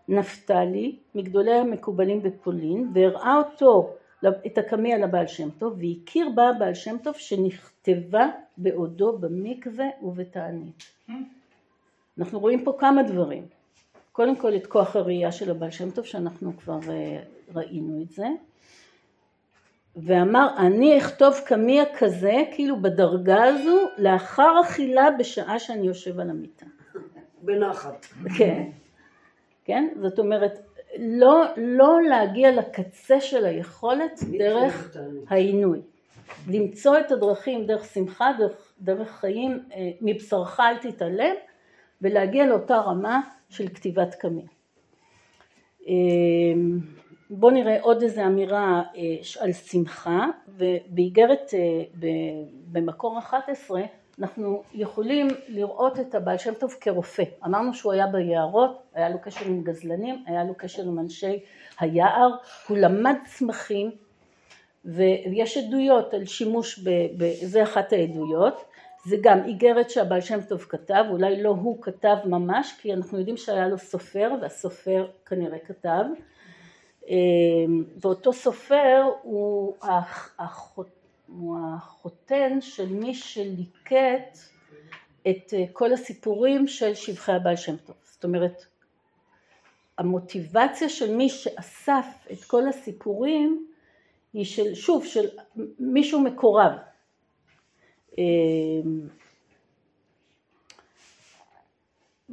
נפתלי, 0.09 0.97
מגדולי 1.15 1.55
המקובלים 1.55 2.23
בפולין, 2.23 2.91
והראה 2.95 3.37
אותו, 3.37 3.91
את 4.47 4.59
הקמיע 4.59 4.99
לבעל 4.99 5.27
שם 5.27 5.51
טוב, 5.51 5.79
והכיר 5.79 6.29
בה 6.35 6.51
בעל 6.59 6.75
שם 6.75 6.97
טוב 6.99 7.15
שנכתבה 7.15 8.29
בעודו 8.57 9.19
במקווה 9.19 9.87
ובתענית. 10.03 10.83
אנחנו 12.19 12.41
רואים 12.41 12.65
פה 12.65 12.77
כמה 12.79 13.03
דברים. 13.03 13.47
קודם 14.13 14.37
כל 14.37 14.57
את 14.57 14.67
כוח 14.67 14.97
הראייה 14.97 15.33
של 15.33 15.51
הבעל 15.51 15.71
שם 15.71 15.91
טוב 15.91 16.05
שאנחנו 16.05 16.57
כבר 16.57 16.79
אה, 16.89 17.23
ראינו 17.55 18.03
את 18.03 18.11
זה. 18.11 18.27
ואמר 19.97 20.49
אני 20.59 20.99
אכתוב 20.99 21.35
קמיע 21.47 21.85
כזה 21.99 22.43
כאילו 22.53 22.83
בדרגה 22.83 23.45
הזו 23.45 23.89
לאחר 23.99 24.61
אכילה 24.65 25.11
בשעה 25.11 25.59
שאני 25.59 25.87
יושב 25.87 26.21
על 26.21 26.31
המיטה. 26.31 26.67
בנחת. 27.43 28.07
כן, 28.39 28.71
כן, 29.65 29.89
זאת 30.01 30.19
אומרת 30.19 30.59
לא, 30.99 31.45
לא 31.57 32.03
להגיע 32.09 32.53
לקצה 32.53 33.21
של 33.21 33.45
היכולת 33.45 34.21
דרך 34.39 34.97
העינוי. 35.29 35.81
למצוא 36.49 36.99
את 36.99 37.13
הדרכים 37.13 37.67
דרך 37.67 37.85
שמחה, 37.85 38.33
דרך, 38.39 38.73
דרך 38.81 39.11
חיים, 39.11 39.63
אה, 39.75 39.91
מבשרך 40.01 40.61
אל 40.61 40.77
תתעלם 40.77 41.35
ולהגיע 42.03 42.47
לאותה 42.47 42.77
רמה 42.77 43.21
של 43.51 43.69
כתיבת 43.69 44.15
קמין. 44.15 44.47
בואו 47.31 47.53
נראה 47.53 47.81
עוד 47.81 48.03
איזה 48.03 48.27
אמירה 48.27 48.83
אה, 48.97 49.03
על 49.41 49.53
שמחה 49.53 50.27
ובאיגרת 50.49 51.51
אה, 51.55 52.09
במקור 52.73 53.19
11 53.19 53.83
אנחנו 54.19 54.63
יכולים 54.75 55.29
לראות 55.49 56.01
את 56.01 56.15
הבעל 56.15 56.39
שם 56.39 56.55
טוב 56.55 56.77
כרופא. 56.81 57.23
אמרנו 57.45 57.75
שהוא 57.75 57.93
היה 57.93 58.07
ביערות, 58.07 58.83
היה 58.95 59.09
לו 59.09 59.19
קשר 59.19 59.45
עם 59.47 59.63
גזלנים, 59.63 60.25
היה 60.27 60.45
לו 60.45 60.55
קשר 60.55 60.83
עם 60.83 60.99
אנשי 60.99 61.41
היער, 61.79 62.31
הוא 62.69 62.79
למד 62.79 63.15
צמחים 63.27 63.91
ויש 64.85 65.57
עדויות 65.57 66.15
על 66.15 66.25
שימוש, 66.25 66.79
ב, 66.79 66.91
ב, 67.17 67.33
זה 67.43 67.63
אחת 67.63 67.93
העדויות, 67.93 68.65
זה 69.07 69.17
גם 69.21 69.45
איגרת 69.45 69.91
שהבעל 69.91 70.21
שם 70.21 70.41
טוב 70.49 70.67
כתב, 70.69 71.05
אולי 71.11 71.43
לא 71.43 71.49
הוא 71.49 71.83
כתב 71.83 72.17
ממש, 72.25 72.75
כי 72.81 72.95
אנחנו 72.95 73.19
יודעים 73.19 73.37
שהיה 73.37 73.69
לו 73.69 73.79
סופר, 73.79 74.33
והסופר 74.41 75.07
כנראה 75.27 75.59
כתב, 75.59 76.05
ואותו 78.01 78.33
סופר 78.33 79.03
הוא, 79.23 79.77
הוא 81.27 81.59
החותן 81.59 82.61
של 82.61 82.93
מי 82.93 83.15
שליקט 83.15 84.39
את 85.31 85.55
אה, 85.55 85.65
כל 85.73 85.93
הסיפורים 85.93 86.67
של 86.67 86.95
שבחי 86.95 87.33
הבעל 87.33 87.57
שם 87.57 87.77
טוב. 87.77 87.97
זאת 88.03 88.25
אומרת, 88.25 88.65
המוטיבציה 89.99 90.89
של 90.89 91.17
מי 91.17 91.29
שאסף 91.29 92.07
את 92.33 92.45
כל 92.45 92.69
הסיפורים 92.69 93.67
היא 94.33 94.45
של, 94.45 94.75
שוב, 94.75 95.05
של 95.05 95.27
מישהו 95.79 96.21
מקורב, 96.21 96.73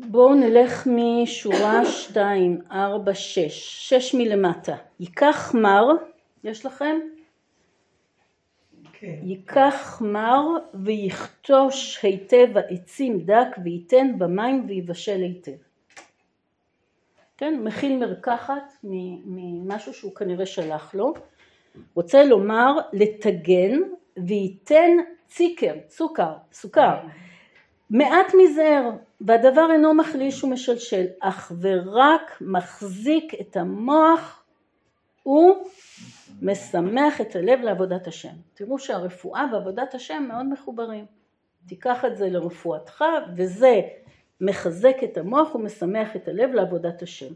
בואו 0.10 0.36
נלך 0.36 0.88
משורה 0.88 1.86
2, 1.86 2.62
4, 2.72 3.14
6, 3.14 3.90
6 3.90 4.14
מלמטה. 4.14 4.76
ייקח 5.00 5.56
מר, 5.56 5.88
יש 6.44 6.66
לכם? 6.66 7.00
כן. 8.94 9.16
ייקח 9.24 10.02
מר 10.06 10.48
ויכתוש 10.74 12.00
היטב 12.04 12.58
העצים 12.58 13.20
דק 13.20 13.58
וייתן 13.64 14.20
במים 14.20 14.66
ויבשל 14.68 15.22
היטב. 15.22 15.52
כן, 17.38 17.60
מכיל 17.64 17.98
מרקחת 17.98 18.74
ממשהו 18.84 19.94
שהוא 19.94 20.16
כנראה 20.16 20.46
שלח 20.46 20.94
לו. 20.94 21.14
רוצה 21.96 22.24
לומר 22.24 22.78
לטגן 22.94 23.80
וייתן 24.18 24.98
ציקר, 25.28 25.74
צוקר, 25.88 26.34
סוכר. 26.52 26.96
מעט 27.92 28.34
מזער, 28.44 28.90
והדבר 29.22 29.68
אינו 29.72 29.94
מחליש 29.94 30.44
ומשלשל, 30.44 31.06
אך 31.20 31.52
ורק 31.62 32.38
מחזיק 32.42 33.34
את 33.42 33.58
המוח 33.58 34.44
ומשמח 35.26 37.22
את 37.22 37.36
הלב 37.36 37.60
לעבודת 37.62 38.08
השם. 38.08 38.34
תראו 38.54 38.80
שהרפואה 38.80 39.46
ועבודת 39.52 39.94
השם 39.94 40.26
מאוד 40.28 40.46
מחוברים. 40.46 41.06
תיקח 41.68 42.06
את 42.06 42.18
זה 42.18 42.30
לרפואתך, 42.30 43.04
וזה 43.38 43.82
מחזק 44.42 44.98
את 45.04 45.18
המוח 45.18 45.56
ומשמח 45.56 46.16
את 46.16 46.28
הלב 46.28 46.52
לעבודת 46.54 47.02
השם. 47.02 47.34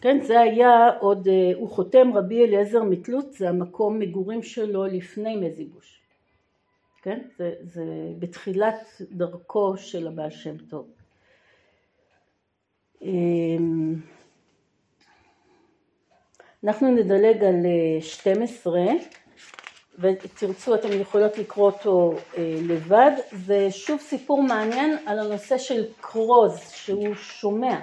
כן, 0.00 0.20
זה 0.20 0.40
היה 0.40 0.90
עוד, 1.00 1.28
אה, 1.28 1.52
הוא 1.54 1.68
חותם 1.68 2.12
רבי 2.14 2.44
אליעזר 2.44 2.82
מתלות, 2.82 3.32
זה 3.32 3.48
המקום 3.48 3.98
מגורים 3.98 4.42
שלו 4.42 4.84
לפני 4.84 5.36
מזיבוש. 5.36 6.03
כן, 7.04 7.18
זה, 7.38 7.52
זה 7.62 7.84
בתחילת 8.18 9.02
דרכו 9.12 9.76
של 9.76 10.06
הבעל 10.06 10.30
שם 10.30 10.58
טוב. 10.58 10.86
אמ, 13.02 13.94
אנחנו 16.64 16.90
נדלג 16.90 17.44
על 17.44 17.54
12 18.00 18.78
אה, 18.78 18.92
ותרצו 19.98 20.74
אתם 20.74 21.00
יכולות 21.00 21.38
לקרוא 21.38 21.66
אותו 21.66 22.14
אה, 22.36 22.56
לבד, 22.68 23.10
זה 23.32 23.70
שוב 23.70 24.00
סיפור 24.00 24.42
מעניין 24.42 24.98
על 25.06 25.18
הנושא 25.18 25.58
של 25.58 25.84
קרוז 26.00 26.60
שהוא 26.70 27.14
שומע, 27.14 27.80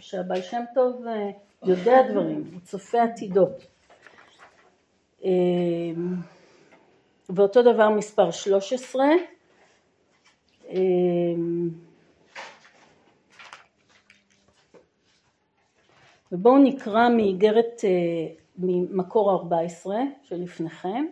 שהבעל 0.00 0.42
שם 0.42 0.62
טוב 0.74 1.06
אה, 1.06 1.30
יודע 1.62 2.02
דברים, 2.10 2.50
הוא 2.52 2.60
צופה 2.60 3.02
עתידות. 3.02 3.66
ואותו 7.34 7.62
דבר 7.62 7.90
מספר 7.90 8.30
13. 8.30 9.04
אמ, 10.68 11.68
ובואו 16.32 16.58
נקרא 16.58 17.08
מאיגרת, 17.08 17.80
אה, 17.84 18.34
ממקור 18.58 19.30
14 19.30 19.96
שלפניכם, 20.22 21.06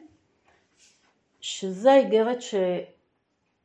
שזה 1.41 1.93
האיגרת 1.93 2.39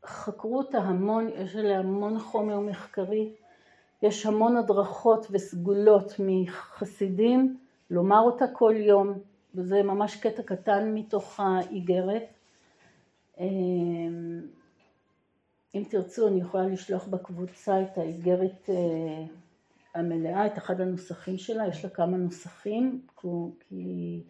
שחקרו 0.03 0.57
אותה 0.57 0.77
המון, 0.77 1.29
יש 1.35 1.55
עליה 1.55 1.79
המון 1.79 2.19
חומר 2.19 2.59
מחקרי, 2.59 3.33
יש 4.01 4.25
המון 4.25 4.57
הדרכות 4.57 5.27
וסגולות 5.31 6.13
מחסידים 6.19 7.57
לומר 7.89 8.19
אותה 8.19 8.45
כל 8.53 8.73
יום, 8.77 9.13
וזה 9.55 9.83
ממש 9.83 10.15
קטע 10.15 10.43
קטן 10.43 10.91
מתוך 10.93 11.39
האיגרת. 11.39 12.32
אמ, 13.39 14.41
אם 15.75 15.83
תרצו 15.89 16.27
אני 16.27 16.41
יכולה 16.41 16.67
לשלוח 16.67 17.07
בקבוצה 17.07 17.81
את 17.81 17.97
האיגרת 17.97 18.69
אה, 18.69 19.25
המלאה, 19.95 20.45
את 20.45 20.57
אחד 20.57 20.81
הנוסחים 20.81 21.37
שלה, 21.37 21.67
יש 21.67 21.83
לה 21.83 21.89
כמה 21.89 22.17
נוסחים, 22.17 23.01
כי 23.69 24.23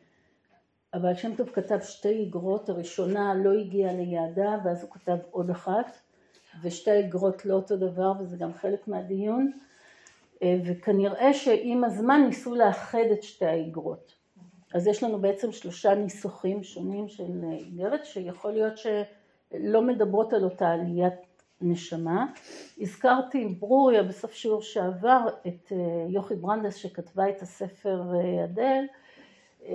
הבעל 0.94 1.16
שם 1.16 1.36
טוב 1.36 1.50
כתב 1.50 1.80
שתי 1.82 2.10
איגרות, 2.10 2.70
הראשונה 2.70 3.34
לא 3.34 3.54
הגיעה 3.54 3.94
ליעדה 3.94 4.58
ואז 4.66 4.84
הוא 4.84 4.92
כתב 4.92 5.18
עוד 5.32 5.50
אחת, 5.50 5.98
ושתי 6.62 6.92
האיגרות 6.92 7.46
לא 7.46 7.54
אותו 7.54 7.78
דבר 7.78 8.12
וזה 8.20 8.38
גם 8.38 8.54
חלק 8.54 8.88
מהדיון, 8.88 9.52
אה, 10.44 10.58
וכנראה 10.66 11.34
שעם 11.34 11.84
הזמן 11.84 12.22
ניסו 12.26 12.56
לאחד 12.56 13.06
את 13.14 13.24
שתי 13.24 13.46
האיגרות. 13.46 14.23
אז 14.74 14.88
יש 14.88 15.04
לנו 15.04 15.20
בעצם 15.20 15.52
שלושה 15.52 15.96
ניסוחים 15.96 16.64
שונים 16.64 17.08
של 17.08 17.32
איגרת 17.52 18.06
שיכול 18.06 18.52
להיות 18.52 18.74
שלא 18.78 19.82
מדברות 19.82 20.34
על 20.34 20.44
אותה 20.44 20.68
עליית 20.68 21.14
נשמה. 21.62 22.26
הזכרתי 22.78 23.42
עם 23.42 23.60
ברוריה 23.60 24.04
בסוף 24.04 24.34
שיעור 24.34 24.62
שעבר 24.62 25.28
את 25.48 25.72
אה, 25.72 25.78
יוכי 26.10 26.36
ברנדס 26.36 26.76
שכתבה 26.76 27.30
את 27.30 27.42
הספר 27.42 28.02
אה, 28.16 28.44
אדל 28.44 28.84
אה, 29.66 29.74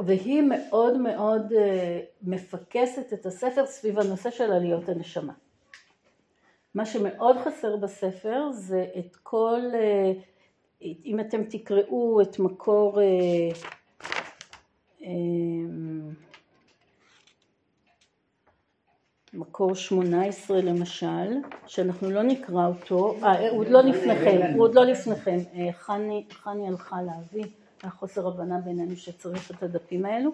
והיא 0.00 0.42
מאוד 0.42 0.96
מאוד 0.96 1.52
מפקסת 2.22 3.12
את 3.12 3.26
הספר 3.26 3.66
סביב 3.66 3.98
הנושא 3.98 4.30
של 4.30 4.52
עליות 4.52 4.88
הנשמה. 4.88 5.32
מה 6.74 6.86
שמאוד 6.86 7.36
חסר 7.36 7.76
בספר 7.76 8.50
זה 8.52 8.86
את 8.98 9.16
כל 9.16 9.60
אם 10.82 11.20
אתם 11.20 11.44
תקראו 11.44 12.20
את 12.22 12.38
מקור 12.38 13.00
אה, 13.00 13.06
אה, 15.02 15.10
מקור 19.34 19.74
18 19.74 20.60
למשל, 20.60 21.38
שאנחנו 21.66 22.10
לא 22.10 22.22
נקרא 22.22 22.66
אותו, 22.66 23.16
אה, 23.22 23.50
הוא 23.50 23.60
עוד 23.60 23.68
לא 23.68 23.80
לפניכם, 23.80 24.52
הוא 24.54 24.62
עוד 24.62 24.74
לא 24.74 24.84
לפניכם, 24.84 25.38
חני, 25.72 26.24
חני 26.30 26.68
הלכה 26.68 27.02
להביא, 27.02 27.44
היה 27.82 27.90
חוסר 27.90 28.28
הבנה 28.28 28.58
בינינו 28.58 28.96
שצריך 28.96 29.50
את 29.50 29.62
הדפים 29.62 30.04
האלו. 30.04 30.30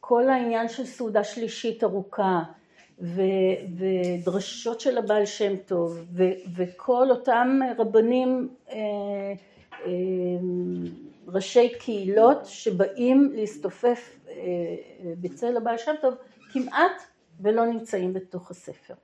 כל 0.00 0.28
העניין 0.28 0.68
של 0.68 0.84
סעודה 0.86 1.24
שלישית 1.24 1.84
ארוכה, 1.84 2.42
ו, 3.00 3.22
ודרשות 3.76 4.80
של 4.80 4.98
הבעל 4.98 5.26
שם 5.26 5.56
טוב 5.56 6.06
ו, 6.12 6.22
וכל 6.56 7.10
אותם 7.10 7.58
רבנים 7.78 8.48
אה, 8.70 8.76
אה, 9.86 9.90
ראשי 11.28 11.68
קהילות 11.78 12.38
שבאים 12.44 13.32
להסתופף 13.34 14.18
אה, 14.28 14.34
בצל 15.20 15.56
הבעל 15.56 15.78
שם 15.78 15.94
טוב 16.00 16.14
כמעט 16.52 17.02
ולא 17.40 17.66
נמצאים 17.66 18.12
בתוך 18.12 18.50
הספר. 18.50 18.94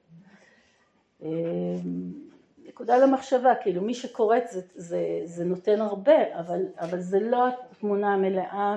נקודה 2.68 2.98
למחשבה, 2.98 3.54
כאילו 3.62 3.82
מי 3.82 3.94
שקורא 3.94 4.37
זה, 4.50 4.61
זה, 4.74 5.20
זה 5.24 5.44
נותן 5.44 5.80
הרבה, 5.80 6.38
אבל, 6.38 6.62
אבל 6.78 7.00
זה 7.00 7.20
לא 7.20 7.46
התמונה 7.48 8.14
המלאה 8.14 8.76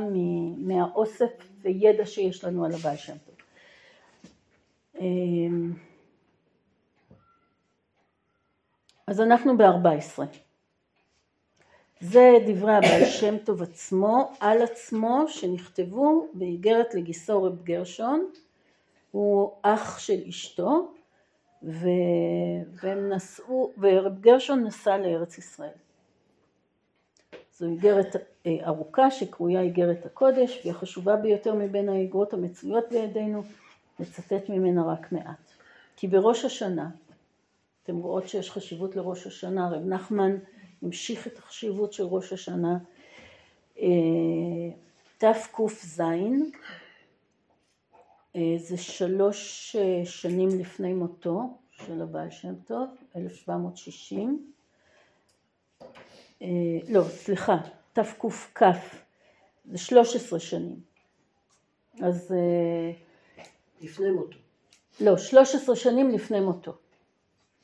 מהאוסף 0.57 1.31
וידע 1.61 2.05
שיש 2.05 2.43
לנו 2.43 2.65
על 2.65 2.71
הבעל 2.73 2.95
שם 2.95 3.17
טוב. 3.25 3.28
אמ, 4.99 5.73
אז 9.07 9.21
אנחנו 9.21 9.57
ב-14. 9.57 10.23
זה 11.99 12.31
דברי 12.47 12.75
הבעל 12.75 13.05
שם 13.19 13.37
טוב 13.37 13.61
עצמו, 13.61 14.31
על 14.39 14.61
עצמו, 14.61 15.25
שנכתבו 15.27 16.27
באיגרת 16.33 16.93
לגיסו 16.93 17.43
רב 17.43 17.63
גרשון, 17.63 18.29
הוא 19.11 19.51
אח 19.61 19.99
של 19.99 20.19
אשתו, 20.29 20.91
ו... 21.63 21.87
והם 22.81 23.09
נסעו, 23.09 23.73
ורב 23.77 24.19
גרשון 24.19 24.63
נסע 24.63 24.97
לארץ 24.97 25.37
ישראל. 25.37 25.69
זו 27.53 27.65
איגרת 27.65 28.15
אה, 28.45 28.57
ארוכה 28.65 29.11
שקרויה 29.11 29.61
איגרת 29.61 30.05
הקודש, 30.05 30.59
והיא 30.59 30.71
החשובה 30.71 31.15
ביותר 31.15 31.55
מבין 31.55 31.89
האיגרות 31.89 32.33
המצויות 32.33 32.85
בידינו. 32.91 33.43
לצטט 33.99 34.49
ממנה 34.49 34.83
רק 34.83 35.11
מעט. 35.11 35.51
כי 35.95 36.07
בראש 36.07 36.45
השנה, 36.45 36.89
אתם 37.83 37.97
רואות 37.97 38.27
שיש 38.27 38.51
חשיבות 38.51 38.95
לראש 38.95 39.27
השנה, 39.27 39.69
רב 39.69 39.85
נחמן 39.85 40.35
המשיך 40.81 41.27
את 41.27 41.37
החשיבות 41.37 41.93
של 41.93 42.03
ראש 42.03 42.33
השנה, 42.33 42.77
אה, 43.79 43.85
תק"ז, 45.17 46.01
אה, 48.35 48.55
זה 48.57 48.77
שלוש 48.77 49.75
אה, 49.75 50.05
שנים 50.05 50.49
לפני 50.59 50.93
מותו 50.93 51.57
של 51.71 52.01
הבעל 52.01 52.31
שם 52.31 52.55
טוב, 52.67 52.89
1760, 53.15 54.51
לא, 56.89 57.03
סליחה, 57.03 57.57
תקכ, 57.93 58.63
זה 59.65 59.77
13 59.77 60.39
שנים. 60.39 60.79
אז 62.01 62.33
לפני 63.81 64.11
מותו. 64.11 64.37
לא, 65.01 65.17
13 65.17 65.75
שנים 65.75 66.09
לפני 66.09 66.39
מותו. 66.39 66.77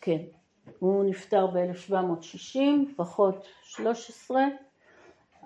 כן. 0.02 0.22
הוא 0.80 1.06
נפטר 1.06 1.48
ב-1760, 1.48 2.60
פחות 2.96 3.48
13, 3.64 4.42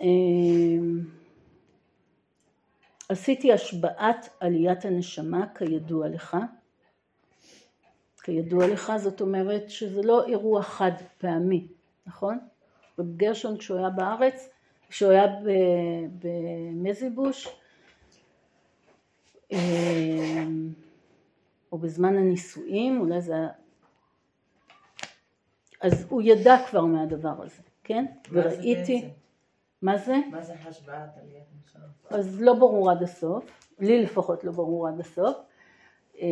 אמ, 0.00 1.04
עשיתי 3.08 3.52
השבעת 3.52 4.28
עליית 4.40 4.84
הנשמה 4.84 5.46
כידוע 5.54 6.08
לך. 6.08 6.36
כידוע 8.22 8.66
לך 8.66 8.92
זאת 8.96 9.20
אומרת 9.20 9.70
שזה 9.70 10.02
לא 10.02 10.26
אירוע 10.26 10.62
חד 10.62 10.92
פעמי, 11.18 11.66
נכון? 12.06 12.38
רב 12.98 13.16
גרשון 13.16 13.56
כשהוא 13.58 13.78
היה 13.78 13.90
בארץ, 13.90 14.48
כשהוא 14.88 15.10
היה 15.10 15.26
במזיבוש, 16.18 17.48
אה, 19.52 20.44
או 21.72 21.78
בזמן 21.78 22.16
הנישואים, 22.16 23.00
אולי 23.00 23.20
זה 23.20 23.34
היה... 23.34 23.48
אז 25.80 26.06
הוא 26.08 26.22
ידע 26.22 26.56
כבר 26.68 26.84
מהדבר 26.84 27.42
הזה, 27.42 27.62
כן? 27.84 28.04
מה 28.30 28.42
זה 28.42 28.48
וראיתי... 28.48 29.00
בעצם? 29.00 29.08
מה 29.82 29.98
זה? 29.98 30.16
מה 30.30 30.42
זה 30.42 30.54
השבעת 30.64 31.10
עליית 31.22 31.44
נשמה? 31.64 31.84
אז 32.10 32.40
לא 32.40 32.54
ברור 32.54 32.90
עד 32.90 33.02
הסוף, 33.02 33.70
לי 33.78 34.02
לפחות 34.02 34.44
לא 34.44 34.52
ברור 34.52 34.88
עד 34.88 35.00
הסוף. 35.00 35.36
אה, 36.20 36.26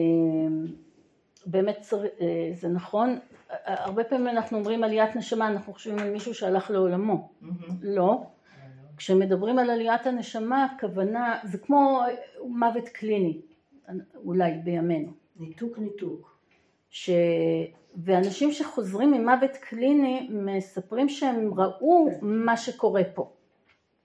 באמת 1.46 1.86
אה, 2.20 2.50
זה 2.54 2.68
נכון, 2.68 3.18
הרבה 3.50 4.04
פעמים 4.04 4.28
אנחנו 4.28 4.58
אומרים 4.58 4.84
עליית 4.84 5.16
נשמה, 5.16 5.48
אנחנו 5.48 5.72
חושבים 5.72 5.98
על 5.98 6.10
מישהו 6.10 6.34
שהלך 6.34 6.70
לעולמו. 6.70 7.28
לא. 7.82 8.22
כשמדברים 8.96 9.58
על 9.58 9.70
עליית 9.70 10.06
הנשמה, 10.06 10.64
הכוונה, 10.64 11.38
זה 11.44 11.58
כמו 11.58 12.02
מוות 12.44 12.88
קליני, 12.88 13.40
אולי 14.24 14.52
בימינו. 14.64 15.12
ניתוק 15.36 15.78
ניתוק. 15.78 16.38
ש... 16.90 17.10
ואנשים 17.96 18.52
שחוזרים 18.52 19.10
ממוות 19.10 19.50
קליני 19.50 20.28
מספרים 20.30 21.08
שהם 21.08 21.54
ראו 21.60 22.08
מה 22.22 22.56
שקורה 22.56 23.02
פה, 23.14 23.32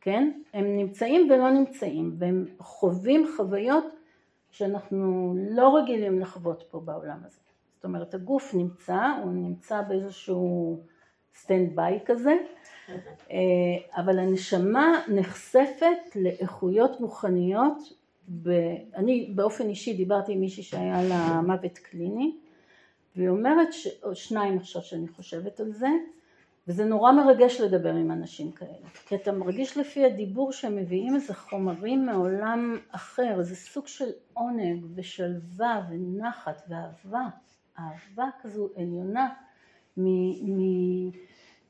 כן? 0.01 0.31
הם 0.53 0.77
נמצאים 0.77 1.31
ולא 1.31 1.49
נמצאים, 1.49 2.15
והם 2.17 2.45
חווים 2.59 3.27
חוויות 3.37 3.85
שאנחנו 4.51 5.33
לא 5.49 5.75
רגילים 5.77 6.19
לחוות 6.19 6.63
פה 6.71 6.79
בעולם 6.79 7.17
הזה. 7.25 7.39
זאת 7.79 7.85
אומרת, 7.85 8.13
הגוף 8.13 8.53
נמצא, 8.53 8.99
הוא 9.23 9.31
נמצא 9.31 9.81
באיזשהו 9.81 10.79
standby 11.35 11.99
כזה, 12.05 12.33
אה, 13.31 13.37
אבל 13.95 14.19
הנשמה 14.19 15.01
נחשפת 15.07 16.15
לאיכויות 16.15 16.95
רוחניות, 16.99 17.77
ב... 18.43 18.49
אני 18.95 19.31
באופן 19.35 19.69
אישי 19.69 19.93
דיברתי 19.93 20.33
עם 20.33 20.39
מישהי 20.39 20.63
שהיה 20.63 21.03
לה 21.03 21.41
מוות 21.41 21.77
קליני, 21.77 22.35
והיא 23.15 23.29
אומרת, 23.29 23.73
ש... 23.73 23.87
שניים 24.13 24.57
עכשיו 24.57 24.81
שאני 24.81 25.07
חושבת 25.07 25.59
על 25.59 25.71
זה, 25.71 25.89
וזה 26.67 26.85
נורא 26.85 27.11
מרגש 27.11 27.61
לדבר 27.61 27.93
עם 27.93 28.11
אנשים 28.11 28.51
כאלה, 28.51 28.89
כי 29.07 29.15
אתה 29.15 29.31
מרגיש 29.31 29.77
לפי 29.77 30.05
הדיבור 30.05 30.51
שהם 30.51 30.75
מביאים 30.75 31.15
איזה 31.15 31.33
חומרים 31.33 32.05
מעולם 32.05 32.77
אחר, 32.91 33.39
איזה 33.39 33.55
סוג 33.55 33.87
של 33.87 34.09
עונג 34.33 34.85
ושלווה 34.95 35.81
ונחת 35.89 36.61
ואהבה, 36.69 37.27
אהבה 37.79 38.29
כזו 38.41 38.69
עליונה, 38.75 39.29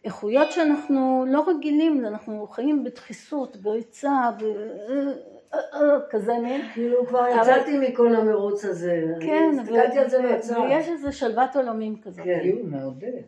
מאיכויות 0.04 0.52
שאנחנו 0.52 1.26
לא 1.28 1.44
רגילים, 1.50 2.06
אנחנו 2.06 2.48
חיים 2.48 2.84
בדחיסות, 2.84 3.58
בריצה, 3.58 4.30
ב... 4.40 4.44
כזה 6.10 6.34
מין, 6.40 6.62
כאילו 6.74 7.06
כבר 7.08 7.28
יצאתי 7.28 7.78
מכל 7.78 8.16
המרוץ 8.16 8.66
הזה. 8.66 9.04
כן, 9.22 9.52
הסתכלתי 9.60 10.00
על 10.00 10.10
זה 10.10 10.22
מהצד. 10.22 10.58
ויש 10.58 10.90
איזה 10.90 11.12
שלוות 11.12 11.56
עולמים 11.56 12.02
כזאת, 12.02 12.26
כן. 12.26 12.40
כאילו 12.42 12.64
מעודד. 12.64 13.22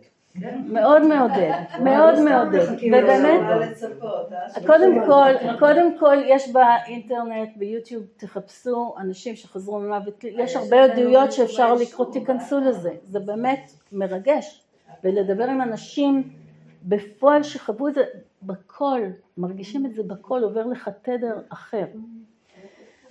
מאוד 0.65 1.01
מעודד, 1.07 1.51
מאוד 1.83 2.19
מעודד, 2.19 2.65
ובאמת, 2.87 3.41
אה? 3.41 4.67
קודם 4.67 5.05
כל, 5.05 5.57
קודם 5.59 5.97
כל 5.99 6.17
יש 6.25 6.49
באינטרנט, 6.51 7.49
ביוטיוב, 7.55 8.03
תחפשו 8.17 8.93
אנשים 8.99 9.35
שחזרו 9.35 9.79
ממוות, 9.79 10.23
יש 10.23 10.55
הרבה 10.55 10.83
עדויות 10.83 11.31
שאפשר 11.31 11.73
לקרוא, 11.73 12.11
תיכנסו 12.11 12.59
לזה, 12.59 12.91
זה 13.03 13.19
באמת 13.19 13.71
מרגש, 13.91 14.63
ולדבר 15.03 15.43
עם 15.43 15.61
אנשים 15.61 16.23
בפועל 16.83 17.43
שחוו 17.43 17.87
את 17.87 17.93
זה 17.93 18.03
בקול, 18.43 19.01
מרגישים 19.37 19.85
את 19.85 19.93
זה 19.93 20.03
בקול, 20.03 20.43
עובר 20.43 20.65
לך 20.65 20.89
תדר 21.01 21.39
אחר. 21.49 21.85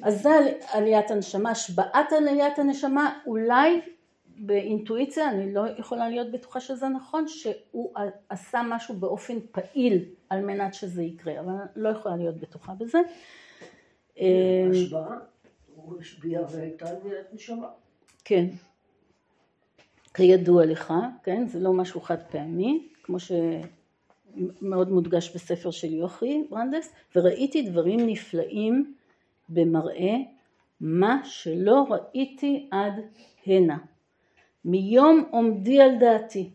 אז 0.03 0.23
זה 0.23 0.31
על- 0.31 0.49
עליית 0.73 1.11
הנשמה, 1.11 1.51
השבעת 1.51 2.13
עליית 2.13 2.59
הנשמה, 2.59 3.13
אולי 3.27 3.81
באינטואיציה, 4.43 5.31
אני 5.31 5.55
לא 5.55 5.63
יכולה 5.79 6.09
להיות 6.09 6.31
בטוחה 6.33 6.61
שזה 6.61 6.89
נכון, 6.89 7.29
שהוא 7.29 7.95
עשה 8.29 8.63
משהו 8.69 8.95
באופן 8.95 9.35
פעיל 9.53 10.05
על 10.31 10.45
מנת 10.45 10.75
שזה 10.75 11.03
יקרה, 11.03 11.41
אבל 11.41 11.53
אני 11.53 11.69
לא 11.77 11.89
יכולה 11.89 12.17
להיות 12.17 12.37
בטוחה 12.37 12.73
בזה. 12.79 12.99
אה, 14.21 14.69
השבעה, 14.71 15.19
הוא 15.75 16.01
השביע 16.01 16.41
והייתה 16.51 16.89
עליית 16.89 17.27
נשמה. 17.33 17.69
כן. 18.25 18.47
כידוע 20.15 20.67
לך, 20.67 20.95
כן, 21.23 21.47
זה 21.47 21.61
לא 21.61 21.73
משהו 21.73 22.01
חד 22.01 22.23
פעמי, 22.31 22.89
כמו 23.03 23.17
שמאוד 23.21 24.91
מודגש 24.91 25.35
בספר 25.35 25.71
של 25.71 25.93
יוכי 25.93 26.45
ברנדס, 26.51 26.95
וראיתי 27.17 27.63
דברים 27.63 28.07
נפלאים 28.07 28.95
במראה, 29.49 30.15
מה 30.81 31.21
שלא 31.25 31.87
ראיתי 31.91 32.69
עד 32.71 32.95
הנה. 33.47 33.79
מיום 34.65 35.25
עומדי 35.31 35.81
על 35.81 35.99
דעתי. 35.99 36.51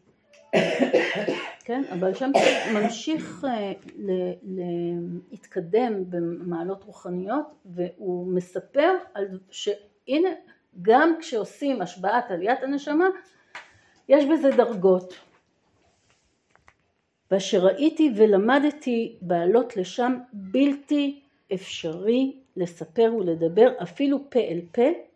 כן, 1.66 1.84
אבל 1.94 2.14
שם 2.14 2.32
ממשיך 2.74 3.46
אה, 3.48 3.74
להתקדם 5.32 6.10
במעלות 6.10 6.84
רוחניות 6.84 7.46
והוא 7.66 8.34
מספר 8.34 8.92
על 9.14 9.40
שהנה 9.52 10.30
גם 10.82 11.16
כשעושים 11.20 11.82
השבעת 11.82 12.32
עליית 12.32 12.64
הנשמה 12.64 13.06
יש 14.10 14.26
בזה 14.26 14.50
דרגות. 14.50 15.14
ואשר 17.32 17.66
ראיתי 17.66 18.14
ולמדתי 18.16 19.16
בעלות 19.22 19.78
לשם 19.78 20.18
בלתי 20.34 21.22
אפשרי 21.54 22.36
לספר 22.58 23.14
ולדבר 23.18 23.72
אפילו 23.84 24.30
פה 24.30 24.40
אל 24.40 24.60
פה 24.72 25.15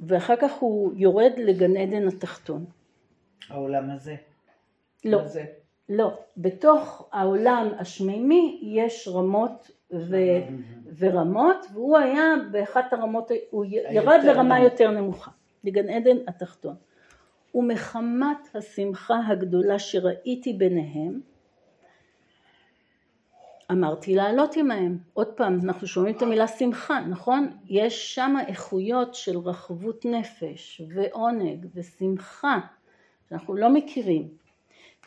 ואחר 0.00 0.36
כך 0.36 0.52
הוא 0.52 0.92
יורד 0.96 1.32
לגן 1.36 1.76
עדן 1.76 2.08
התחתון. 2.08 2.64
העולם 3.48 3.90
הזה. 3.90 4.14
לא, 5.04 5.20
הזה. 5.20 5.44
לא. 5.88 6.18
בתוך 6.36 7.08
העולם 7.12 7.68
השמימי 7.78 8.60
יש 8.62 9.08
רמות 9.08 9.70
ו... 9.92 10.16
ורמות, 10.98 11.66
והוא 11.72 11.98
היה 11.98 12.34
באחת 12.50 12.92
הרמות, 12.92 13.30
הוא 13.50 13.64
ירד 13.64 14.20
לרמה 14.24 14.58
נמוך. 14.58 14.72
יותר 14.72 14.90
נמוכה, 14.90 15.30
לגן 15.64 15.88
עדן 15.88 16.16
התחתון. 16.28 16.74
ומחמת 17.54 18.48
השמחה 18.54 19.20
הגדולה 19.26 19.78
שראיתי 19.78 20.52
ביניהם, 20.52 21.20
אמרתי 23.70 24.14
לעלות 24.14 24.56
עמהם. 24.56 24.98
עוד 25.12 25.26
פעם, 25.26 25.58
אנחנו 25.64 25.86
שומעים 25.86 26.16
את 26.16 26.22
המילה 26.22 26.48
שמחה, 26.48 27.00
נכון? 27.00 27.50
יש 27.68 28.14
שם 28.14 28.36
איכויות 28.48 29.14
של 29.14 29.38
רחבות 29.38 30.04
נפש 30.04 30.82
ועונג 30.94 31.66
ושמחה 31.74 32.58
שאנחנו 33.28 33.54
לא 33.54 33.68
מכירים. 33.68 34.28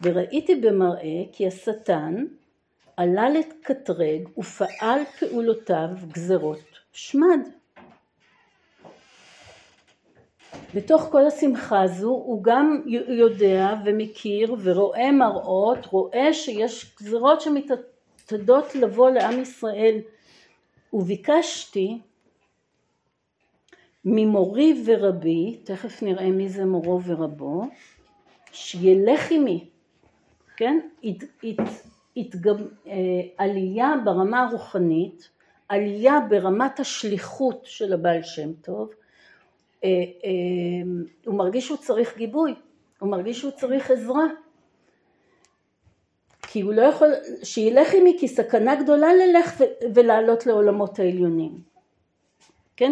וראיתי 0.01 0.55
במראה 0.55 1.23
כי 1.31 1.47
השטן 1.47 2.25
עלה 2.97 3.29
לקטרג 3.29 4.27
ופעל 4.37 4.99
פעולותיו 5.19 5.89
גזרות 6.11 6.79
שמד. 6.91 7.49
בתוך 10.75 11.01
כל 11.01 11.25
השמחה 11.27 11.81
הזו 11.81 12.09
הוא 12.09 12.43
גם 12.43 12.81
יודע 13.07 13.75
ומכיר 13.85 14.55
ורואה 14.63 15.11
מראות, 15.11 15.85
רואה 15.85 16.33
שיש 16.33 16.95
גזרות 17.01 17.41
שמתעתדות 18.29 18.75
לבוא 18.75 19.09
לעם 19.09 19.41
ישראל 19.41 19.99
וביקשתי 20.93 21.99
ממורי 24.05 24.83
ורבי, 24.85 25.59
תכף 25.63 26.03
נראה 26.03 26.31
מי 26.31 26.49
זה 26.49 26.65
מורו 26.65 27.01
ורבו, 27.03 27.63
שילך 28.51 29.31
עמי, 29.31 29.67
כן? 30.57 30.79
הת, 31.03 31.23
הת, 31.43 31.67
התגב, 32.17 32.57
אה, 32.87 32.93
עלייה 33.37 33.93
ברמה 34.05 34.43
הרוחנית, 34.43 35.29
עלייה 35.69 36.19
ברמת 36.29 36.79
השליחות 36.79 37.61
של 37.63 37.93
הבעל 37.93 38.23
שם 38.23 38.53
טוב, 38.53 38.89
אה, 39.83 39.89
אה, 39.89 40.31
הוא 41.25 41.35
מרגיש 41.35 41.65
שהוא 41.65 41.77
צריך 41.77 42.17
גיבוי, 42.17 42.55
הוא 42.99 43.09
מרגיש 43.09 43.39
שהוא 43.39 43.51
צריך 43.51 43.91
עזרה. 43.91 44.25
כי 46.53 46.61
הוא 46.61 46.73
לא 46.73 46.81
יכול, 46.81 47.07
שילך 47.43 47.93
עמי 47.93 48.17
כי 48.19 48.27
סכנה 48.27 48.75
גדולה 48.83 49.07
ללך 49.13 49.61
ולעלות 49.93 50.45
לעולמות 50.45 50.99
העליונים. 50.99 51.61
כן, 52.77 52.91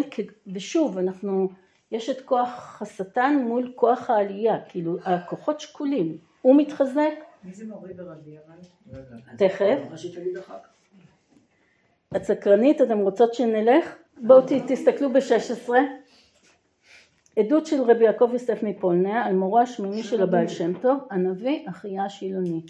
ושוב, 0.54 0.98
אנחנו, 0.98 1.48
יש 1.92 2.10
את 2.10 2.20
כוח 2.20 2.82
השטן 2.82 3.36
מול 3.44 3.72
כוח 3.74 4.10
העלייה, 4.10 4.58
כאילו 4.68 4.96
הכוחות 5.04 5.60
שקולים, 5.60 6.18
הוא 6.42 6.56
מתחזק, 6.56 7.12
מי 7.44 7.54
זה 7.54 7.64
מורי 7.64 7.92
ורבי 7.96 8.36
אבל? 8.46 8.98
תכף. 9.38 9.78
את 12.16 12.24
סקרנית? 12.24 12.82
אתם 12.82 12.98
רוצות 12.98 13.34
שנלך? 13.34 13.96
בואו 14.16 14.40
תסתכלו 14.66 15.12
ב-16. 15.12 15.70
עדות 17.36 17.66
של 17.66 17.82
רבי 17.82 18.04
יעקב 18.04 18.30
יוסף 18.32 18.62
מפולניה 18.62 19.24
על 19.24 19.34
מורו 19.34 19.58
השמימי 19.58 20.02
של 20.02 20.22
הבעל 20.22 20.48
שם 20.48 20.72
טוב, 20.78 20.98
הנביא 21.10 21.68
אחיה 21.68 22.04
השילוני. 22.04 22.62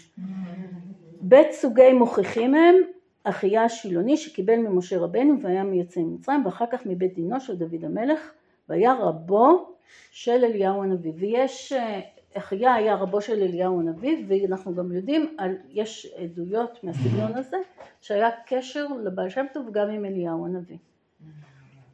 בית 1.21 1.51
סוגי 1.51 1.93
מוכיחים 1.93 2.55
הם 2.55 2.75
אחיה 3.23 3.63
השילוני 3.63 4.17
שקיבל 4.17 4.55
ממשה 4.55 4.99
רבנו 4.99 5.41
והיה 5.41 5.63
מיוצא 5.63 5.99
ממצרים 5.99 6.45
ואחר 6.45 6.65
כך 6.71 6.85
מבית 6.85 7.15
דינו 7.15 7.39
של 7.39 7.55
דוד 7.55 7.85
המלך 7.85 8.31
והיה 8.69 8.93
רבו 8.93 9.75
של 10.11 10.43
אליהו 10.43 10.83
הנביא 10.83 11.11
ויש 11.15 11.73
אה, 11.73 11.99
אחיה 12.37 12.73
היה 12.73 12.95
רבו 12.95 13.21
של 13.21 13.43
אליהו 13.43 13.79
הנביא 13.79 14.25
ואנחנו 14.27 14.75
גם 14.75 14.91
יודעים 14.91 15.35
על 15.37 15.55
יש 15.69 16.13
עדויות 16.17 16.83
מהסגנון 16.83 17.33
הזה 17.35 17.57
שהיה 18.01 18.29
קשר 18.45 18.87
לבעל 19.03 19.29
שם 19.29 19.45
טוב 19.53 19.71
גם 19.71 19.89
עם 19.89 20.05
אליהו 20.05 20.45
הנביא. 20.45 20.77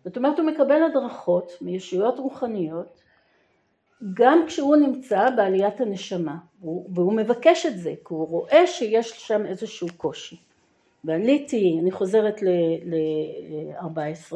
זאת 0.10 0.18
אומרת 0.18 0.40
הוא 0.40 0.48
מקבל 0.48 0.84
הדרכות 0.84 1.52
מישויות 1.62 2.20
רוחניות 2.20 3.02
גם 4.14 4.44
כשהוא 4.48 4.76
נמצא 4.76 5.30
בעליית 5.36 5.82
הנשמה 5.82 6.38
והוא, 6.62 6.90
והוא 6.94 7.14
מבקש 7.14 7.66
את 7.66 7.78
זה 7.78 7.90
כי 7.90 8.14
הוא 8.14 8.28
רואה 8.28 8.68
שיש 8.68 9.10
שם 9.10 9.46
איזשהו 9.46 9.88
קושי. 9.98 10.38
ועליתי, 11.04 11.78
אני 11.82 11.92
חוזרת 11.92 12.42
ל-14 12.42 14.34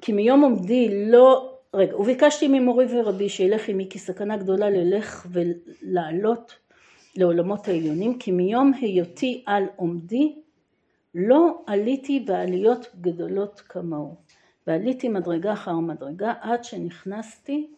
כי 0.00 0.12
מיום 0.12 0.40
עומדי 0.40 1.06
לא, 1.10 1.54
רגע, 1.74 1.96
וביקשתי 1.96 2.48
ממורי 2.48 2.86
ורבי 2.88 3.28
שילך 3.28 3.68
עמי 3.68 3.86
כי 3.90 3.98
סכנה 3.98 4.36
גדולה 4.36 4.70
ללך 4.70 5.26
ולעלות 5.32 6.54
לעולמות 7.16 7.68
העליונים 7.68 8.18
כי 8.18 8.32
מיום 8.32 8.72
היותי 8.80 9.42
על 9.46 9.64
עומדי 9.76 10.43
לא 11.14 11.62
עליתי 11.66 12.20
בעליות 12.20 12.86
גדולות 13.00 13.60
כמוהו 13.60 14.16
ועליתי 14.66 15.08
מדרגה 15.08 15.52
אחר 15.52 15.74
מדרגה 15.74 16.32
עד 16.40 16.64
שנכנסתי 16.64 17.70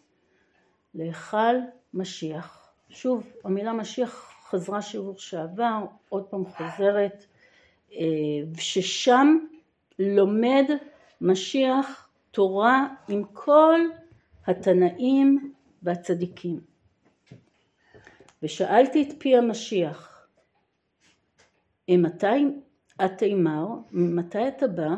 להיכל 0.94 1.56
משיח. 1.94 2.72
שוב, 2.90 3.32
המילה 3.44 3.72
משיח 3.72 4.32
חזרה 4.48 4.82
שיעור 4.82 5.18
שעבר, 5.18 5.84
עוד 6.08 6.24
פעם 6.24 6.44
חוזרת, 6.46 7.26
אה, 7.92 8.06
ששם 8.58 9.38
לומד 9.98 10.64
משיח 11.20 12.08
תורה 12.30 12.88
עם 13.08 13.24
כל 13.32 13.80
התנאים 14.46 15.52
והצדיקים. 15.82 16.60
ושאלתי 18.42 19.02
את 19.02 19.14
פי 19.18 19.36
המשיח, 19.36 20.26
מתי 21.90 22.46
את 23.04 23.10
תימר, 23.18 23.66
מתי 23.92 24.48
אתה 24.48 24.66
בא? 24.68 24.88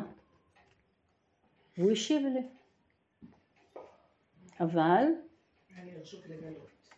והוא 1.78 1.92
השיב 1.92 2.26
לי. 2.26 2.42
אבל 4.60 5.04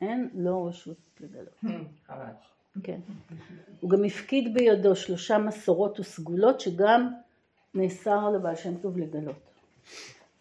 אין 0.00 0.30
לו 0.34 0.64
רשות 0.64 0.96
לגלות. 1.20 1.60
חבל. 2.06 2.32
כן. 2.82 3.00
הוא 3.80 3.90
גם 3.90 4.04
הפקיד 4.04 4.54
בידו 4.54 4.96
שלושה 4.96 5.38
מסורות 5.38 6.00
וסגולות 6.00 6.60
שגם 6.60 7.12
נאסר 7.74 8.30
לבעל 8.30 8.56
שם 8.56 8.78
טוב 8.78 8.98
לגלות. 8.98 9.36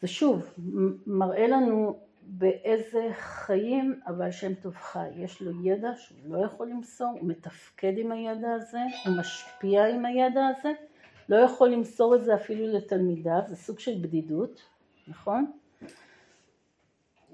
ושוב, 0.03 0.53
מראה 1.07 1.47
לנו 1.47 1.99
באיזה 2.31 3.09
חיים 3.13 3.99
הבעל 4.05 4.31
שם 4.31 4.53
טוב 4.53 4.75
חי. 4.75 5.07
יש 5.15 5.41
לו 5.41 5.65
ידע 5.65 5.91
שהוא 5.95 6.17
לא 6.27 6.45
יכול 6.45 6.67
למסור, 6.67 7.07
הוא 7.07 7.29
מתפקד 7.29 7.93
עם 7.97 8.11
הידע 8.11 8.51
הזה, 8.51 8.79
הוא 9.05 9.17
משפיע 9.17 9.85
עם 9.85 10.05
הידע 10.05 10.41
הזה, 10.47 10.71
לא 11.29 11.35
יכול 11.35 11.69
למסור 11.69 12.15
את 12.15 12.23
זה 12.23 12.35
אפילו 12.35 12.67
לתלמידיו, 12.67 13.39
זה 13.47 13.55
סוג 13.55 13.79
של 13.79 13.91
בדידות, 14.01 14.61
נכון? 15.07 15.51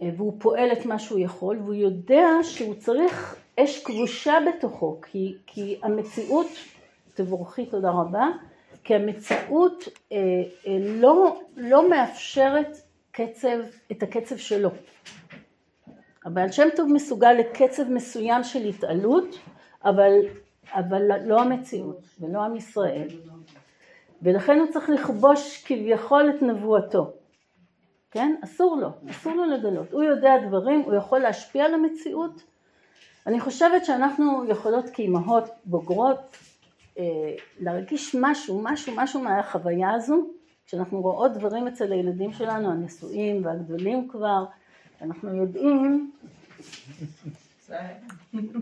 והוא 0.01 0.33
פועל 0.39 0.71
את 0.71 0.85
מה 0.85 0.99
שהוא 0.99 1.19
יכול, 1.19 1.57
והוא 1.57 1.73
יודע 1.73 2.27
שהוא 2.43 2.75
צריך 2.75 3.35
אש 3.59 3.83
כבושה 3.83 4.33
בתוכו, 4.47 4.99
כי, 5.01 5.35
כי 5.45 5.79
המציאות, 5.83 6.47
תבורכי 7.13 7.65
תודה 7.65 7.91
רבה, 7.91 8.27
כי 8.83 8.95
המציאות 8.95 9.83
אה, 10.11 10.17
אה, 10.67 10.77
לא, 10.79 11.41
לא 11.57 11.89
מאפשרת 11.89 12.77
קצב, 13.15 13.57
את 13.91 14.03
הקצב 14.03 14.37
שלו. 14.37 14.69
הבעל 16.25 16.51
שם 16.51 16.67
טוב 16.75 16.93
מסוגל 16.93 17.33
לקצב 17.33 17.89
מסוים 17.89 18.43
של 18.43 18.65
התעלות, 18.65 19.39
אבל, 19.85 20.11
אבל 20.73 21.01
לא 21.25 21.41
המציאות 21.41 21.99
ולא 22.19 22.43
עם 22.43 22.55
ישראל, 22.55 23.07
ולכן 24.21 24.59
הוא 24.59 24.67
צריך 24.71 24.89
לכבוש 24.89 25.63
כביכול 25.65 26.29
את 26.29 26.41
נבואתו. 26.41 27.13
כן? 28.11 28.35
אסור 28.43 28.77
לו, 28.77 28.89
אסור 29.09 29.33
לו 29.33 29.45
לגלות. 29.45 29.91
הוא 29.91 30.03
יודע 30.03 30.33
דברים, 30.47 30.81
הוא 30.81 30.95
יכול 30.95 31.19
להשפיע 31.19 31.65
על 31.65 31.73
המציאות. 31.73 32.43
אני 33.27 33.39
חושבת 33.39 33.85
שאנחנו 33.85 34.45
יכולות 34.49 34.89
כאימהות 34.89 35.49
בוגרות 35.65 36.37
אה, 36.99 37.03
להרגיש 37.59 38.15
משהו, 38.19 38.61
משהו, 38.63 38.93
משהו 38.95 39.19
מהחוויה 39.21 39.91
הזו, 39.91 40.34
כשאנחנו 40.65 41.01
רואות 41.01 41.33
דברים 41.33 41.67
אצל 41.67 41.91
הילדים 41.91 42.33
שלנו, 42.33 42.71
הנשואים 42.71 43.45
והגדולים 43.45 44.07
כבר, 44.07 44.45
אנחנו 45.01 45.35
יודעים 45.35 46.11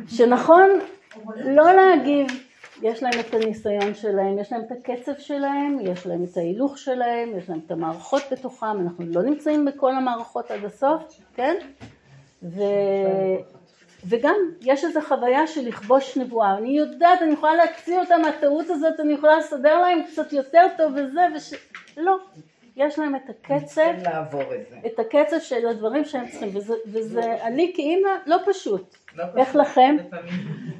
שנכון 0.08 0.70
לא 1.36 1.72
להגיב, 1.72 2.28
יש 2.82 3.04
להם 3.04 3.20
את 3.20 3.34
הניסיון 3.34 3.94
שלהם, 3.94 4.40
יש 4.40 4.52
להם 4.52 4.62
את 4.62 4.72
הקצב 4.72 5.12
שלהם, 5.18 5.78
יש 5.82 6.08
להם 6.08 6.24
את 6.24 6.38
ההילוך 6.38 6.78
שלהם, 6.78 7.38
יש 7.38 7.50
להם 7.50 7.60
את 7.66 7.72
המערכות 7.72 8.22
בתוכם, 8.32 8.80
אנחנו 8.82 9.06
לא 9.06 9.24
נמצאים 9.24 9.66
בכל 9.66 9.96
המערכות 9.96 10.52
עד 10.52 10.66
הסוף, 10.66 11.04
כן? 11.36 11.56
ו... 12.44 12.62
וגם 14.06 14.36
יש 14.62 14.84
איזו 14.84 15.02
חוויה 15.02 15.48
של 15.48 15.68
לכבוש 15.68 16.18
נבואה, 16.18 16.58
אני 16.58 16.78
יודעת, 16.78 17.22
אני 17.22 17.34
יכולה 17.34 17.56
להציע 17.56 18.00
אותם 18.00 18.22
מהטעות 18.22 18.70
הזאת, 18.70 19.00
אני 19.00 19.14
יכולה 19.14 19.38
לסדר 19.38 19.82
להם 19.82 20.04
קצת 20.04 20.34
יותר 20.34 20.68
טוב 20.78 20.94
וזה, 20.96 21.22
וש... 21.36 21.54
לא, 21.98 22.18
יש 22.76 23.00
להם 23.00 23.16
את 23.16 23.30
הקצב, 23.30 23.92
לעבור 24.04 24.42
את 24.42 24.70
זה. 24.70 24.76
את 24.86 25.00
הקצב 25.00 25.40
של 25.40 25.68
הדברים 25.68 26.06
שהם 26.06 26.28
צריכים, 26.28 26.50
וזה, 26.54 26.74
וזה 26.86 27.44
אני 27.44 27.72
כאימא 27.76 28.10
לא 28.26 28.38
פשוט, 28.46 28.96
לא 29.16 29.24
איך 29.38 29.50
פשוט, 29.50 29.62
לכם? 29.62 29.96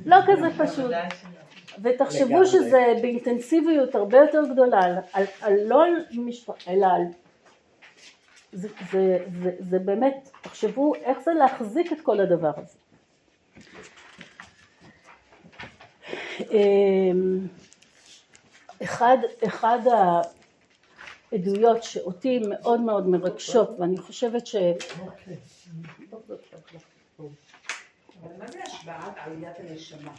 לא 0.06 0.18
כזה 0.28 0.66
פשוט. 0.66 0.92
ותחשבו 1.84 2.28
לגמרי. 2.28 2.46
שזה 2.46 2.94
באינטנסיביות 3.02 3.96
הרבה 3.96 4.18
יותר 4.18 4.42
גדולה, 4.52 4.80
על, 4.80 4.96
על, 5.14 5.26
על 5.42 5.54
לא 5.66 5.86
על 5.86 5.94
משפחה, 6.12 6.72
אלא 6.72 6.86
על... 6.86 7.02
זה, 8.52 8.68
זה, 8.92 9.18
זה, 9.42 9.52
זה 9.60 9.80
באמת, 9.80 10.30
תחשבו 10.42 10.96
איך 10.96 11.20
זה 11.20 11.34
להחזיק 11.34 11.94
את 11.94 12.02
כל 12.02 12.20
הדבר 12.20 12.52
הזה. 12.58 12.83
אמ, 16.52 17.48
אחד, 18.84 19.18
אחד 19.48 19.80
העדויות 21.32 21.84
שאותי 21.84 22.40
מאוד 22.50 22.82
מאוד 22.82 23.08
מרגשות 23.08 23.70
ואני 23.80 23.98
חושבת 23.98 24.48
ש... 24.48 24.56
מה 28.40 28.48
זה 28.48 28.60
עליית 29.18 29.60
הנשמה? 29.60 30.12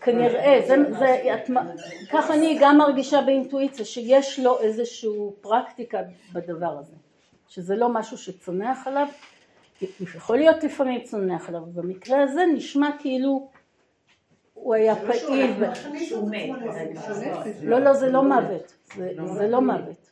כנראה, 0.00 0.60
כך 2.12 2.30
אני 2.30 2.58
גם 2.60 2.78
מרגישה 2.78 3.22
באינטואיציה, 3.22 3.84
שיש 3.84 4.38
לו 4.38 4.60
איזושהי 4.60 5.10
פרקטיקה 5.40 5.98
בדבר 6.32 6.78
הזה, 6.78 6.96
שזה 7.48 7.76
לא 7.76 7.88
משהו 7.88 8.18
שצונח 8.18 8.86
עליו, 8.86 9.06
יכול 10.14 10.36
להיות 10.36 10.64
לפעמים 10.64 11.02
צונח 11.02 11.48
עליו, 11.48 11.62
במקרה 11.74 12.22
הזה 12.22 12.42
נשמע 12.54 12.90
כאילו 12.98 13.49
הוא 14.62 14.74
היה 14.74 14.94
פעיל, 14.96 15.50
ב- 15.52 15.74
שהוא 15.98 16.30
מת. 16.30 16.50
לא 17.62 17.78
לא 17.78 17.92
זה 17.92 18.10
לא 18.10 18.22
מוות, 18.22 18.74
זה, 18.96 19.12
זה 19.24 19.48
לא 19.48 19.60
מוות. 19.60 20.10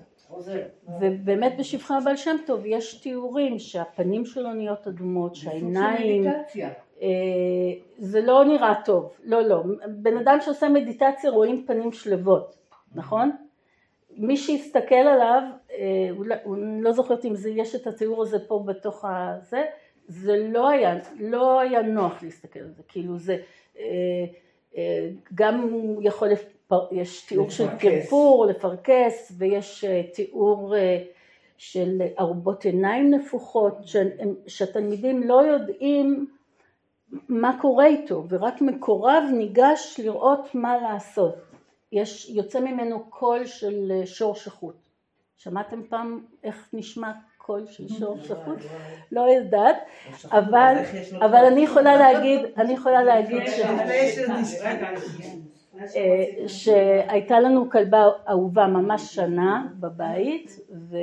ובאמת 1.00 1.52
בשבחה 1.58 1.96
הבעל 1.98 2.16
שם 2.16 2.36
טוב 2.46 2.66
יש 2.66 2.94
תיאורים 2.94 3.58
שהפנים 3.58 4.24
שלו 4.24 4.52
נהיות 4.52 4.86
אדומות, 4.86 5.34
שהעיניים. 5.34 6.26
אה, 7.02 7.08
זה 7.98 8.20
לא 8.20 8.44
נראה 8.44 8.74
טוב, 8.84 9.12
לא 9.24 9.42
לא, 9.42 9.62
בן 9.88 10.16
אדם 10.16 10.38
שעושה 10.40 10.68
מדיטציה 10.68 11.30
רואים 11.30 11.64
פנים 11.66 11.92
שלוות, 11.92 12.56
נכון? 12.94 13.30
מי 14.16 14.36
שיסתכל 14.36 14.94
עליו, 14.94 15.42
אה, 15.70 16.10
הוא 16.44 16.56
לא 16.80 16.92
זוכרת 16.92 17.24
אם 17.24 17.34
זה, 17.34 17.50
יש 17.50 17.74
את 17.74 17.86
התיאור 17.86 18.22
הזה 18.22 18.38
פה 18.48 18.62
בתוך 18.66 19.04
הזה, 19.08 19.64
זה 20.08 20.36
לא 20.48 20.68
היה, 20.68 20.94
לא 21.20 21.60
היה 21.60 21.82
נוח 21.82 22.22
להסתכל 22.22 22.60
על 22.60 22.70
זה, 22.76 22.82
כאילו 22.88 23.18
זה, 23.18 23.36
גם 25.34 25.60
הוא 25.60 26.02
יכול, 26.02 26.28
לפר- 26.28 26.88
יש 26.92 27.20
תיאור 27.26 27.50
של. 27.50 27.66
פרפור, 27.80 28.46
לפרכס, 28.46 29.32
ויש 29.38 29.84
אה, 29.84 30.02
תיאור 30.14 30.76
אה, 30.76 31.04
של 31.56 32.02
ארובות 32.18 32.64
עיניים 32.64 33.10
נפוחות, 33.14 33.74
שהתלמידים 34.46 35.22
לא 35.22 35.34
יודעים 35.42 36.26
מה 37.28 37.58
קורה 37.60 37.86
איתו, 37.86 38.24
ורק 38.28 38.60
מקורב 38.60 39.22
ניגש 39.32 40.00
לראות 40.04 40.54
מה 40.54 40.76
לעשות. 40.76 41.34
יש, 41.92 42.30
יוצא 42.30 42.60
ממנו 42.60 43.04
קול 43.10 43.46
של 43.46 43.92
אה, 43.94 44.06
שור 44.06 44.34
שחוט. 44.34 44.74
שמעתם 45.36 45.82
פעם 45.88 46.24
איך 46.44 46.68
נשמע 46.72 47.12
קול 47.48 47.66
של 47.66 47.88
שור 47.88 48.18
שחוט? 48.22 48.58
לא 49.12 49.20
יודעת, 49.20 49.76
אבל? 51.20 51.46
אני 51.46 51.60
יכולה 51.60 51.96
להגיד, 51.96 52.40
אני 52.56 52.72
יכולה 52.72 53.02
להגיד 53.02 53.42
ש... 53.50 53.60
אה, 55.96 56.48
שהייתה 56.48 57.40
לנו 57.40 57.70
כלבה 57.70 58.06
אהובה 58.28 58.66
ממש 58.66 59.14
שנה 59.14 59.66
בבית 59.80 60.60
ו, 60.70 60.96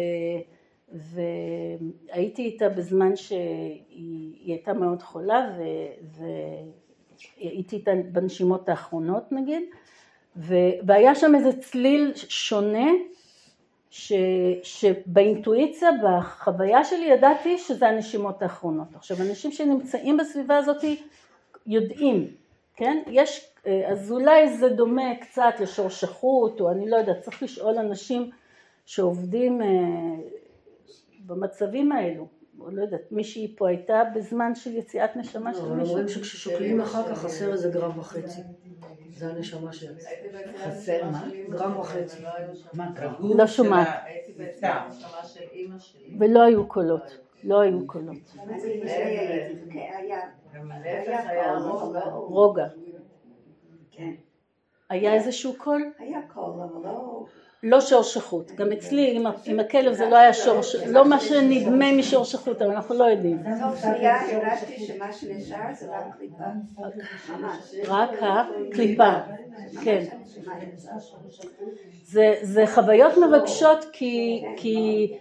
והייתי 0.92 2.42
איתה 2.42 2.70
בזמן 2.70 3.16
שהיא 3.16 3.82
היא 3.90 4.54
הייתה 4.54 4.74
מאוד 4.74 5.02
חולה 5.02 5.50
ו- 5.58 6.22
והייתי 7.40 7.76
איתה 7.76 7.92
בנשימות 8.12 8.70
האחרונות 8.70 9.32
נגיד 9.32 9.64
ו, 10.38 10.56
והיה 10.86 11.16
שם 11.16 11.36
איזה 11.36 11.62
צליל 11.62 12.12
שונה 12.16 12.88
ש, 13.98 14.14
שבאינטואיציה, 14.64 15.90
בחוויה 16.04 16.84
שלי 16.84 17.06
ידעתי 17.06 17.58
שזה 17.58 17.88
הנשימות 17.88 18.42
האחרונות. 18.42 18.88
עכשיו 18.96 19.18
אנשים 19.22 19.52
שנמצאים 19.52 20.18
בסביבה 20.18 20.58
הזאת 20.58 20.84
יודעים, 21.68 22.28
כן? 22.76 23.04
יש, 23.08 23.52
אה, 23.68 23.92
אז 23.92 24.12
אולי 24.12 24.58
זה 24.58 24.70
דומה 24.70 25.16
קצת 25.22 25.54
לשור 25.60 25.90
שחוט, 25.90 26.62
או 26.62 26.72
אני 26.72 26.90
לא 26.90 26.96
יודעת, 26.96 27.22
צריך 27.22 27.44
לשאול 27.44 27.78
אנשים 27.78 28.32
שעובדים 28.86 29.62
אה, 29.62 29.68
במצבים 31.26 31.92
האלו. 31.92 32.28
או 32.60 32.72
לא 32.72 32.82
יודעת, 32.82 33.12
מישהי 33.12 33.56
פה 33.58 33.68
הייתה 33.68 34.04
בזמן 34.16 34.56
של 34.56 34.78
יציאת 34.78 35.16
נשמה 35.16 35.54
של 35.54 35.62
אבל 35.62 35.76
מישהו? 35.76 35.90
אומרים 35.90 36.08
שכששוקלים 36.10 36.82
אחר 36.82 37.10
כך 37.10 37.18
חסר 37.18 37.54
איזה 37.54 37.70
גרם 37.70 38.00
וחצי. 38.00 38.42
זה 39.18 39.30
הנשמה 39.30 39.74
שיצאה. 39.74 40.12
חסר 40.66 41.10
מה? 41.12 41.28
גרם 41.50 41.80
וחצי. 41.80 42.18
מה 42.74 42.96
קרה? 42.96 43.14
הגוף 43.20 43.38
לא 43.38 43.48
של 43.48 43.64
שומעת. 43.64 43.88
ולא 46.20 46.44
היו 46.44 46.68
קולות, 46.68 47.18
לא 47.44 47.62
היו 47.62 47.88
קולות. 47.88 48.36
רוגע. 51.70 52.04
רוגע. 52.14 52.68
כן, 53.92 54.14
היה 54.90 55.14
איזשהו 55.14 55.54
קול? 55.58 55.92
היה 56.00 56.20
קול, 56.34 56.54
אבל 56.64 56.84
לא... 56.84 57.26
לא 57.68 57.82
שור 57.82 58.04
שחוט. 58.04 58.52
גם 58.52 58.72
אצלי 58.72 59.20
עם, 59.46 59.60
הכלב 59.60 59.94
זה 59.94 60.10
לא 60.10 60.16
היה 60.16 60.34
שור 60.34 60.62
שחוט, 60.62 60.88
לא 60.88 61.10
מה 61.10 61.20
שנדמה 61.20 61.92
משור 61.92 62.26
שחוט, 62.26 62.62
אבל 62.62 62.72
אנחנו 62.72 62.96
לא 62.96 63.04
יודעים. 63.04 63.38
תוך 63.38 63.82
שנייה 63.82 64.36
הרגשתי 64.36 64.86
שמה 64.86 65.14
שנשאר 65.14 65.74
זה 65.74 65.88
רק 65.92 66.04
קליפה. 66.18 66.44
רק 67.88 68.10
הקליפה, 68.22 69.12
כן. 69.84 70.04
זה, 72.42 72.64
חוויות 72.68 73.14
מרגשות 73.18 73.86
כי, 73.94 75.14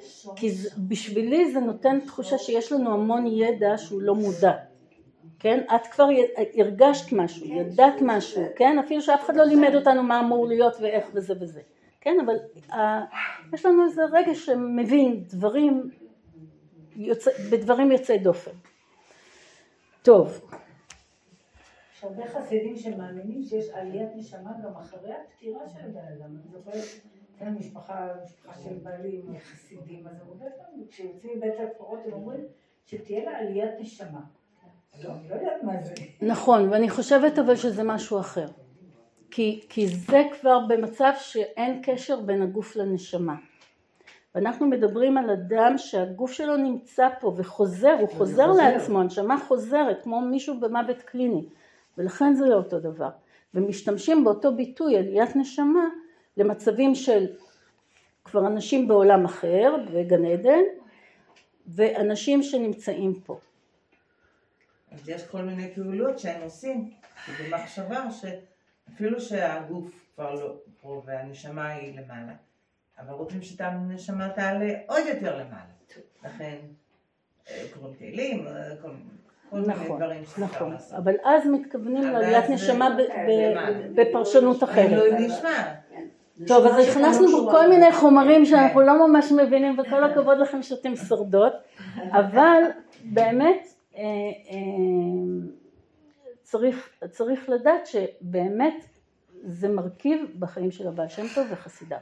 בשבילי 0.79 1.53
זה 1.53 1.61
נותן 1.61 2.01
תחושה 2.01 2.39
שיש 2.39 2.73
לנו 2.73 2.93
המון 2.93 3.27
ידע 3.27 3.79
שהוא 3.79 4.03
לא 4.03 4.15
מודע. 4.15 4.53
כן? 5.39 5.61
את 5.75 5.87
כבר 5.87 6.09
הרגשת 6.57 7.13
משהו, 7.13 7.47
ידעת 7.47 7.95
משהו, 8.01 8.43
כן? 8.57 8.79
אפילו 8.79 9.03
שאף 9.03 9.25
אחד 9.25 9.37
לא 9.37 9.45
לימד 9.45 9.75
אותנו 9.75 10.03
מה 10.03 10.21
אמור 10.21 10.47
להיות 10.47 10.77
ואיך 10.81 11.05
וזה 11.15 11.35
וזה. 11.41 11.61
כן? 12.05 12.17
אבל 12.25 12.37
uh, 12.71 12.75
יש 13.55 13.67
לנו 13.67 13.85
איזה 13.85 14.03
רגע 14.13 14.35
שמבין 14.35 15.25
דברים, 15.25 15.91
יוצא, 16.97 17.31
בדברים 17.51 17.93
יוצאי 17.93 18.19
דופן. 18.19 18.51
טוב, 20.03 20.51
יש 21.93 22.05
הרבה 22.05 22.27
חסידים 22.27 22.77
שמאמינים 22.77 23.43
שיש 23.43 23.69
עליית 23.69 24.09
נשמה 24.17 24.53
גם 24.65 24.77
אחרי 24.77 25.13
הפטירה 25.15 25.69
של 25.69 25.79
הבן 25.79 25.99
אדם. 25.99 26.37
אני 26.37 26.49
זוכרת, 26.53 26.85
כן, 27.39 27.55
משפחה, 27.55 28.09
משפחה 28.25 28.55
של 28.61 28.75
בעלי 28.83 29.17
עם 29.17 29.39
חסידים, 29.39 30.07
אז 30.07 30.21
הרבה 30.21 30.45
פעמים 30.57 30.87
כשיוצאים 30.89 31.39
מבית 31.39 31.55
הקברות 31.61 32.01
הם 32.07 32.13
אומרים 32.13 32.45
שתהיה 32.85 33.25
לה 33.25 33.39
עליית 33.39 33.71
נשמה. 33.81 34.21
לא, 35.05 35.11
אני 35.13 35.29
לא. 35.29 36.29
נכון, 36.29 36.69
ואני 36.69 36.91
חושבת 36.91 37.39
אבל 37.39 37.57
שזה 37.57 37.83
משהו 37.83 38.21
אחר. 38.21 38.47
כי, 39.35 39.61
כי 39.69 39.89
זה 39.89 40.23
כבר 40.41 40.59
במצב 40.69 41.13
שאין 41.19 41.83
קשר 41.83 42.21
בין 42.21 42.43
הגוף 42.43 42.77
לנשמה. 42.77 43.35
ואנחנו 44.35 44.67
מדברים 44.67 45.19
על 45.19 45.31
אדם 45.31 45.79
שהגוף 45.79 46.33
שלו 46.33 46.57
נמצא 46.57 47.09
פה 47.21 47.35
וחוזר, 47.37 47.97
הוא 48.01 48.09
חוזר 48.09 48.47
חוזר. 48.47 48.63
לעצמו, 48.63 49.01
הנשמה 49.01 49.39
חוזרת 49.49 50.03
כמו 50.03 50.21
מישהו 50.21 50.61
במוות 50.61 51.03
קליני, 51.03 51.45
ולכן 51.99 52.35
זה 52.35 52.47
לא 52.47 52.55
אותו 52.55 52.81
דבר. 52.81 53.09
ומשתמשים 53.55 54.25
באותו 54.25 54.57
ביטוי 54.57 54.97
עליית 54.97 55.37
נשמה 55.37 55.89
למצבים 56.37 56.95
של 56.95 57.27
כבר 58.25 58.47
אנשים 58.47 58.89
בעולם 58.89 59.25
אחר, 59.25 59.77
בגן 59.93 60.25
עדן, 60.25 60.63
ואנשים 61.67 62.43
שנמצאים 62.43 63.15
פה. 63.21 63.39
אז 64.93 65.09
יש 65.09 65.27
כל 65.27 65.43
מיני 65.43 65.75
פעולות 65.75 66.19
שהם 66.19 66.43
עושים, 66.43 66.91
במחשבה 67.41 68.05
שאפילו 68.91 69.21
שהגוף 69.21 70.11
כבר 70.15 70.35
לא 70.35 70.55
פה 70.81 71.03
והנשמה 71.07 71.69
היא 71.69 72.01
למעלה, 72.01 72.33
אבל 72.99 73.13
רוצים 73.13 73.43
שהנשמה 73.43 74.29
תעלה 74.29 74.71
עוד 74.87 75.03
יותר 75.15 75.37
למעלה. 75.37 75.75
לכן 76.25 76.57
אה, 77.51 77.65
קוראים 77.75 77.95
תהילים, 77.95 78.47
אה, 78.47 78.77
כל 78.81 78.91
נכון, 79.61 80.03
נכון. 80.39 80.77
אבל 80.97 81.15
אז 81.25 81.47
מתכוונים 81.47 82.03
לעליית 82.03 82.51
נשמה 82.51 82.89
למעלה. 82.89 83.77
בפרשנות 83.95 84.65
אחרת. 84.65 84.91
לו 84.91 85.19
נשמע. 85.19 85.75
טוב, 86.47 86.67
אז 86.67 86.89
הכנסנו 86.89 87.29
פה 87.31 87.49
כל 87.51 87.69
מיני 87.69 87.93
חומרים 87.93 88.45
שאנחנו 88.45 88.81
כן. 88.81 88.87
לא 88.87 89.09
ממש 89.09 89.33
מבינים, 89.33 89.79
וכל 89.79 90.05
הכבוד 90.11 90.39
לכם 90.39 90.63
שאתם 90.63 90.97
שורדות, 90.97 91.53
אבל 92.13 92.63
באמת 93.05 93.67
אה, 93.97 94.03
אה, 94.03 94.57
צריך, 96.45 96.91
צריך 97.11 97.49
לדעת 97.49 97.87
שבאמת 97.87 98.85
זה 99.45 99.69
מרכיב 99.69 100.21
בחיים 100.39 100.71
של 100.71 100.89
הבעל 100.89 101.09
שם 101.09 101.27
טוב 101.35 101.47
וחסידיו. 101.51 101.99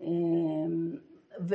אה, 0.00 0.06
ו- 1.40 1.54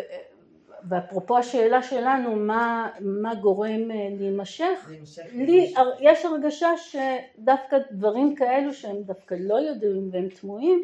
ואפרופו 0.83 1.37
השאלה 1.37 1.83
שלנו, 1.83 2.35
מה, 2.35 2.89
מה 2.99 3.35
גורם 3.35 3.91
אה, 3.91 4.07
להימשך, 4.19 4.89
לי 5.33 5.73
יש 5.99 6.25
הרגשה 6.25 6.69
שדווקא 6.77 7.77
דברים 7.91 8.35
כאלו 8.35 8.73
שהם 8.73 9.03
דווקא 9.03 9.35
לא 9.39 9.59
ידועים 9.59 10.09
והם 10.11 10.27
תמוהים, 10.27 10.83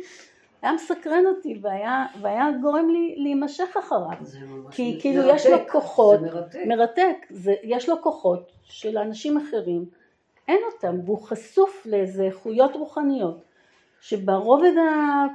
היה 0.62 0.74
מסקרן 0.74 1.26
אותי 1.26 1.60
והיה, 1.62 2.06
והיה 2.22 2.46
גורם 2.62 2.90
לי 2.90 3.16
להימשך 3.18 3.78
אחריו. 3.80 4.18
כי 4.72 4.98
כאילו 5.02 5.24
יש 5.30 5.46
לו 5.46 5.52
מרתק, 5.52 5.72
כוחות, 5.72 6.20
זה 6.20 6.28
מרתק. 6.28 6.60
מרתק, 6.68 7.18
זה, 7.30 7.54
יש 7.64 7.90
לו 7.90 8.02
כוחות 8.02 8.52
שלאנשים 8.64 9.38
אחרים 9.38 9.86
אין 10.48 10.60
אותם, 10.74 11.00
והוא 11.06 11.22
חשוף 11.22 11.86
לאיזה 11.86 12.24
איכויות 12.24 12.76
רוחניות, 12.76 13.42
שברובד 14.02 14.72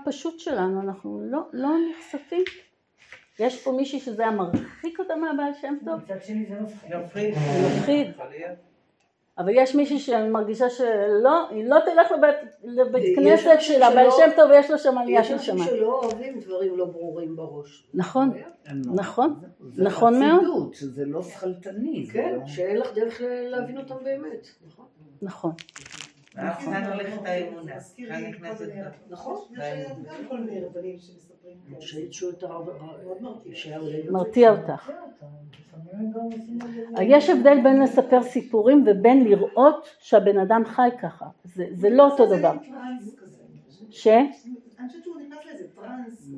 הפשוט 0.02 0.40
שלנו 0.40 0.80
אנחנו 0.80 1.20
לא, 1.24 1.40
לא 1.52 1.70
נחשפים. 1.90 2.44
יש 3.38 3.62
פה 3.62 3.72
מישהי 3.72 4.00
שזה 4.00 4.22
היה 4.22 4.30
מרחיק 4.30 4.98
אותה 4.98 5.16
מהבעל 5.16 5.54
שם 5.60 5.74
טוב, 5.84 5.94
מצד 5.94 6.22
שני 6.22 6.46
זה 6.46 6.60
מפחיד. 6.60 7.34
מפחיד. 7.76 8.10
אבל 9.38 9.52
יש 9.54 9.74
מישהי 9.74 9.98
שמרגישה 9.98 10.70
שלא, 10.70 11.48
היא 11.50 11.64
לא 11.64 11.76
תלך 11.80 12.12
לבית, 12.12 12.36
לבית 12.64 13.04
יש 13.04 13.16
כנסת 13.16 13.46
אנשים 13.54 13.74
של 13.76 13.82
הבעל 13.82 14.10
שם 14.10 14.30
טוב 14.36 14.50
ויש 14.50 14.70
לו 14.70 14.78
שם 14.78 14.98
עלייה 14.98 15.20
יש 15.20 15.26
של 15.28 15.32
אנשים 15.34 15.54
שמיים. 15.58 15.70
שלא 15.70 16.00
אוהבים 16.02 16.40
דברים 16.40 16.78
לא 16.78 16.84
ברורים 16.84 17.36
בראש. 17.36 17.86
נכון. 17.94 18.30
נכון, 18.94 19.34
זה 19.72 19.82
נכון 19.84 20.20
מאוד. 20.20 20.38
חסידות, 20.40 20.74
שזה 20.74 21.04
לא 21.04 21.22
שכלתני. 21.22 22.04
זה 22.06 22.12
כן, 22.12 22.34
לא- 22.40 22.46
שאין 22.46 22.76
לך 22.76 22.94
דרך 22.94 23.20
להבין 23.24 23.78
אותם 23.78 23.94
באמת. 24.04 24.46
נכון. 24.66 24.86
נכון. 25.22 25.52
ואז 26.34 26.64
כאן 26.64 26.84
הולכת 26.84 27.20
האמונה. 27.24 27.72
כאן 27.96 28.24
נכנסת 28.24 28.68
נכון. 29.10 29.40
מרתיע. 29.50 29.88
עולה 33.78 34.10
מרתיע 34.10 34.50
אותך. 34.50 34.90
זה. 36.96 37.02
יש 37.02 37.30
הבדל 37.30 37.62
בין 37.62 37.82
לספר 37.82 38.22
סיפורים 38.22 38.84
ובין 38.86 39.24
לראות 39.24 39.88
שהבן 39.98 40.38
אדם 40.38 40.62
חי 40.64 40.88
ככה. 41.02 41.26
זה, 41.44 41.66
זה 41.72 41.90
לא 41.90 42.10
אותו 42.10 42.26
דבר. 42.38 42.52
ש? 43.90 44.06
אני 44.06 44.88
חושבת 44.88 45.04
שהוא 45.04 45.16
נכנס 45.20 45.38
לאיזה 45.46 45.64
טראנס. 45.74 46.30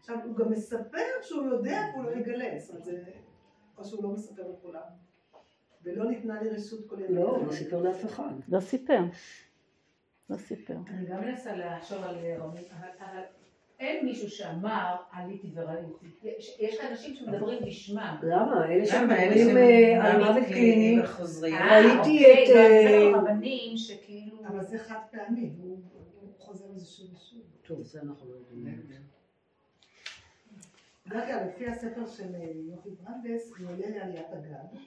עכשיו, 0.00 0.16
הוא 0.24 0.36
גם 0.36 0.50
מספר 0.50 0.98
שהוא 1.22 1.46
יודע 1.46 1.80
והוא 1.94 2.04
לא 2.04 2.10
יגלה. 2.10 2.58
זאת 2.58 2.88
אומרת. 2.88 3.26
או 3.78 3.84
שהוא 3.84 4.02
לא 4.02 4.08
מספר 4.08 4.42
לכולם. 4.52 5.05
ולא 5.86 6.10
ניתנה 6.10 6.42
לי 6.42 6.48
רשות 6.48 6.88
כל 6.88 7.00
ידי. 7.00 7.14
לא, 7.14 7.36
הוא 7.36 7.46
לא 7.46 7.52
סיפר 7.52 7.82
לאף 7.82 8.04
אחד. 8.04 8.32
לא 8.48 8.60
סיפר. 8.60 9.00
לא 10.30 10.36
סיפר. 10.36 10.76
אני 10.88 11.06
גם 11.06 11.20
מנסה 11.20 11.56
לחשוב 11.56 12.02
על 12.02 12.16
רבים, 12.38 12.64
אבל 12.70 12.88
אבל 12.98 13.22
אין 13.78 14.04
מישהו 14.04 14.30
שאמר 14.30 14.96
עליתי 15.12 15.50
וראיתי. 15.54 16.06
יש 16.22 16.56
יש 16.60 16.80
אנשים 16.90 17.14
שמדברים 17.14 17.58
בשמם. 17.66 18.16
למה? 18.22 18.64
אלה 18.64 18.74
אלה 18.74 18.86
שמדברים 18.86 19.56
אה, 19.56 20.12
על 20.12 20.24
מוות 20.24 20.46
קליני, 20.48 21.00
וחוזרים? 21.02 21.54
אה, 21.54 21.80
ראיתי 21.80 21.96
אוקיי, 21.98 22.44
את, 22.44 22.56
אה, 22.56 23.12
גם 23.12 23.20
רבנים 23.20 23.76
שכאילו... 23.76 24.46
אבל 24.46 24.64
זה 24.64 24.78
חד 24.78 24.98
פעמי, 25.10 25.50
הוא 25.58 25.78
חוזר 26.38 26.64
לזה 26.74 26.86
שוב 26.86 27.14
ושוב. 27.14 27.40
טוב, 27.66 27.82
זה 27.82 28.00
אנחנו 28.02 28.30
לא 28.30 28.34
יודעים. 28.34 28.82
אגב, 31.08 31.46
לפי 31.48 31.66
הספר 31.66 32.06
של 32.06 32.34
אה, 32.34 32.50
יוכי 32.54 32.90
ברנדס, 32.90 33.52
הוא 33.58 33.66
עולה 33.70 33.88
לעליית 33.88 34.26
הגג, 34.32 34.80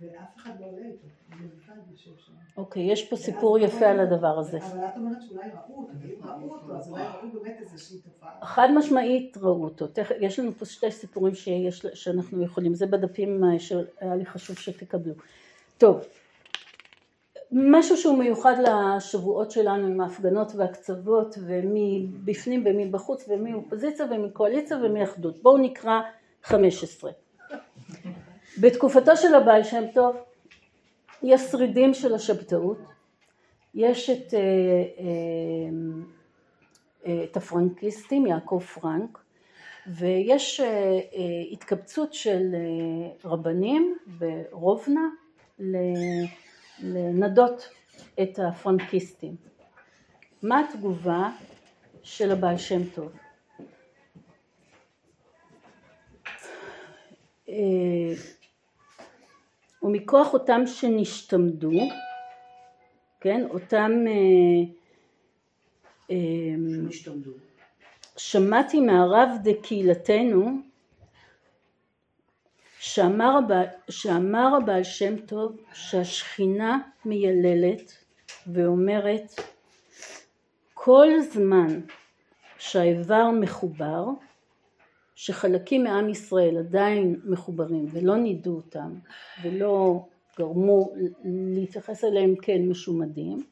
ואף 0.00 0.36
אחד 0.36 0.50
לא 0.60 0.66
עולה 0.66 0.86
איתו, 0.86 1.06
הוא 1.28 1.36
לבד 1.40 1.92
יושב 1.92 2.10
שם. 2.18 2.32
אוקיי, 2.56 2.92
יש 2.92 3.08
פה 3.08 3.16
סיפור 3.16 3.58
יפה 3.58 3.86
על 3.86 4.00
הדבר 4.00 4.38
הזה. 4.38 4.58
אבל 4.58 4.84
את 4.84 4.96
אומרת 4.96 5.22
שאולי 5.28 5.48
ראו 5.68 5.80
אותו, 5.80 5.92
ראו 6.22 6.54
אותו, 6.54 6.76
אז 6.76 6.90
אולי 6.90 7.02
ראו 7.02 7.40
באמת 7.40 7.56
איזושהי 7.60 7.98
תופעה. 7.98 8.30
חד 8.42 8.68
משמעית 8.76 9.36
ראו 9.36 9.64
אותו. 9.64 9.86
יש 10.20 10.38
לנו 10.38 10.52
פה 10.52 10.64
שתי 10.64 10.90
סיפורים 10.90 11.34
שיש, 11.34 11.86
שאנחנו 11.94 12.42
יכולים, 12.42 12.74
זה 12.74 12.86
בדפים 12.86 13.44
אה, 13.44 13.58
שהיה 13.58 14.16
לי 14.16 14.26
חשוב 14.26 14.58
שתקבלו. 14.58 15.14
טוב, 15.78 16.00
משהו 17.52 17.96
שהוא 17.96 18.18
מיוחד 18.18 18.54
לשבועות 18.58 19.50
שלנו 19.50 19.86
עם 19.86 20.00
ההפגנות 20.00 20.52
והקצוות 20.54 21.38
ומי 21.46 22.06
בפנים 22.24 22.64
ומי 22.66 22.86
בחוץ 22.86 23.28
ומי 23.28 23.54
אופוזיציה 23.54 24.06
ומי 24.10 24.30
קואליציה 24.30 24.76
ומי 24.76 25.04
אחדות. 25.04 25.42
בואו 25.42 25.58
נקרא 25.58 26.00
15. 26.42 27.10
בתקופתו 28.60 29.16
של 29.16 29.34
הבעל 29.34 29.62
שם 29.62 29.84
טוב 29.94 30.16
יש 31.22 31.40
שרידים 31.40 31.94
של 31.94 32.14
השבתאות, 32.14 32.78
יש 33.74 34.10
את, 34.10 34.34
אה, 34.34 34.40
אה, 37.06 37.24
את 37.24 37.36
הפרנקיסטים, 37.36 38.26
יעקב 38.26 38.62
פרנק, 38.74 39.18
ויש 39.86 40.60
אה, 40.60 40.66
אה, 40.66 41.00
התקבצות 41.52 42.14
של 42.14 42.54
אה, 42.54 43.30
רבנים 43.30 43.98
ברובנה 44.06 45.08
לנדות 46.78 47.68
את 48.22 48.38
הפרנקיסטים. 48.38 49.36
מה 50.42 50.60
התגובה 50.60 51.30
של 52.02 52.32
הבעל 52.32 52.58
שם 52.58 52.80
טוב? 52.94 53.12
ומכוח 59.84 60.32
אותם 60.32 60.62
שנשתמדו, 60.66 61.70
כן, 63.20 63.46
אותם 63.50 63.92
אה, 64.06 64.72
אה, 66.10 66.16
השתמדו. 66.88 67.30
שמעתי 68.16 68.80
מהרב 68.80 69.28
דקהילתנו 69.42 70.58
שאמר 72.78 73.38
שאמר 73.88 74.56
הבעל 74.56 74.84
שם 74.84 75.16
טוב 75.16 75.56
שהשכינה 75.72 76.78
מייללת 77.04 77.92
ואומרת 78.46 79.40
כל 80.74 81.08
זמן 81.20 81.80
שהאיבר 82.58 83.30
מחובר, 83.40 84.04
שחלקים 85.14 85.84
מעם 85.84 86.08
ישראל 86.08 86.56
עדיין 86.58 87.20
מחוברים 87.24 87.86
ולא 87.90 88.16
נידו 88.16 88.50
אותם 88.50 88.94
ולא 89.42 90.04
גרמו 90.38 90.92
להתייחס 91.24 92.04
אליהם 92.04 92.34
כאל 92.36 92.62
משומדים, 92.62 93.44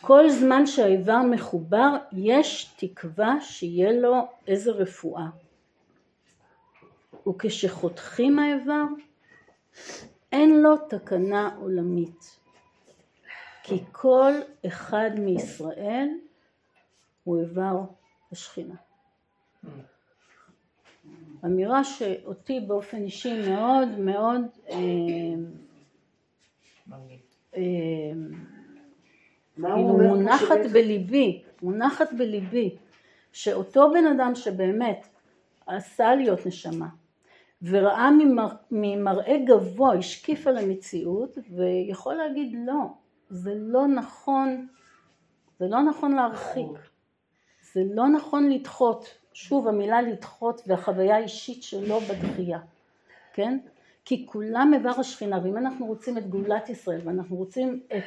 כל 0.00 0.30
זמן 0.30 0.66
שהאיבר 0.66 1.22
מחובר 1.22 1.96
יש 2.12 2.74
תקווה 2.76 3.40
שיהיה 3.40 3.92
לו 3.92 4.14
איזה 4.46 4.70
רפואה. 4.70 5.26
וכשחותכים 7.28 8.38
האיבר 8.38 8.84
אין 10.32 10.62
לו 10.62 10.76
תקנה 10.88 11.56
עולמית 11.60 12.38
כי 13.62 13.78
כל 13.92 14.32
אחד 14.66 15.10
מישראל 15.18 16.08
הוא 17.24 17.40
איבר 17.40 17.80
השכינה. 18.32 18.74
אמירה 21.44 21.84
שאותי 21.84 22.60
באופן 22.60 23.02
אישי 23.02 23.50
מאוד 23.50 23.98
מאוד 23.98 24.40
אה, 24.70 24.76
אה, 27.56 27.62
כאילו 29.54 29.98
מונחת 29.98 30.66
בליבי, 30.72 31.42
מונחת 31.62 32.12
בליבי, 32.12 32.76
שאותו 33.32 33.90
בן 33.90 34.06
אדם 34.06 34.34
שבאמת 34.34 35.08
עשה 35.66 36.14
להיות 36.14 36.46
נשמה 36.46 36.88
וראה 37.62 38.10
ממר, 38.10 38.48
ממראה 38.70 39.36
גבוה, 39.46 39.94
השקיף 39.94 40.46
על 40.46 40.56
המציאות 40.56 41.38
ויכול 41.56 42.14
להגיד 42.14 42.58
לא, 42.66 42.82
זה 43.28 43.54
לא 43.54 43.86
נכון, 43.86 44.66
זה 45.58 45.66
לא 45.68 45.82
נכון 45.82 46.12
להרחיק, 46.14 46.78
זה 47.72 47.80
לא 47.94 48.08
נכון 48.08 48.50
לדחות, 48.50 49.04
שוב 49.40 49.68
המילה 49.68 50.02
לדחות 50.02 50.62
והחוויה 50.66 51.16
האישית 51.16 51.62
שלו 51.62 52.00
בדחייה, 52.00 52.58
כן? 53.32 53.58
כי 54.04 54.26
כולם 54.26 54.70
איבר 54.74 55.00
השכינה 55.00 55.40
ואם 55.44 55.56
אנחנו 55.56 55.86
רוצים 55.86 56.18
את 56.18 56.30
גאולת 56.30 56.68
ישראל 56.68 57.00
ואנחנו 57.04 57.36
רוצים 57.36 57.80
את 57.96 58.02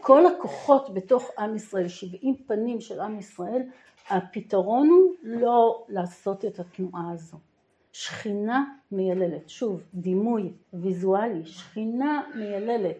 כל 0.00 0.26
הכוחות 0.26 0.94
בתוך 0.94 1.30
עם 1.38 1.56
ישראל, 1.56 1.88
70 1.88 2.36
פנים 2.46 2.80
של 2.80 3.00
עם 3.00 3.18
ישראל, 3.18 3.62
הפתרון 4.10 4.88
הוא 4.88 5.12
לא 5.22 5.84
לעשות 5.88 6.44
את 6.44 6.58
התנועה 6.58 7.10
הזו. 7.12 7.36
שכינה 7.92 8.64
מייללת, 8.92 9.48
שוב, 9.48 9.82
דימוי 9.94 10.52
ויזואלי, 10.72 11.44
שכינה 11.44 12.22
מייללת. 12.34 12.96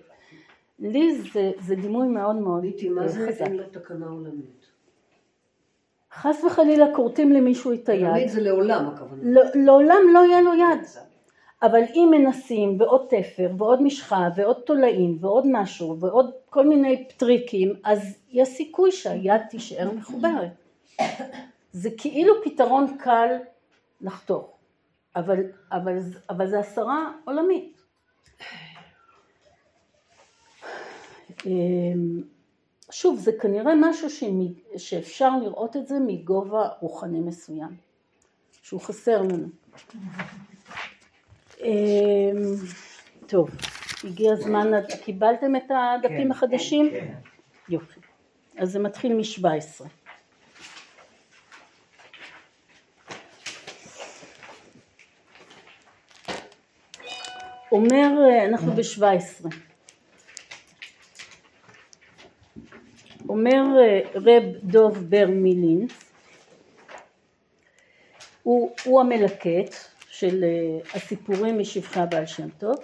לי 0.79 1.23
זה, 1.23 1.53
זה 1.59 1.75
דימוי 1.75 2.09
מאוד 2.09 2.37
מאוד 2.37 2.63
ביטי, 2.63 2.89
מה 2.89 3.09
זה 3.09 3.29
חזק. 3.29 3.41
אין 3.41 3.57
לו 3.57 3.65
תקנה 3.71 4.07
עולמית? 4.07 4.64
חס 6.15 6.45
וחלילה 6.45 6.87
כורתים 6.95 7.33
למישהו 7.33 7.73
את 7.73 7.89
היד, 7.89 8.29
זה 8.29 8.41
לעולם 8.41 8.89
הכוונה. 8.89 9.23
לא- 9.25 9.43
לעולם 9.55 10.03
לא 10.13 10.19
יהיה 10.19 10.41
לו 10.41 10.55
יד. 10.55 10.87
אבל 11.63 11.83
אם 11.95 12.09
מנסים 12.11 12.81
ועוד 12.81 13.07
תפר 13.11 13.51
ועוד 13.59 13.83
משחה 13.83 14.29
ועוד 14.37 14.57
תולעים 14.67 15.19
ועוד 15.21 15.45
משהו 15.47 16.01
ועוד 16.01 16.31
כל 16.51 16.67
מיני 16.67 17.05
טריקים 17.17 17.75
אז 17.85 18.17
יש 18.31 18.49
סיכוי 18.49 18.93
שהיד 18.93 19.41
תישאר 19.51 19.91
מחוברת. 19.91 20.51
זה 21.73 21.91
כאילו 21.99 22.35
פתרון 22.45 22.97
קל 22.99 23.37
לחתוך 24.01 24.55
אבל, 25.17 25.39
אבל, 25.73 25.99
אבל 26.31 26.47
זה 26.47 26.59
הסרה 26.59 27.13
עולמית. 27.25 27.81
שוב 32.95 33.19
זה 33.19 33.33
כנראה 33.41 33.73
משהו 33.75 34.09
שאפשר 34.77 35.31
לראות 35.43 35.77
את 35.77 35.87
זה 35.87 35.95
מגובה 36.07 36.69
רוחני 36.81 37.21
מסוים 37.21 37.77
שהוא 38.63 38.81
חסר 38.81 39.23
לנו. 39.23 39.47
אמ, 41.61 42.37
טוב, 43.27 43.51
הגיע 44.05 44.33
הזמן, 44.33 44.71
קיבלתם 45.05 45.57
את 45.57 45.71
הדפים 45.71 46.31
החדשים? 46.31 46.91
כן. 46.91 47.15
יופי. 47.69 48.01
אז 48.59 48.73
זה 48.73 48.79
מתחיל 48.79 49.15
מ-17. 49.17 49.85
אומר, 57.73 58.09
אנחנו 58.49 58.73
ב-17. 58.73 59.49
אומר 63.29 63.65
רב 64.15 64.43
דוב 64.63 64.99
בר 65.09 65.27
מילין, 65.29 65.87
הוא, 68.43 68.71
הוא 68.85 69.01
המלקט 69.01 69.75
של 70.09 70.45
אה, 70.45 70.79
הסיפורים 70.95 71.59
משבחי 71.59 72.01
הבעל 72.01 72.27
שם 72.27 72.49
טוב, 72.59 72.77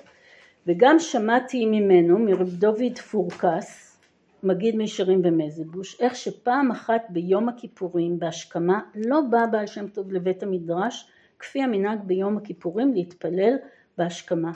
וגם 0.67 0.99
שמעתי 0.99 1.67
ממנו, 1.67 2.19
מרב 2.19 2.49
דוד 2.49 2.99
פורקס, 3.11 3.97
מגיד 4.43 4.77
מישרים 4.77 5.21
ומזבוש, 5.25 6.01
איך 6.01 6.17
שפעם 6.17 6.71
אחת 6.71 7.03
ביום 7.09 7.49
הכיפורים 7.49 8.19
בהשכמה 8.19 8.81
לא 8.95 9.21
בא 9.31 9.47
בעל 9.47 9.67
שם 9.67 9.89
טוב 9.89 10.13
לבית 10.13 10.43
המדרש 10.43 11.11
כפי 11.39 11.63
המנהג 11.63 11.99
ביום 12.05 12.37
הכיפורים 12.37 12.95
להתפלל 12.95 13.55
בהשכמה. 13.99 14.53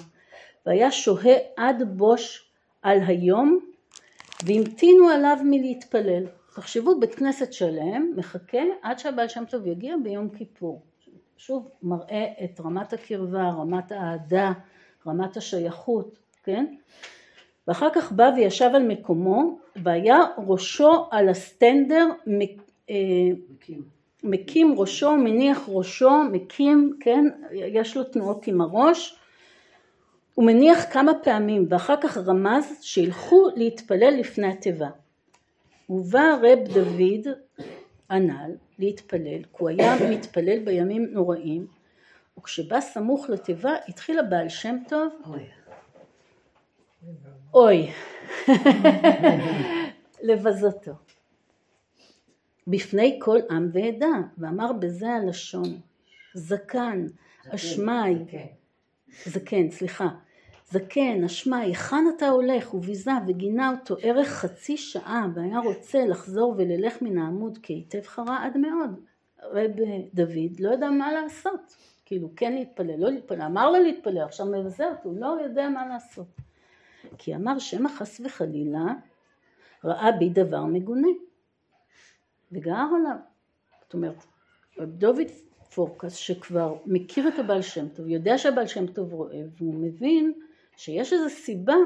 והיה 0.67 0.91
שוהה 0.91 1.35
עד 1.57 1.97
בוש 1.97 2.51
על 2.83 2.99
היום 3.07 3.74
והמתינו 4.43 5.09
עליו 5.09 5.37
מלהתפלל. 5.45 6.27
תחשבו 6.55 7.01
בית 7.01 7.15
כנסת 7.15 7.53
שלם 7.53 8.13
מחכה 8.17 8.63
עד 8.83 8.99
שהבעל 8.99 9.29
שם 9.29 9.45
טוב 9.51 9.67
יגיע 9.67 9.97
ביום 10.03 10.29
כיפור. 10.29 10.83
שוב 11.37 11.69
מראה 11.83 12.27
את 12.45 12.61
רמת 12.61 12.93
הקרבה, 12.93 13.49
רמת 13.49 13.93
האהדה, 13.93 14.53
רמת 15.07 15.37
השייכות, 15.37 16.19
כן? 16.43 16.67
ואחר 17.69 17.89
כך 17.95 18.13
בא 18.13 18.31
וישב 18.37 18.71
על 18.75 18.83
מקומו, 18.83 19.59
והיה 19.83 20.19
ראשו 20.47 21.07
על 21.11 21.29
הסטנדר, 21.29 22.09
אה, 22.91 22.95
מקים 24.23 24.75
ראשו, 24.79 25.17
מניח 25.17 25.69
ראשו, 25.69 26.11
מקים, 26.33 26.97
כן, 27.01 27.25
יש 27.53 27.97
לו 27.97 28.05
תנועות 28.05 28.47
עם 28.47 28.61
הראש, 28.61 29.19
הוא 30.35 30.47
מניח 30.47 30.79
כמה 30.93 31.13
פעמים 31.23 31.67
ואחר 31.69 31.95
כך 32.03 32.17
רמז 32.17 32.79
שילכו 32.81 33.49
להתפלל 33.57 34.15
לפני 34.19 34.47
התיבה. 34.47 34.89
ובא 35.89 36.35
רב 36.43 36.59
דוד 36.75 37.35
הנ"ל 38.11 38.51
להתפלל, 38.79 39.43
כי 39.43 39.59
הוא 39.59 39.69
היה 39.69 40.11
מתפלל 40.11 40.59
בימים 40.59 41.07
נוראים, 41.13 41.67
וכשבא 42.39 42.81
סמוך 42.81 43.31
לתיבה 43.31 43.73
התחיל 43.89 44.19
הבעל 44.19 44.49
שם 44.49 44.77
טוב, 44.89 45.13
אוי, 47.55 47.91
לבזותו. 50.29 50.93
בפני 52.67 53.19
כל 53.23 53.39
עם 53.51 53.71
ועדה, 53.73 54.13
ואמר 54.39 54.73
בזה 54.73 55.09
הלשון, 55.11 55.81
זקן, 56.35 57.07
אשמי, 57.49 58.15
זקן, 59.25 59.71
סליחה, 59.71 60.09
זקן, 60.71 61.25
אשמי, 61.25 61.57
היכן 61.57 62.05
אתה 62.17 62.29
הולך? 62.29 62.75
וביזה 62.75 63.11
וגינה 63.27 63.71
אותו 63.71 63.97
ערך 64.03 64.29
חצי 64.29 64.77
שעה, 64.77 65.27
והיה 65.35 65.59
רוצה 65.59 66.07
לחזור 66.07 66.55
וללך 66.59 67.03
מן 67.03 67.19
העמוד 67.19 67.59
כי 67.63 67.73
היטב 67.73 68.03
חרה 68.03 68.45
עד 68.45 68.57
מאוד. 68.57 69.01
רב 69.43 69.71
דוד 70.15 70.61
לא 70.61 70.75
ידע 70.75 70.91
מה 70.91 71.13
לעשות, 71.13 71.77
כאילו 72.05 72.29
כן 72.37 72.53
להתפלל, 72.53 73.01
לא 73.01 73.11
להתפלל, 73.11 73.43
אמר 73.43 73.71
לו 73.71 73.83
להתפלל, 73.83 74.23
עכשיו 74.25 74.47
מבזה 74.47 74.89
אותו, 74.89 75.13
לא 75.13 75.39
יודע 75.45 75.69
מה 75.69 75.87
לעשות. 75.87 76.27
כי 77.19 77.35
אמר 77.35 77.59
שמא 77.59 77.89
חס 77.89 78.21
וחלילה 78.25 78.85
ראה 79.85 80.13
בי 80.13 80.29
דבר 80.29 80.65
מגונה. 80.65 81.09
וגער 82.53 82.89
עליו. 82.97 83.17
זאת 83.83 83.95
אומרת, 83.95 84.25
רב 84.79 84.91
דוד 84.91 85.29
פורקס 85.75 86.15
שכבר 86.15 86.77
מכיר 86.87 87.29
את 87.29 87.39
הבעל 87.39 87.63
שם 87.63 87.89
טוב, 87.89 88.09
יודע 88.09 88.39
שהבעל 88.39 88.67
שם 88.67 88.87
טוב 88.87 89.13
רואה, 89.13 89.43
והוא 89.59 89.75
מבין 89.75 90.33
שיש 90.77 91.13
איזו 91.13 91.29
סיבה 91.29 91.77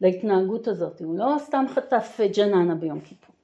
להתנהגות 0.00 0.68
הזאת, 0.68 1.00
הוא 1.00 1.18
לא 1.18 1.36
סתם 1.38 1.64
חטף 1.68 2.20
ג'ננה 2.36 2.74
ביום 2.74 3.00
כיפור. 3.00 3.34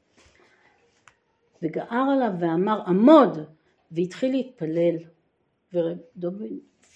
וגער 1.62 2.11
עליו 2.11 2.33
ואמר 2.41 2.83
עמוד, 2.87 3.39
והתחיל 3.91 4.31
להתפלל, 4.31 4.97
דוד 6.16 6.43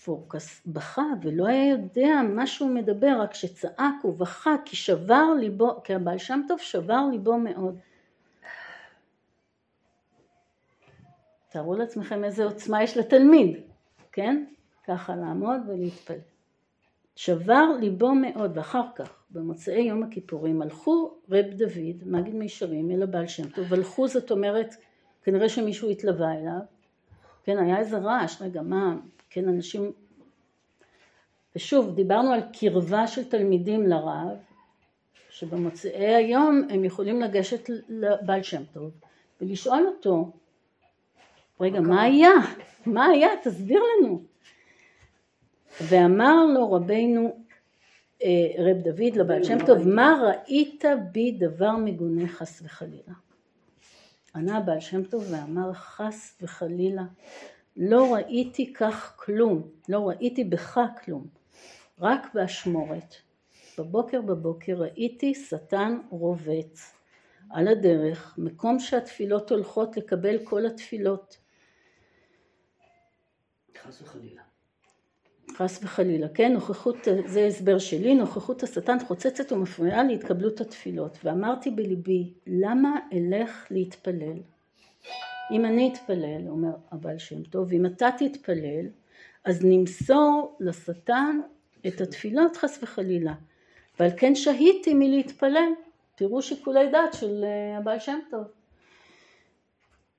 פורקס 0.05 0.62
בכה 0.66 1.03
ולא 1.22 1.47
היה 1.47 1.68
יודע 1.68 2.20
מה 2.35 2.47
שהוא 2.47 2.70
מדבר, 2.70 3.16
רק 3.20 3.35
שצעק 3.35 4.05
ובכה 4.05 4.57
כי 4.64 4.76
שבר 4.76 5.24
ליבו, 5.39 5.82
כי 5.85 5.95
הבעל 5.95 6.18
שם 6.18 6.41
טוב 6.49 6.59
שבר 6.59 7.01
ליבו 7.12 7.39
מאוד. 7.39 7.78
תארו 11.55 11.75
לעצמכם 11.75 12.25
איזה 12.25 12.45
עוצמה 12.45 12.83
יש 12.83 12.97
לתלמיד, 12.97 13.57
כן? 14.13 14.45
ככה 14.87 15.17
לעמוד 15.17 15.61
ולהתפלל. 15.69 16.19
שבר 17.17 17.65
ליבו 17.81 18.15
מאוד, 18.15 18.51
ואחר 18.55 18.83
כך, 18.95 19.25
במוצאי 19.31 19.83
יום 19.83 20.03
הכיפורים, 20.03 20.63
הלכו 20.63 21.15
רב 21.31 21.45
דוד, 21.51 22.07
מגיד 22.07 22.35
מישרים, 22.35 22.91
אל 22.91 23.03
הבעל 23.03 23.27
שם 23.27 23.49
טוב, 23.49 23.75
הלכו 23.75 24.09
זאת 24.09 24.31
אומרת, 24.31 24.75
כנראה 25.23 25.49
שמישהו 25.49 25.91
התלווה 25.91 26.33
אליו, 26.33 26.61
כן, 27.45 27.59
היה 27.59 27.79
איזה 27.79 27.99
רעש, 27.99 28.43
רגע, 28.43 28.63
מה, 28.63 28.97
כן, 29.31 29.49
אנשים, 29.49 29.93
ושוב, 31.57 31.95
דיברנו 31.95 32.33
על 32.33 32.41
קרבה 32.53 33.07
של 33.07 33.25
תלמידים 33.25 33.87
לרב, 33.87 34.37
שבמוצאי 35.31 36.15
היום 36.15 36.63
הם 36.71 36.85
יכולים 36.85 37.21
לגשת 37.21 37.71
לבעל 37.89 38.43
שם 38.43 38.63
טוב 38.73 38.91
ולשאול 39.41 39.87
אותו, 39.87 40.31
רגע, 41.61 41.81
מה 41.81 42.03
היה? 42.03 42.33
מה 42.87 43.07
היה? 43.07 43.29
תסביר 43.43 43.81
לנו. 43.83 44.23
ואמר 45.81 46.47
לו 46.55 46.73
רבנו 46.73 47.45
אה, 48.23 48.31
רב 48.59 48.77
דוד 48.83 49.17
לבעל 49.17 49.45
שם 49.45 49.67
טוב, 49.67 49.89
מה 49.89 50.23
ראית 50.27 50.85
בי 51.13 51.33
דבר 51.33 51.77
מגונה 51.77 52.29
חס 52.29 52.63
וחלילה? 52.65 53.15
ענה 54.35 54.57
הבעל 54.57 54.81
שם 54.81 55.05
טוב 55.05 55.25
ואמר 55.31 55.73
חס 55.73 56.39
וחלילה, 56.43 57.05
לא 57.77 58.15
ראיתי 58.15 58.73
כך 58.73 59.15
כלום, 59.17 59.63
לא 59.89 60.09
ראיתי 60.09 60.45
בך 60.45 60.81
כלום, 61.05 61.27
רק 62.01 62.35
באשמורת. 62.35 63.15
בבוקר 63.79 64.21
בבוקר 64.21 64.75
ראיתי 64.77 65.35
שטן 65.35 65.99
רובץ 66.11 66.95
על 67.51 67.69
הדרך, 67.69 68.35
מקום 68.39 68.79
שהתפילות 68.79 69.51
הולכות 69.51 69.97
לקבל 69.97 70.39
כל 70.45 70.67
התפילות. 70.67 71.43
חס 73.89 74.03
וחלילה. 74.03 74.43
חס 75.57 75.85
וחלילה, 75.85 76.28
כן, 76.28 76.53
נוכחות, 76.53 76.97
זה 77.26 77.47
הסבר 77.47 77.78
שלי, 77.78 78.14
נוכחות 78.14 78.62
השטן 78.62 78.97
חוצצת 79.07 79.53
ומפריעה 79.53 80.05
להתקבלות 80.05 80.61
התפילות. 80.61 81.18
ואמרתי 81.24 81.70
בליבי, 81.70 82.32
למה 82.47 82.99
אלך 83.12 83.66
להתפלל? 83.70 84.39
אם 85.51 85.64
אני 85.64 85.93
אתפלל, 85.93 86.49
אומר 86.49 86.74
הבעל 86.91 87.18
שם 87.18 87.43
טוב, 87.43 87.72
אם 87.72 87.87
אתה 87.87 88.09
תתפלל, 88.18 88.87
אז 89.45 89.64
נמסור 89.64 90.57
לשטן 90.61 91.41
את 91.87 92.01
התפילות 92.01 92.57
חס 92.57 92.78
וחלילה. 92.82 93.35
ועל 94.01 94.11
כן 94.16 94.35
שהיתי 94.35 94.95
מלהתפלל, 94.95 95.68
תראו 96.14 96.43
שיקולי 96.43 96.91
דעת 96.91 97.14
של 97.14 97.45
אה, 97.45 97.78
הבעל 97.78 97.99
שם 97.99 98.18
טוב. 98.30 98.45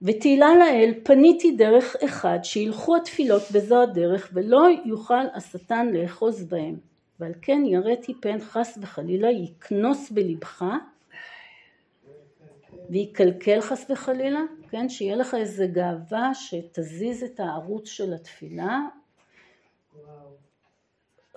ותהילה 0.01 0.55
לאל 0.55 0.93
פניתי 1.03 1.51
דרך 1.51 1.95
אחד 2.05 2.39
שילכו 2.43 2.95
התפילות 2.95 3.43
בזו 3.53 3.81
הדרך 3.81 4.29
ולא 4.33 4.67
יוכל 4.85 5.27
השטן 5.33 5.87
לאחוז 5.93 6.43
בהם. 6.43 6.75
ועל 7.19 7.33
כן 7.41 7.63
יראתי 7.65 8.13
פן 8.21 8.39
חס 8.39 8.77
וחלילה 8.81 9.31
יקנוס 9.31 10.11
בלבך 10.11 10.65
ויקלקל 12.89 13.61
חס 13.61 13.85
וחלילה, 13.89 14.39
כן, 14.69 14.89
שיהיה 14.89 15.15
לך 15.15 15.35
איזה 15.35 15.67
גאווה 15.67 16.33
שתזיז 16.33 17.23
את 17.23 17.39
הערוץ 17.39 17.89
של 17.89 18.13
התפילה. 18.13 18.79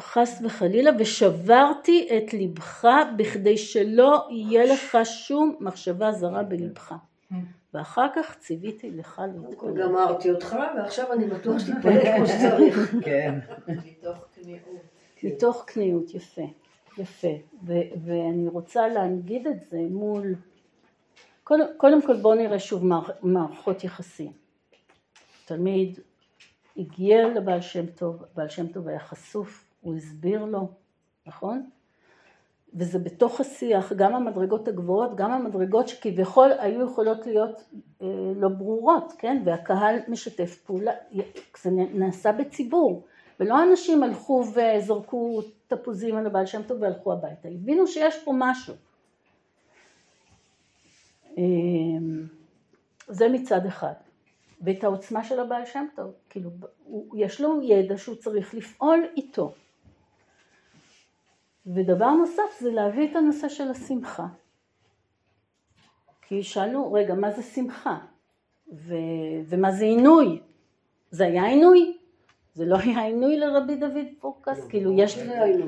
חס 0.01 0.41
וחלילה 0.45 0.91
ושברתי 0.99 2.09
את 2.17 2.35
לבך 2.35 2.89
בכדי 3.17 3.57
שלא 3.59 4.29
יהיה 4.31 4.65
לך 4.65 4.99
שום 5.05 5.57
מחשבה 5.61 6.13
זרה 6.13 6.43
בלבך 6.43 6.95
ואחר 7.75 8.07
כך 8.16 8.39
ציוויתי 8.39 8.91
לך 8.91 9.23
להתפלל. 9.49 9.73
גמרתי 9.83 10.31
אותך, 10.31 10.57
ועכשיו 10.77 11.12
אני 11.12 11.27
בטוח 11.27 11.59
שתתפלל 11.59 12.16
כמו 12.16 12.27
שצריך. 12.27 12.95
כן. 13.05 13.39
מתוך 13.69 14.25
כניעות. 14.35 14.61
מתוך 15.23 15.64
כניות, 15.66 16.14
יפה, 16.14 16.43
יפה. 16.99 17.29
ו- 17.66 17.73
ואני 18.05 18.49
רוצה 18.49 18.89
להנגיד 18.89 19.47
את 19.47 19.64
זה 19.71 19.79
מול... 19.91 20.35
קודם, 21.45 21.64
קודם 21.77 22.03
כל 22.07 22.16
בואו 22.23 22.35
נראה 22.35 22.59
שוב 22.59 22.85
מערכ- 22.85 23.19
מערכות 23.23 23.85
יחסים. 23.85 24.33
תלמיד 25.45 25.99
הגיע 26.77 27.29
לבעל 27.29 27.61
שם 27.61 27.87
טוב, 27.87 28.25
בעל 28.35 28.49
שם 28.49 28.66
טוב 28.66 28.89
היה 28.89 28.99
חשוף, 29.01 29.64
הוא 29.81 29.97
הסביר 29.97 30.45
לו, 30.45 30.69
נכון? 31.27 31.69
וזה 32.75 32.99
בתוך 32.99 33.41
השיח, 33.41 33.93
גם 33.93 34.14
המדרגות 34.14 34.69
הגבוהות, 34.69 35.16
גם 35.16 35.33
המדרגות 35.33 35.89
שכביכול 35.89 36.51
היו 36.59 36.87
יכולות 36.87 37.27
להיות 37.27 37.62
אה, 38.03 38.07
לא 38.37 38.49
ברורות, 38.49 39.12
כן? 39.19 39.43
והקהל 39.45 39.97
משתף 40.09 40.62
פעולה, 40.66 40.93
זה 41.62 41.71
נעשה 41.71 42.33
בציבור, 42.33 43.07
ולא 43.41 43.62
אנשים 43.62 44.03
הלכו 44.03 44.45
וזרקו 44.55 45.41
תפוזים 45.66 46.16
על 46.16 46.27
הבעל 46.27 46.47
שם 46.47 46.62
טוב 46.62 46.83
והלכו 46.83 47.12
הביתה, 47.12 47.49
הבינו 47.49 47.87
שיש 47.87 48.25
פה 48.25 48.33
משהו. 48.35 48.75
אה, 51.39 51.45
זה 53.09 53.29
מצד 53.29 53.66
אחד. 53.66 53.93
ואת 54.61 54.85
העוצמה 54.85 55.25
של 55.25 55.41
הבעל 55.41 55.64
שם 55.64 55.87
טוב, 55.97 56.12
כאילו, 56.31 56.51
הוא, 56.85 57.16
יש 57.16 57.41
לו 57.41 57.62
ידע 57.62 57.99
שהוא 57.99 58.16
צריך 58.16 58.55
לפעול 58.55 59.07
איתו. 59.16 59.53
ודבר 61.75 62.11
נוסף 62.11 62.61
זה 62.61 62.71
להביא 62.71 63.11
את 63.11 63.16
הנושא 63.16 63.49
של 63.49 63.71
השמחה. 63.71 64.27
כי 66.23 66.43
שאלנו, 66.43 66.93
רגע, 66.93 67.14
מה 67.14 67.31
זה 67.31 67.43
שמחה? 67.43 67.99
ו... 68.73 68.95
ומה 69.47 69.73
זה 69.73 69.85
עינוי? 69.85 70.41
זה 71.11 71.25
היה 71.25 71.47
עינוי? 71.47 71.97
זה 72.55 72.64
לא 72.66 72.77
היה 72.77 73.05
עינוי 73.05 73.37
לרבי 73.37 73.77
דוד 73.77 74.07
פורקס? 74.21 74.66
כאילו, 74.69 74.93
יש... 74.99 75.19
זה 75.19 75.43
היינו. 75.43 75.66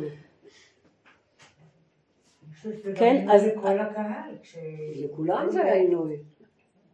כן, 2.96 3.26
אז... 3.30 3.44
לכל 3.44 3.78
הקהל, 3.78 4.34
כש... 4.42 4.57
לכולם 4.94 5.51
זה 5.51 5.62
היה 5.64 5.74
עינוי. 5.74 6.16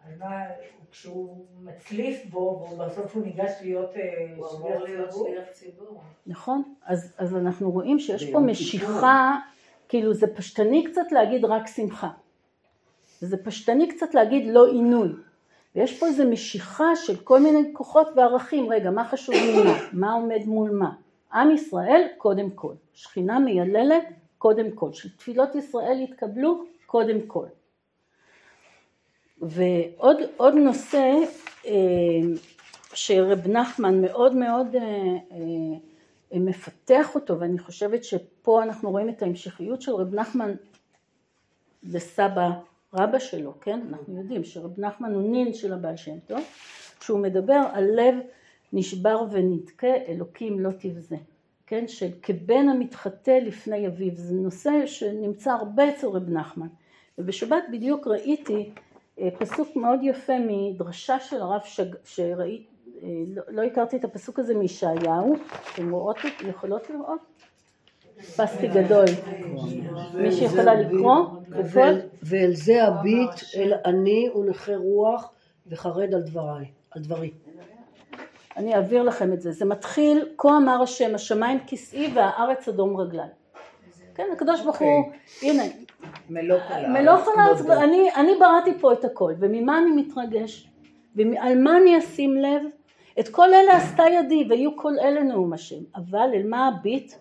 על 0.07 0.19
מה, 0.19 0.43
כשהוא 0.91 1.47
מצליף 1.63 2.25
בו, 2.31 2.69
ובסוף 2.73 3.15
הוא 3.15 3.25
ניגש 3.25 3.53
להיות 3.63 3.97
אה, 3.97 4.35
הוא 4.37 4.47
אמור 4.57 4.69
שליח 4.69 4.83
להיות 4.83 5.09
ציבור. 5.09 5.29
שליח 5.29 5.49
ציבור. 5.53 6.03
נכון? 6.27 6.63
אז, 6.85 7.15
אז 7.19 7.37
אנחנו 7.37 7.71
רואים 7.71 7.99
שיש 7.99 8.31
פה 8.31 8.41
משיכה 8.41 9.39
כאילו 9.89 10.15
זה 10.15 10.27
פשטני 10.37 10.85
קצת 10.85 11.13
להגיד 11.13 11.45
רק 11.45 11.67
שמחה. 11.67 12.11
זה 13.21 13.45
פשטני 13.45 13.89
קצת 13.89 14.15
להגיד 14.15 14.47
לא 14.47 14.67
עינוי. 14.67 15.09
ויש 15.75 15.99
פה 16.01 16.07
איזו 16.07 16.25
משיכה 16.25 16.97
של 16.97 17.17
כל 17.17 17.41
מיני 17.41 17.71
כוחות 17.73 18.09
וערכים, 18.17 18.71
רגע, 18.71 18.91
מה 18.91 19.09
חשוב 19.09 19.35
ממה? 19.35 19.79
מה 19.93 20.13
עומד 20.13 20.41
מול 20.47 20.71
מה? 20.71 20.93
עם 21.33 21.51
ישראל, 21.51 22.09
קודם 22.19 22.51
כל. 22.51 22.73
שכינה 22.95 23.39
מייללת, 23.39 24.05
קודם 24.39 24.71
כל. 24.71 24.93
שתפילות 24.93 25.55
ישראל 25.55 26.01
יתקבלו, 26.01 26.65
קודם 26.87 27.21
כל. 27.27 27.47
ועוד 29.43 30.17
עוד 30.37 30.55
נושא 30.55 31.13
אה, 31.67 31.73
שרב 32.95 33.49
נחמן 33.49 34.01
מאוד 34.01 34.37
מאוד 34.37 34.77
אה, 34.77 34.83
אה, 36.33 36.39
מפתח 36.39 37.15
אותו, 37.15 37.41
ואני 37.41 37.59
חושבת 37.59 38.05
שפה 38.05 38.63
אנחנו 38.63 38.91
רואים 38.91 39.09
את 39.09 39.23
ההמשכיות 39.23 39.83
של 39.83 39.93
רב 39.93 40.15
נחמן 40.15 40.55
לסבא 41.83 42.51
רבא 42.95 43.19
שלו, 43.19 43.61
כן? 43.61 43.81
אנחנו 43.89 44.19
יודעים 44.19 44.45
שרב 44.45 44.81
נחמן 44.81 45.15
הוא 45.15 45.31
נין 45.31 45.55
של 45.55 45.73
הבעל 45.73 45.97
שם 45.97 46.19
טוב, 46.27 46.41
שהוא 47.01 47.19
מדבר 47.19 47.61
על 47.73 47.85
לב 47.85 48.15
נשבר 48.73 49.25
ונדכה, 49.31 49.95
אלוקים 50.09 50.61
לא 50.61 50.71
תבזה, 50.79 51.17
כן? 51.67 51.89
שכבן 51.89 52.69
המתחטא 52.69 53.31
לפני 53.31 53.87
אביו, 53.87 54.17
זה 54.17 54.35
נושא 54.35 54.87
שנמצא 54.87 55.51
הרבה 55.51 55.89
אצל 55.89 56.07
רב 56.07 56.31
נחמן. 56.31 56.69
ובשבת 57.19 57.63
בדיוק 57.73 58.07
ראיתי 58.07 58.71
פסוק 59.39 59.77
מאוד 59.77 60.01
יפה 60.03 60.33
מדרשה 60.47 61.21
של 61.21 61.41
הרב 61.43 61.61
שג... 61.65 61.85
שראיתי, 62.05 62.65
אה, 63.03 63.09
לא, 63.35 63.43
לא 63.49 63.63
הכרתי 63.63 63.97
את 63.97 64.05
הפסוק 64.05 64.39
הזה 64.39 64.55
מישעיהו, 64.55 65.37
אתם 65.75 65.91
רואות, 65.91 66.17
יכולות 66.49 66.91
לראות? 66.91 67.21
פסטי 68.37 68.69
גדול. 68.69 69.05
מישהי 70.15 70.45
יכולה 70.45 70.75
לקרוא? 70.75 71.17
ואל- 71.49 72.01
ואל 72.23 72.51
זה 72.55 72.85
הביט 72.85 73.31
אל 73.57 73.73
אני 73.85 74.31
ונכה 74.35 74.77
רוח 74.77 75.31
וחרד 75.67 76.15
על 76.15 76.23
דבריי, 76.23 76.65
על 76.91 77.03
דברי. 77.03 77.31
אני 78.57 78.75
אעביר 78.75 79.03
לכם 79.03 79.33
את 79.33 79.41
זה. 79.41 79.53
זה 79.53 79.65
מתחיל, 79.65 80.29
כה 80.39 80.49
אמר 80.57 80.83
השם, 80.83 81.15
השמיים 81.15 81.59
כסאי 81.67 82.13
והארץ 82.15 82.69
אדום 82.69 82.97
רגליי. 82.97 83.29
כן, 84.15 84.27
הקדוש 84.33 84.61
ברוך 84.63 84.79
הוא, 84.79 85.13
הנה, 85.43 85.63
מלוא 86.31 86.59
כל 86.69 86.75
הארץ. 86.75 86.89
מלוא 86.89 87.17
כל 87.17 87.41
הארץ, 87.41 87.61
אני, 87.61 88.15
אני 88.15 88.33
בראתי 88.41 88.71
פה 88.81 88.93
את 88.93 89.05
הכל, 89.05 89.33
וממה 89.39 89.79
אני 89.79 89.91
מתרגש? 90.03 90.69
ועל 91.17 91.59
מה 91.59 91.77
אני 91.77 91.99
אשים 91.99 92.37
לב? 92.37 92.63
את 93.21 93.29
כל 93.29 93.55
אלה 93.55 93.77
עשתה 93.77 94.03
ידי, 94.03 94.47
ויהיו 94.49 94.77
כל 94.77 94.99
אלה 94.99 95.23
נאום 95.23 95.53
השם. 95.53 95.85
אבל 95.97 96.31
אל 96.35 96.49
מה 96.49 96.69
הביט? 96.69 97.13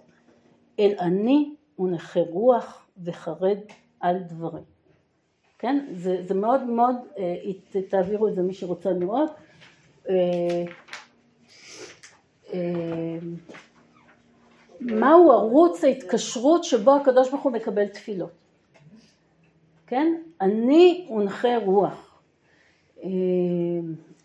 אל 0.79 0.91
אני 0.99 1.49
ונכה 1.79 2.19
רוח 2.19 2.87
וחרד 3.03 3.57
על 3.99 4.17
דברי. 4.19 4.61
כן? 5.59 5.85
זה, 5.91 6.23
זה 6.27 6.33
מאוד 6.33 6.63
מאוד, 6.63 6.95
אה, 7.17 7.81
תעבירו 7.89 8.27
את 8.27 8.35
זה 8.35 8.41
מי 8.41 8.53
שרוצה 8.53 8.91
לראות. 8.91 9.29
אה, 10.09 10.63
אה, 12.53 13.17
מהו 14.79 15.31
ערוץ 15.31 15.83
ההתקשרות 15.83 16.63
שבו 16.63 16.95
הקדוש 16.95 17.29
ברוך 17.29 17.43
הוא 17.43 17.51
מקבל 17.51 17.87
תפילות? 17.87 18.44
כן? 19.87 20.13
אני 20.41 21.07
ונכה 21.11 21.57
רוח. 21.57 22.21
אה, 23.03 23.09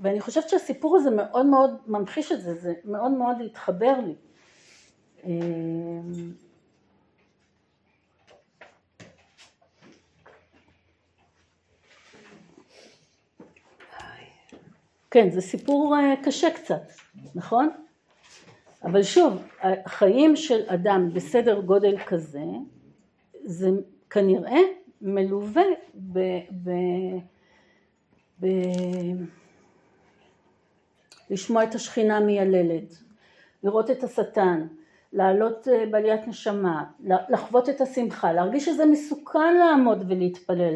ואני 0.01 0.21
חושבת 0.21 0.49
שהסיפור 0.49 0.97
הזה 0.97 1.11
מאוד 1.11 1.47
מאוד 1.47 1.71
ממחיש 1.87 2.33
את 2.33 2.41
זה, 2.41 2.55
זה 2.55 2.75
מאוד 2.85 3.11
מאוד 3.11 3.37
התחבר 3.41 3.95
לי. 4.07 4.15
אה, 5.25 5.31
כן, 15.11 15.31
זה 15.31 15.41
סיפור 15.41 15.97
אה, 15.97 16.15
קשה 16.25 16.51
קצת, 16.51 16.83
נכון? 17.35 17.69
אבל 18.85 19.03
שוב, 19.03 19.43
החיים 19.63 20.37
של 20.37 20.61
אדם 20.67 21.09
בסדר 21.15 21.61
גודל 21.61 21.99
כזה, 22.07 22.45
זה 23.45 23.69
כנראה 24.11 24.61
מלווה 25.01 25.63
ב... 25.95 26.19
ב, 26.65 26.71
ב 28.41 28.47
לשמוע 31.31 31.65
את 31.65 31.75
השכינה 31.75 32.21
מייללת, 32.21 32.95
לראות 33.63 33.91
את 33.91 34.05
השטן, 34.05 34.67
לעלות 35.13 35.69
אה, 35.69 35.87
בעליית 35.91 36.29
נשמה, 36.29 36.85
לחוות 37.29 37.69
את 37.69 37.81
השמחה, 37.81 38.33
להרגיש 38.33 38.65
שזה 38.65 38.87
מסוכן 38.87 39.57
לעמוד 39.59 40.05
ולהתפלל, 40.09 40.75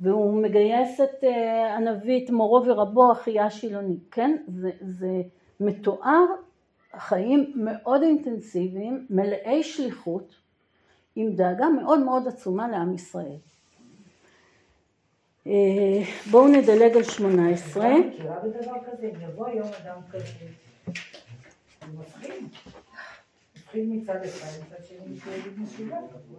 והוא 0.00 0.42
מגייס 0.42 1.00
את 1.00 1.24
אה, 1.24 1.74
הנביא, 1.76 2.24
את 2.24 2.30
מורו 2.30 2.62
ורבו, 2.66 3.12
אחיה 3.12 3.46
השילוני, 3.46 3.96
כן? 4.10 4.36
זה, 4.48 4.70
זה 4.80 5.22
מתואר 5.60 6.24
חיים 6.96 7.52
מאוד 7.56 8.02
אינטנסיביים, 8.02 9.06
מלאי 9.10 9.62
שליחות, 9.62 10.34
עם 11.16 11.32
דאגה 11.36 11.68
מאוד 11.68 11.98
מאוד 12.00 12.28
עצומה 12.28 12.68
לעם 12.68 12.94
ישראל. 12.94 13.36
אה, 15.46 15.52
בואו 16.30 16.48
נדלג 16.48 16.96
על 16.96 17.02
שמונה 17.02 17.50
עשרה. 17.50 17.90
יבוא. 17.90 19.46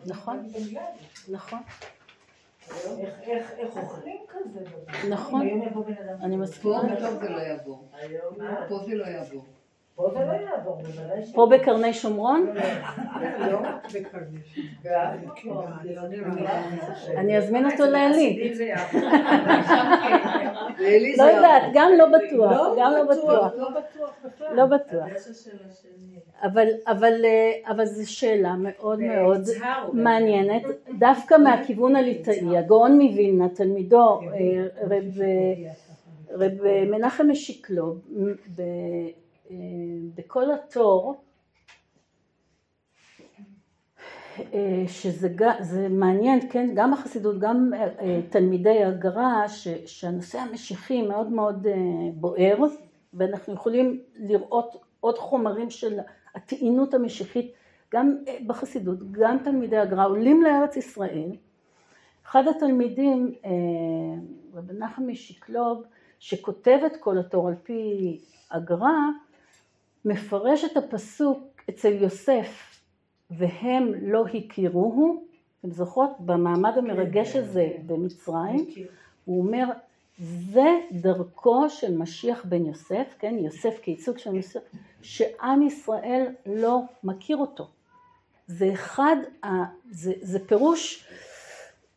נכון. 0.05 0.47
נכון, 1.27 1.99
איך- 3.21 3.77
אוכלים 3.77 4.17
כזה? 4.27 4.59
נכון. 5.09 5.47
יבוא 5.47 5.83
אני 6.21 6.35
מסכימה. 6.37 6.81
פה 6.81 6.95
טוב 6.99 7.19
זה 7.21 7.29
לא 7.29 7.37
יעבור. 7.37 7.87
פה 8.69 8.79
זה 8.87 8.95
לא 8.95 9.05
יעבור. 9.05 9.45
פה 9.95 10.09
זה 10.13 10.19
לא 10.19 10.31
יעבור, 10.31 10.81
בוודאי 10.81 11.25
ש... 11.25 11.31
פה 11.35 11.47
בקרני 11.51 11.93
שומרון, 11.93 12.47
לא? 13.51 13.59
אני 17.17 17.37
אזמין 17.37 17.71
אותו 17.71 17.85
לעלי. 17.85 18.53
לא 21.17 21.23
יודעת. 21.23 21.63
גם 21.73 21.91
לא 21.97 22.05
בטוח, 22.07 22.61
גם 22.77 22.91
לא 22.91 23.03
בטוח, 23.03 23.53
לא 23.57 23.69
בטוח 23.69 24.09
בכלל. 24.25 24.55
לא 24.55 24.65
בטוח. 24.65 25.07
אבל, 26.41 26.67
אבל, 26.87 27.25
אה, 27.25 27.71
אבל 27.71 27.85
זו 27.85 28.11
שאלה 28.11 28.55
מאוד 28.59 28.99
מאוד 28.99 29.41
מעניינת, 29.93 30.63
דווקא 30.99 31.35
מהכיוון 31.35 31.95
הליטאי, 31.95 32.57
הגאון 32.57 33.01
מווילנה, 33.01 33.49
תלמידו, 33.49 34.19
אה, 34.21 34.67
רב, 34.81 35.21
אה, 35.21 35.71
רב 36.29 36.85
מנחם 36.91 37.27
משיקלוב, 37.29 38.01
אה, 38.59 38.63
בכל 40.15 40.51
התור, 40.51 41.15
אה, 44.39 44.83
שזה 44.87 45.29
זה 45.59 45.89
מעניין, 45.89 46.39
כן, 46.51 46.69
גם 46.75 46.93
החסידות, 46.93 47.39
גם 47.39 47.71
אה, 47.73 47.87
אה, 47.99 48.21
תלמידי 48.29 48.83
הגר"א, 48.83 49.47
שהנושא 49.85 50.39
המשיחי 50.39 51.01
מאוד 51.01 51.31
מאוד 51.31 51.67
אה, 51.67 51.73
בוער, 52.13 52.57
ואנחנו 53.13 53.53
יכולים 53.53 53.99
לראות 54.15 54.75
עוד 54.99 55.17
חומרים 55.17 55.69
של 55.69 55.99
הטעינות 56.35 56.93
המשיחית, 56.93 57.53
גם 57.93 58.17
אה, 58.27 58.37
בחסידות, 58.47 59.11
גם 59.11 59.37
תלמידי 59.43 59.77
הגר"א 59.77 60.05
עולים 60.05 60.43
לארץ 60.43 60.77
ישראל. 60.77 61.31
אחד 62.25 62.47
התלמידים, 62.47 63.33
אה, 63.45 63.51
רבי 64.53 64.73
נחם 64.73 65.07
משיקלוב, 65.07 65.83
שכותב 66.19 66.79
את 66.85 66.97
כל 66.99 67.17
התור 67.17 67.47
על 67.47 67.55
פי 67.63 68.19
הגר"א, 68.51 69.24
מפרש 70.05 70.63
את 70.63 70.77
הפסוק 70.77 71.39
אצל 71.69 71.93
יוסף, 71.93 72.81
והם 73.31 73.91
לא 74.01 74.25
הכירוהו, 74.27 75.23
אתם 75.59 75.71
זוכרות? 75.71 76.09
במעמד 76.19 76.77
המרגש 76.77 77.35
הזה 77.35 77.67
במצרים, 77.85 78.65
הוא 79.25 79.43
אומר, 79.43 79.65
זה 80.19 80.79
דרכו 80.91 81.69
של 81.69 81.97
משיח 81.97 82.45
בן 82.45 82.65
יוסף, 82.65 83.15
כן, 83.19 83.35
יוסף 83.39 83.79
כייצוג 83.81 84.17
של 84.17 84.35
יוסף, 84.35 84.59
שעם 85.01 85.61
ישראל 85.61 86.27
לא 86.45 86.79
מכיר 87.03 87.37
אותו. 87.37 87.67
זה 88.47 88.73
אחד, 88.73 89.15
ה, 89.43 89.47
זה, 89.91 90.13
זה 90.21 90.47
פירוש, 90.47 91.07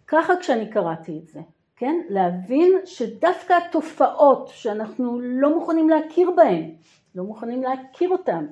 ככה 0.06 0.32
כשאני 0.40 0.70
קראתי 0.70 1.18
את 1.22 1.28
זה, 1.28 1.40
כן, 1.76 2.00
להבין 2.08 2.72
שדווקא 2.84 3.52
התופעות 3.52 4.48
שאנחנו 4.48 5.20
לא 5.20 5.54
מוכנים 5.54 5.88
להכיר 5.90 6.30
בהן, 6.36 6.70
לא 7.18 7.24
מוכנים 7.24 7.62
להכיר 7.62 8.10
אותן, 8.10 8.46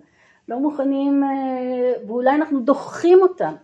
לא 0.49 0.59
מוכנים, 0.61 1.25
אה, 1.25 1.93
ואולי 2.07 2.31
אנחנו 2.35 2.61
דוחים 2.61 3.19
אותן, 3.23 3.55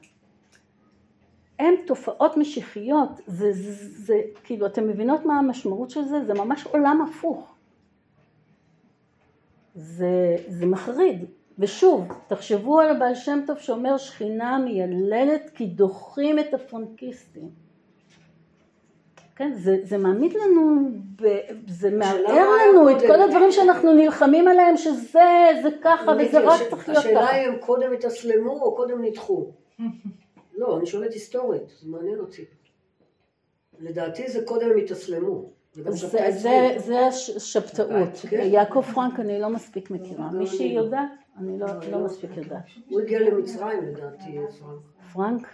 הן 1.58 1.74
תופעות 1.86 2.36
משיחיות, 2.36 3.08
זה, 3.26 3.52
זה, 3.52 3.72
זה, 3.74 4.20
כאילו, 4.44 4.66
אתם 4.66 4.88
מבינות 4.88 5.24
מה 5.24 5.38
המשמעות 5.38 5.90
של 5.90 6.04
זה? 6.04 6.24
זה 6.24 6.34
ממש 6.34 6.66
עולם 6.66 7.06
הפוך. 7.08 7.54
זה, 9.74 10.36
זה 10.48 10.66
מחריד, 10.66 11.24
ושוב, 11.58 12.08
תחשבו 12.26 12.80
על 12.80 12.96
הבעל 12.96 13.14
שם 13.14 13.38
טוב 13.46 13.58
שאומר 13.58 13.96
שכינה 13.96 14.58
מייללת 14.58 15.50
כי 15.54 15.66
דוחים 15.66 16.38
את 16.38 16.54
הפרונקיסטים. 16.54 17.61
כן, 19.36 19.52
זה, 19.54 19.76
זה 19.82 19.98
מעמיד 19.98 20.32
לנו, 20.34 20.90
זה 21.68 21.90
מערער 21.90 22.48
לנו 22.56 22.90
את 22.90 23.00
כל 23.00 23.22
הדברים 23.22 23.52
שאנחנו 23.52 23.94
נלחמים 23.94 24.48
עליהם 24.48 24.76
שזה, 24.76 25.48
זה 25.62 25.68
ככה 25.82 26.12
וזה 26.20 26.40
רק 26.40 26.60
צריך 26.70 26.88
להיות 26.88 26.98
השאלה 27.04 27.20
ככה. 27.20 27.34
היא 27.34 27.48
הם 27.48 27.58
קודם 27.58 27.92
התאסלמו 27.92 28.62
או 28.62 28.76
קודם 28.76 29.04
נדחו. 29.04 29.46
לא, 30.58 30.78
אני 30.78 30.86
שואלת 30.86 31.12
היסטורית, 31.12 31.68
זה 31.80 31.90
מעניין 31.90 32.18
אותי. 32.18 32.44
לדעתי 33.80 34.28
זה 34.28 34.44
קודם 34.44 34.70
הם 34.70 34.78
התאסלמו. 34.78 35.50
זה 36.76 37.06
השבתאות. 37.06 38.08
כן. 38.28 38.40
יעקב 38.44 38.82
פרנק 38.82 39.20
אני 39.20 39.40
לא 39.40 39.48
מספיק 39.48 39.90
מכירה. 39.90 40.28
גם 40.32 40.38
מישהי 40.38 40.66
אני 40.66 40.74
לא. 40.74 40.80
יודעת? 40.80 41.10
אני 41.38 41.58
לא, 41.58 41.66
לא 41.90 41.98
מספיק 41.98 42.36
יודעת. 42.36 42.62
הוא 42.88 43.00
הגיע 43.00 43.20
למצרים 43.20 43.82
לדעתי, 43.82 44.38
פרנק. 44.60 44.82
פרנק? 45.12 45.48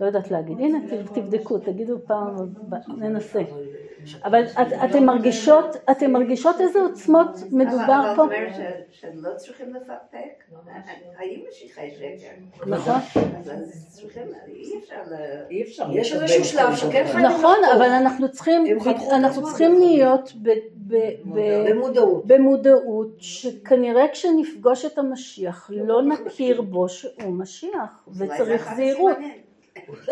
לא 0.00 0.06
יודעת 0.06 0.30
להגיד. 0.30 0.60
הנה, 0.60 0.78
תבדקו, 1.12 1.58
תגידו 1.58 1.98
פעם, 2.06 2.36
ננסה. 2.88 3.42
אבל 4.24 4.44
את, 4.44 4.72
אתן 4.84 5.04
מרגשות, 5.04 5.76
אתן 5.90 6.10
מרגישות 6.10 6.60
איזה 6.60 6.78
עוצמות 6.80 7.28
מדובר 7.50 8.02
אבל 8.06 8.16
פה? 8.16 8.24
את 8.24 8.28
אומרת 8.28 8.54
ש- 8.54 9.00
שהם 9.00 9.24
לא 9.24 9.30
צריכים 9.36 9.74
לפקפק? 9.74 10.58
היו 11.18 11.40
משיחי 11.50 11.90
שקר. 11.90 12.66
נכון. 12.66 12.94
אז 13.38 13.86
צריכים, 13.88 14.22
אי 14.48 14.78
אפשר 14.78 14.94
ל... 15.10 15.14
אי 15.50 15.62
אפשר 15.62 15.86
יש 15.92 16.12
איזשהו 16.12 16.44
שלב 16.44 16.76
שכן. 16.76 16.90
חייבים 16.90 17.18
נכון. 17.26 17.56
אבל 17.76 17.88
אנחנו 17.90 18.30
צריכים, 18.30 18.64
אנחנו. 19.12 19.42
צריכים 19.42 19.78
להיות 19.78 20.32
במודעות. 21.24 22.26
במודעות 22.26 23.08
שכנראה 23.18 24.04
כשנפגוש 24.12 24.84
את 24.84 24.98
המשיח 24.98 25.70
לא 25.72 26.02
נכיר 26.02 26.62
בו 26.62 26.88
שהוא 26.88 27.32
משיח 27.32 28.04
אולי 28.06 28.18
זה 28.18 28.24
וצריך 28.24 28.62
אחד 28.62 28.76
זהירות. 28.76 29.16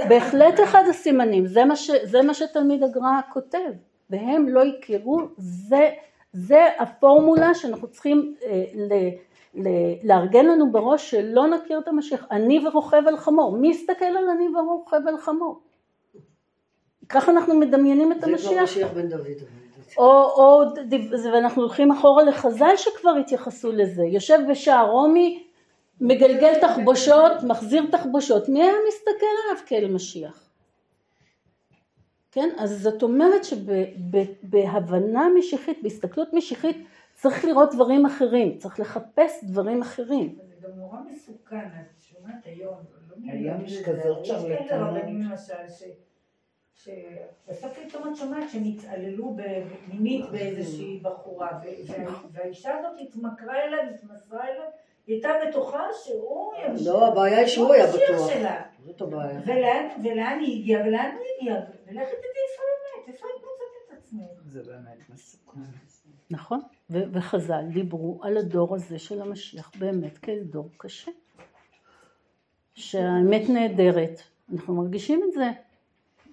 בהחלט 0.08 0.60
אחד 0.64 0.82
הסימנים, 0.90 1.46
זה 1.46 1.64
מה, 1.64 1.76
ש, 1.76 1.90
זה 2.02 2.22
מה 2.22 2.34
שתלמיד 2.34 2.82
הגר"א 2.82 3.32
כותב, 3.32 3.70
והם 4.10 4.48
לא 4.48 4.60
יכירו, 4.64 5.20
זה, 5.36 5.90
זה 6.32 6.66
הפורמולה 6.78 7.54
שאנחנו 7.54 7.88
צריכים 7.88 8.34
אה, 8.44 8.64
ל, 8.74 8.92
ל, 9.54 9.68
לארגן 10.04 10.46
לנו 10.46 10.72
בראש 10.72 11.10
שלא 11.10 11.46
נכיר 11.46 11.78
את 11.78 11.88
המשיח, 11.88 12.26
עני 12.30 12.66
ורוכב 12.66 13.02
על 13.06 13.16
חמור, 13.16 13.56
מי 13.56 13.68
יסתכל 13.68 14.04
על 14.04 14.30
עני 14.30 14.48
ורוכב 14.56 15.08
על 15.08 15.18
חמור? 15.18 15.60
ככה 17.08 17.32
אנחנו 17.32 17.54
מדמיינים 17.54 18.12
את 18.12 18.20
זה 18.20 18.26
כבר 18.26 18.32
המשיח, 18.32 18.62
משיח 18.62 18.92
בן 18.92 19.08
דוד. 19.08 19.26
או, 19.98 20.04
או, 20.06 20.62
ואנחנו 21.32 21.62
הולכים 21.62 21.90
אחורה 21.90 22.24
לחז"ל 22.24 22.76
שכבר 22.76 23.10
התייחסו 23.20 23.72
לזה, 23.72 24.02
יושב 24.04 24.38
בשער 24.50 24.90
רומי, 24.90 25.43
מגלגל 26.00 26.60
תחבושות, 26.60 27.32
מחזיר 27.48 27.82
תחבושות, 27.92 28.48
מי 28.48 28.62
היה 28.62 28.74
מסתכל 28.88 29.26
עליו 29.44 29.62
כאל 29.66 29.90
משיח? 29.90 30.50
כן, 32.32 32.48
אז 32.58 32.82
זאת 32.82 33.02
אומרת 33.02 33.44
שבהבנה 33.44 35.28
משיחית, 35.38 35.82
בהסתכלות 35.82 36.32
משיחית, 36.32 36.76
צריך 37.14 37.44
לראות 37.44 37.74
דברים 37.74 38.06
אחרים, 38.06 38.58
צריך 38.58 38.80
לחפש 38.80 39.44
דברים 39.44 39.82
אחרים. 39.82 40.38
זה 40.38 40.68
גם 40.68 40.76
נורא 40.76 40.98
מסוכן, 41.10 41.56
את 41.56 42.00
שומעת 42.00 42.46
היום, 42.46 42.76
לא 43.08 43.32
היום 43.32 43.64
יש 43.64 43.82
כזאת 43.82 44.24
שרלטנות. 44.24 44.90
שבסוף 46.74 47.78
פתאום 47.78 48.12
את 48.12 48.16
שומעת 48.16 48.50
שהם 48.50 48.64
התעללו 48.64 49.36
מינית 49.88 50.24
באיזושהי 50.30 51.00
בחורה, 51.02 51.60
והאישה 52.32 52.78
הזאת 52.78 52.92
התמכרה 53.00 53.64
אליו, 53.64 53.78
התמסרה 53.94 54.48
אליו, 54.48 54.68
הייתה 55.06 55.28
בטוחה 55.48 55.82
שהוא 56.04 56.52
ימשיך. 56.66 56.86
לא, 56.86 57.06
הבעיה 57.06 57.38
היא 57.38 57.46
שהוא 57.46 57.72
היה 57.72 57.84
המשיח 57.84 58.00
בטוח. 58.10 58.30
זאת 58.84 59.00
הבעיה. 59.00 59.40
ולאן, 60.02 60.38
היא 60.40 60.60
הגיעה, 60.60 60.86
ולאן 60.86 61.10
הוא 61.16 61.24
הגיע, 61.38 61.54
ולכי 61.86 62.16
תדעי 62.16 62.42
איפה 62.50 62.62
האמת, 62.62 63.08
איפה 63.08 63.26
את 63.26 63.42
מוצאת 63.42 63.92
את 63.92 63.98
עצמך. 63.98 64.52
זה 64.52 64.62
באמת 64.62 65.10
מסוכן. 65.14 65.60
נכון, 66.30 66.60
ו- 66.90 67.12
וחז"ל 67.12 67.64
דיברו 67.72 68.20
על 68.22 68.36
הדור 68.36 68.74
הזה 68.74 68.98
של 68.98 69.22
המשיח 69.22 69.72
באמת 69.78 70.18
כאל 70.18 70.40
דור 70.42 70.68
קשה. 70.76 71.10
שהאמת 72.74 73.48
נהדרת, 73.48 74.20
אנחנו 74.52 74.74
מרגישים 74.74 75.22
את 75.28 75.32
זה. 75.32 75.50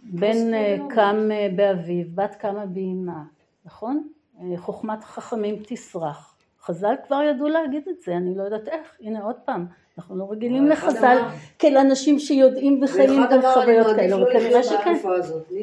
בן 0.03 0.53
אה, 0.53 0.77
קם 0.89 1.29
אה, 1.31 1.47
באביו, 1.55 2.05
בת 2.15 2.35
קמה 2.35 2.65
באמה, 2.65 3.23
נכון? 3.65 4.07
אה, 4.39 4.57
חוכמת 4.57 5.03
חכמים 5.03 5.63
תסרח. 5.63 6.30
חז"ל 6.61 6.93
כבר 7.07 7.21
ידעו 7.23 7.47
להגיד 7.47 7.87
את 7.89 8.01
זה, 8.01 8.17
אני 8.17 8.35
לא 8.35 8.43
יודעת 8.43 8.67
איך, 8.67 8.97
הנה 9.01 9.23
עוד 9.23 9.35
פעם, 9.45 9.65
אנחנו 9.97 10.17
לא 10.17 10.31
רגילים 10.31 10.67
לחז"ל 10.67 11.17
כאל 11.59 11.77
אנשים 11.77 12.19
שיודעים 12.19 12.83
וחיים 12.83 13.09
בחוויות 13.37 13.85
מעדיף 13.87 13.95
כאלה, 13.95 14.07
לא 14.17 14.23
אבל 14.23 14.33
כנראה 14.33 14.59
לחיות 14.59 14.81
שכן. 14.81 14.93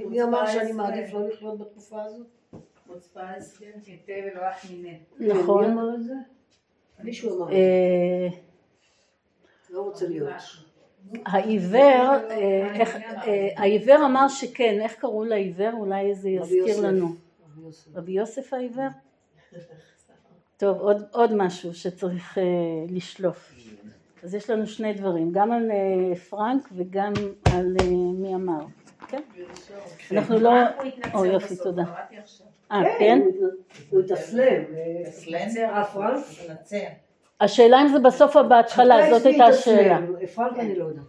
מי- 0.08 0.22
אמר 0.22 0.46
שאני. 0.46 0.72
מעדיף 0.72 1.12
לא 1.14 1.28
לחיות 1.28 1.58
בתקופה 1.58 2.02
הזאת? 2.02 2.26
אח 4.50 4.70
מיניה. 4.70 4.94
נכון. 5.20 5.64
מישהו 7.04 7.36
אמר. 7.44 7.46
זה. 7.48 7.52
אה, 7.52 8.28
לא 9.70 9.80
רוצה 9.82 10.08
להיות. 10.08 10.28
העיוור, 11.26 12.14
אה, 12.30 12.74
איך- 12.80 12.96
אה, 12.96 13.48
העיוור 13.56 13.96
אמר 14.06 14.28
שכן, 14.28 14.78
איך 14.80 14.94
קראו 14.94 15.24
לעיוור? 15.24 15.70
אולי 15.72 16.14
זה 16.14 16.28
יזכיר. 16.28 16.80
לנו. 16.80 17.06
רבי 17.56 17.62
יוסף. 17.66 17.90
רבי 17.96 18.12
יוסף 18.12 18.52
העיוור? 18.54 18.88
טוב, 20.58 20.78
עוד, 20.78 21.02
עוד 21.12 21.34
משהו 21.34 21.74
שצריך 21.74 22.38
אה, 22.38 22.42
לשלוף. 22.88 23.52
אז 24.22 24.34
יש 24.34 24.50
לנו 24.50 24.66
שני 24.66 24.92
דברים, 24.92 25.32
גם 25.32 25.52
על 25.52 25.70
אה, 25.70 26.16
פרנק 26.16 26.68
וגם 26.76 27.12
על 27.52 27.76
אה, 27.80 27.86
מי 28.14 28.34
אמר. 28.34 28.64
כן? 29.08 29.22
אנחנו 30.12 30.38
לא... 30.38 30.50
או 31.14 31.24
יופי, 31.24 31.56
תודה. 31.56 31.84
אה, 32.72 32.82
כן? 32.98 33.20
הוא 33.90 34.00
התאסלם. 34.00 34.62
התאסלם? 35.00 35.48
פרנק? 35.92 36.24
התנצל. 36.44 36.84
השאלה 37.40 37.82
אם 37.82 37.88
זה 37.88 37.98
בסוף 37.98 38.36
או 38.36 38.48
בהתחלה, 38.48 39.10
זאת 39.10 39.26
הייתה 39.26 39.44
השאלה. 39.44 39.98
פרנק 40.34 40.58
אני 40.58 40.78
לא 40.78 40.84
יודעת. 40.84 41.04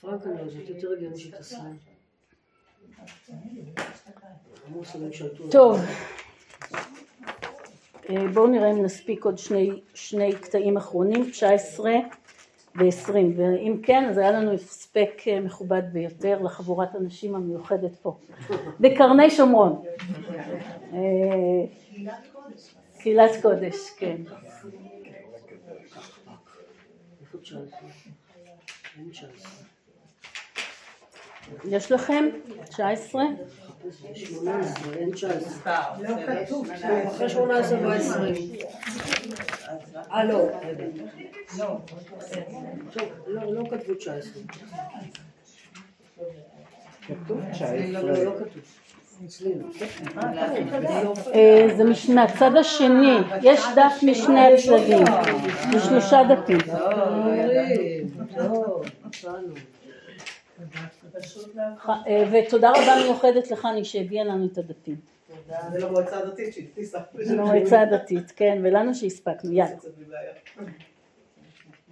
פרנק 0.00 0.26
אני 0.26 0.34
לא 0.34 0.40
יודעת, 0.40 0.68
יותר 0.68 0.92
הגיוני 0.92 1.18
שלטו. 5.12 5.48
טוב, 5.50 5.80
בואו 8.08 8.46
נראה 8.46 8.70
אם 8.70 8.82
נספיק 8.82 9.24
עוד 9.24 9.38
שני, 9.38 9.80
שני 9.94 10.32
קטעים 10.32 10.76
אחרונים, 10.76 11.30
19 11.30 11.92
ו-20, 12.76 13.12
ואם 13.36 13.80
כן 13.82 14.04
אז 14.10 14.18
היה 14.18 14.30
לנו 14.30 14.52
הספק 14.52 15.10
אה, 15.26 15.40
מכובד 15.40 15.82
ביותר 15.92 16.42
לחבורת 16.42 16.94
הנשים 16.94 17.34
המיוחדת 17.34 17.96
פה, 18.02 18.16
בקרני 18.80 19.30
שומרון, 19.30 19.82
אה, 20.92 20.98
קהילת 22.98 23.32
קודש. 23.42 23.90
כן. 23.96 24.16
איפה 27.20 27.38
19? 27.38 27.78
אין 28.98 29.10
19. 29.10 29.50
יש 31.64 31.92
לכם? 31.92 32.24
19? 32.64 33.22
18, 34.14 34.94
אין 34.96 35.10
19. 35.10 35.38
מספר. 35.38 35.70
לא 36.00 36.14
בסדר. 36.14 36.44
כתוב 36.44 36.70
אחרי 37.06 37.28
18 37.28 37.78
ב-20. 37.78 38.64
אה, 40.12 40.24
לא. 40.24 40.48
רגע. 40.64 40.84
טוב, 41.56 41.80
לא, 43.26 43.54
לא 43.54 43.64
כתבו 43.70 43.94
19. 43.94 44.42
כתוב 47.06 47.40
לא, 47.40 47.52
19. 47.52 48.02
לא, 48.02 48.24
לא 48.24 48.32
כתוב. 48.38 48.62
אצלי 49.26 49.52
לא. 49.54 51.14
אה, 51.34 51.68
זה 51.76 52.12
מהצד 52.14 52.56
השני, 52.56 53.16
יש 53.42 53.60
דף 53.76 54.02
משני 54.02 54.54
הצדדים, 54.54 55.04
שלושה 55.88 56.20
דפים. 56.28 56.58
אומרים, 56.70 58.08
טוב, 58.36 58.84
מצאנו. 59.04 59.34
אה, 59.34 59.60
ותודה 62.32 62.70
רבה 62.70 62.94
מיוחדת 63.02 63.50
לחני 63.50 63.84
שהביאה 63.84 64.24
לנו 64.24 64.46
את 64.46 64.58
הדפים. 64.58 64.96
זה 65.72 65.78
למועצה 65.78 66.18
הדתית 66.18 66.54
שהדפיסה. 66.54 66.98
למועצה 67.14 67.80
הדתית, 67.80 68.32
כן, 68.36 68.60
ולנו 68.64 68.94
שהספקנו, 68.94 69.52
יאללה. 69.52 69.76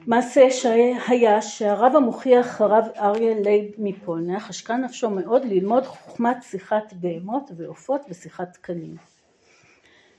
מעשה 0.07 0.51
שהיה 0.51 1.43
שהרב 1.43 1.97
המוכיח 1.97 2.61
הרב 2.61 2.85
אריה 2.97 3.41
לייב 3.41 3.71
מפולניה 3.79 4.41
חשקה 4.41 4.77
נפשו 4.77 5.11
מאוד 5.11 5.45
ללמוד 5.45 5.85
חוכמת 5.85 6.37
שיחת 6.43 6.93
בהמות 6.93 7.51
ועופות 7.57 8.01
ושיחת 8.09 8.57
כלים. 8.57 8.97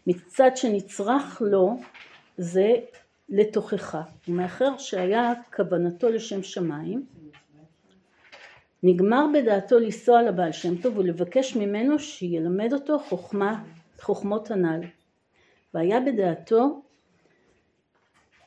מצד 0.08 0.52
שנצרך 0.56 1.42
לו 1.42 1.78
זה 2.38 2.74
לתוכחה 3.30 4.02
ומאחר 4.28 4.78
שהיה 4.78 5.34
כוונתו 5.56 6.10
לשם 6.10 6.44
שמיים 6.44 7.06
נגמר 8.84 9.26
בדעתו 9.34 9.80
לנסוע 9.80 10.22
לבעל 10.22 10.52
שם 10.52 10.82
טוב 10.82 10.98
ולבקש 10.98 11.56
ממנו 11.56 12.00
שילמד 12.00 12.74
אותו 12.74 13.00
חוכמה, 13.00 13.64
חוכמות 14.02 14.52
הנ"ל 14.52 14.82
והיה 15.74 16.00
בדעתו 16.00 16.82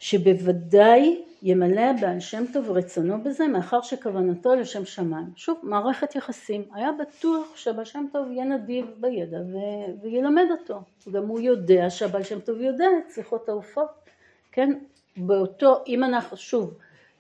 שבוודאי 0.01 1.23
ימלא 1.43 1.81
הבעל 1.81 2.21
שם 2.21 2.45
טוב 2.53 2.71
רצונו 2.71 3.23
בזה 3.23 3.47
מאחר 3.47 3.83
שכוונתו 3.83 4.55
לשם 4.55 4.85
שמיים. 4.85 5.27
שוב, 5.37 5.59
מערכת 5.63 6.15
יחסים. 6.15 6.65
היה 6.75 6.91
בטוח 6.93 7.57
שהבעל 7.57 7.85
שם 7.85 8.07
טוב 8.13 8.31
יהיה 8.31 8.45
נדיב 8.45 8.87
בידע 8.97 9.39
ו- 9.39 10.03
וילמד 10.03 10.47
אותו. 10.51 10.83
גם 11.13 11.27
הוא 11.27 11.41
יודע 11.41 11.91
שהבעל 11.91 12.23
שם 12.23 12.41
טוב 12.41 12.61
יודע 12.61 12.87
את 12.99 13.13
שיחות 13.15 13.49
העופות. 13.49 13.89
כן, 14.53 14.79
באותו, 15.17 15.85
אם 15.87 16.05
אנחנו, 16.05 16.37
שוב, 16.37 16.75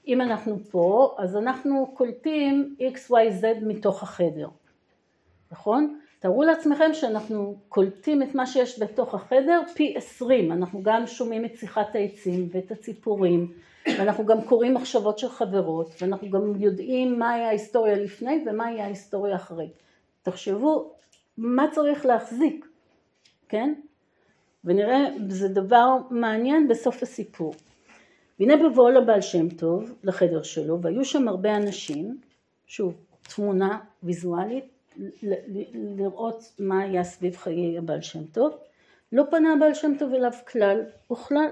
אם 0.06 0.20
אנחנו 0.20 0.59
פה, 0.70 1.14
אז 1.18 1.36
אנחנו 1.36 1.90
קולטים 1.94 2.77
XYZ 2.81 3.44
מתוך 3.62 4.02
החדר. 4.02 4.48
נכון? 5.52 5.98
תארו 6.18 6.43
לעצמכם 6.43 6.94
שאנחנו 6.94 7.55
קולטים 7.68 8.22
את 8.22 8.35
מה 8.35 8.47
שיש 8.47 8.82
בתוך 8.82 9.14
החדר 9.14 9.62
פי 9.74 9.94
עשרים, 9.97 10.52
אנחנו 10.52 10.82
גם 10.82 11.06
שומעים 11.06 11.44
את 11.44 11.56
שיחת 11.56 11.94
העצים 11.94 12.48
ואת 12.52 12.70
הציפורים 12.70 13.52
ואנחנו 13.86 14.27
גם 14.27 14.43
קוראים 14.43 14.74
מחשבות 14.74 15.18
של 15.18 15.28
חברות 15.28 15.94
ואנחנו 16.01 16.31
גם 16.31 16.56
יודעים 16.56 17.18
מהי 17.18 17.43
ההיסטוריה 17.43 17.94
לפני 17.94 18.44
ומהי 18.47 18.81
ההיסטוריה 18.81 19.36
אחרי. 19.36 19.68
תחשבו 20.22 20.93
מה 21.39 21.66
צריך 21.72 22.06
להחזיק, 22.06 22.66
כן? 23.48 23.74
ונראה, 24.64 25.09
זה 25.28 25.48
דבר 25.48 25.97
מעניין 26.10 26.68
בסוף 26.68 27.02
הסיפור. 27.02 27.55
והנה 28.41 28.57
בבואו 28.57 28.91
לבעל 28.91 29.21
שם 29.21 29.49
טוב 29.49 29.95
לחדר 30.05 30.43
שלו 30.43 30.83
והיו 30.83 31.05
שם 31.05 31.29
הרבה 31.29 31.57
אנשים, 31.57 32.21
שוב 32.67 32.95
תמונה 33.35 33.79
ויזואלית 34.03 34.65
לראות 35.97 36.53
מה 36.59 36.83
היה 36.83 37.05
סביב 37.05 37.37
חיי 37.37 37.79
הבעל 37.79 38.01
שם 38.01 38.25
טוב, 38.25 38.59
לא 39.12 39.25
פנה 39.31 39.53
הבעל 39.53 39.75
שם 39.75 39.93
טוב 39.99 40.15
אליו 40.15 40.31
כלל 40.53 40.83
וכלל. 41.12 41.49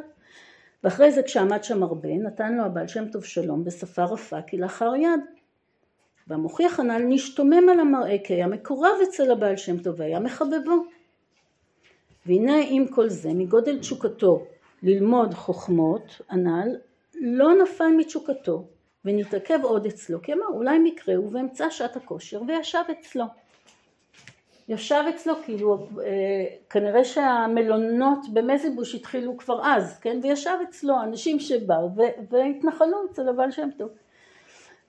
ואחרי 0.85 1.13
זה 1.13 1.23
כשעמד 1.23 1.65
שם 1.65 1.83
הרבה 1.83 2.09
נתן 2.09 2.57
לו 2.57 2.65
הבעל 2.65 2.89
שם 2.89 3.09
טוב 3.09 3.25
שלום 3.25 3.65
בשפה 3.65 4.05
רפה 4.05 4.43
כלאחר 4.43 4.97
יד. 4.97 5.21
והמוכיח 6.27 6.81
הנ"ל 6.81 7.03
נשתומם 7.09 7.69
על 7.73 7.81
המראה 7.81 8.17
כי 8.25 8.35
היה 8.35 8.47
מקורב 8.47 8.97
אצל 9.09 9.31
הבעל 9.31 9.57
שם 9.57 9.79
טוב 9.79 10.01
והיה 10.01 10.21
מחבבו. 10.21 10.85
והנה 12.27 12.57
עם 12.71 12.87
כל 12.87 13.09
זה 13.09 13.29
מגודל 13.35 13.79
תשוקתו 13.79 14.47
ללמוד 14.83 15.35
חוכמות 15.35 16.21
הנ"ל 16.29 16.77
לא 17.15 17.63
נפל 17.63 17.89
מתשוקתו 17.97 18.65
ונתעכב 19.05 19.59
עוד 19.63 19.87
אצלו, 19.87 20.23
כי 20.23 20.33
אמר 20.33 20.47
אולי 20.49 20.79
מקרה 20.79 21.15
הוא 21.15 21.33
באמצע 21.33 21.71
שעת 21.71 21.97
הכושר 21.97 22.43
וישב 22.49 22.83
אצלו. 22.91 23.25
ישב 24.69 25.05
אצלו 25.15 25.35
כאילו 25.45 25.87
אה, 26.05 26.47
כנראה 26.71 27.05
שהמלונות 27.05 28.19
במזיבוש 28.33 28.95
התחילו 28.95 29.37
כבר 29.37 29.61
אז, 29.65 29.99
כן? 29.99 30.21
וישב 30.23 30.57
אצלו 30.69 31.03
אנשים 31.03 31.41
שבאו 31.41 31.91
והתנחלו 32.31 32.97
אצל 33.11 33.29
הבעל 33.29 33.51
שם 33.51 33.69
טוב. 33.79 33.89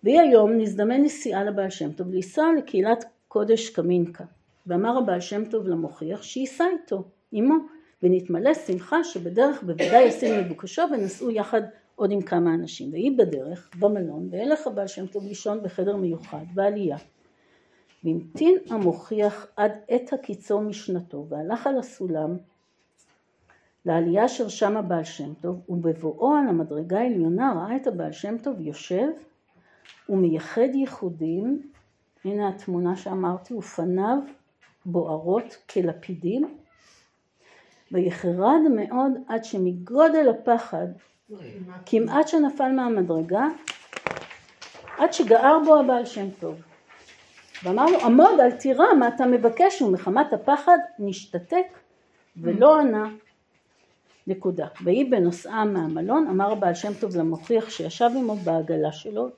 והיא 0.04 0.20
היום 0.20 0.58
נזדמן 0.58 1.04
נסיעה 1.04 1.44
לבעל 1.44 1.70
שם 1.70 1.92
טוב 1.92 2.14
לנסוע 2.14 2.46
לקהילת 2.58 3.06
קודש 3.28 3.70
קמינקה 3.70 4.24
ואמר 4.68 4.98
הבעל 4.98 5.22
שם 5.22 5.46
טוב 5.46 5.68
למוכיח 5.68 6.24
שייסע 6.24 6.66
איתו 6.74 7.04
עמו 7.32 7.56
ונתמלא 8.04 8.54
שמחה 8.54 9.04
שבדרך 9.04 9.64
בוודאי 9.64 10.04
ישים 10.04 10.40
מבוקשו 10.40 10.82
ונסעו 10.92 11.32
יחד 11.32 11.62
עוד 11.96 12.12
עם 12.12 12.22
כמה 12.22 12.54
אנשים, 12.54 12.92
והיא 12.92 13.18
בדרך, 13.18 13.70
במלון, 13.80 14.30
והלך 14.32 14.68
הבעל 14.68 14.88
שם 14.88 15.08
טוב 15.08 15.28
לישון 15.28 15.64
בחדר 15.64 15.96
מיוחד, 15.96 16.46
בעלייה. 16.54 16.98
והמתין 18.04 18.56
המוכיח 18.70 19.48
עד 19.56 19.72
עת 19.88 20.14
הקיצור 20.14 20.62
משנתו, 20.62 21.26
והלך 21.30 21.68
על 21.68 21.80
הסולם 21.80 22.38
לעלייה 23.86 24.26
אשר 24.26 24.48
שם 24.48 24.78
הבעל 24.78 25.04
שם 25.04 25.34
טוב, 25.34 25.62
ובבואו 25.70 26.36
על 26.36 26.48
המדרגה 26.48 27.00
העליונה 27.00 27.54
ראה 27.56 27.76
את 27.76 27.88
הבעל 27.88 28.12
שם 28.12 28.38
טוב 28.38 28.60
יושב 28.60 29.08
ומייחד 30.10 30.68
ייחודים, 30.74 31.72
הנה 32.26 32.50
התמונה 32.50 32.96
שאמרתי, 32.96 33.54
ופניו 33.54 34.18
בוערות 34.86 35.58
כלפידים, 35.70 36.58
ויחרד 37.92 38.62
מאוד 38.76 39.12
עד 39.28 39.44
שמגודל 39.44 40.30
הפחד 40.30 40.88
כמעט 41.86 42.28
שנפל 42.28 42.72
מהמדרגה 42.72 43.48
עד 44.98 45.14
שגער 45.14 45.60
בו 45.66 45.80
הבעל 45.80 46.06
שם 46.06 46.30
טוב. 46.40 46.62
ואמר 47.64 47.86
לו 47.86 48.00
עמוד 48.00 48.40
אל 48.40 48.52
תירא 48.52 48.94
מה 49.00 49.08
אתה 49.08 49.26
מבקש? 49.26 49.82
ומחמת 49.82 50.34
הפחד 50.34 50.78
נשתתק 51.00 51.66
ולא 52.38 52.80
ענה. 52.80 53.10
נקודה. 54.28 54.68
והיא 54.84 55.12
בנוסעה 55.12 55.66
מהמלון 55.66 56.28
אמר 56.28 56.52
הבעל 56.52 56.74
שם 56.74 56.94
טוב 57.00 57.18
למוכיח 57.18 57.70
שישב 57.70 58.10
עמו 58.18 58.36
בעגלה 58.36 58.92
שלו. 58.92 59.30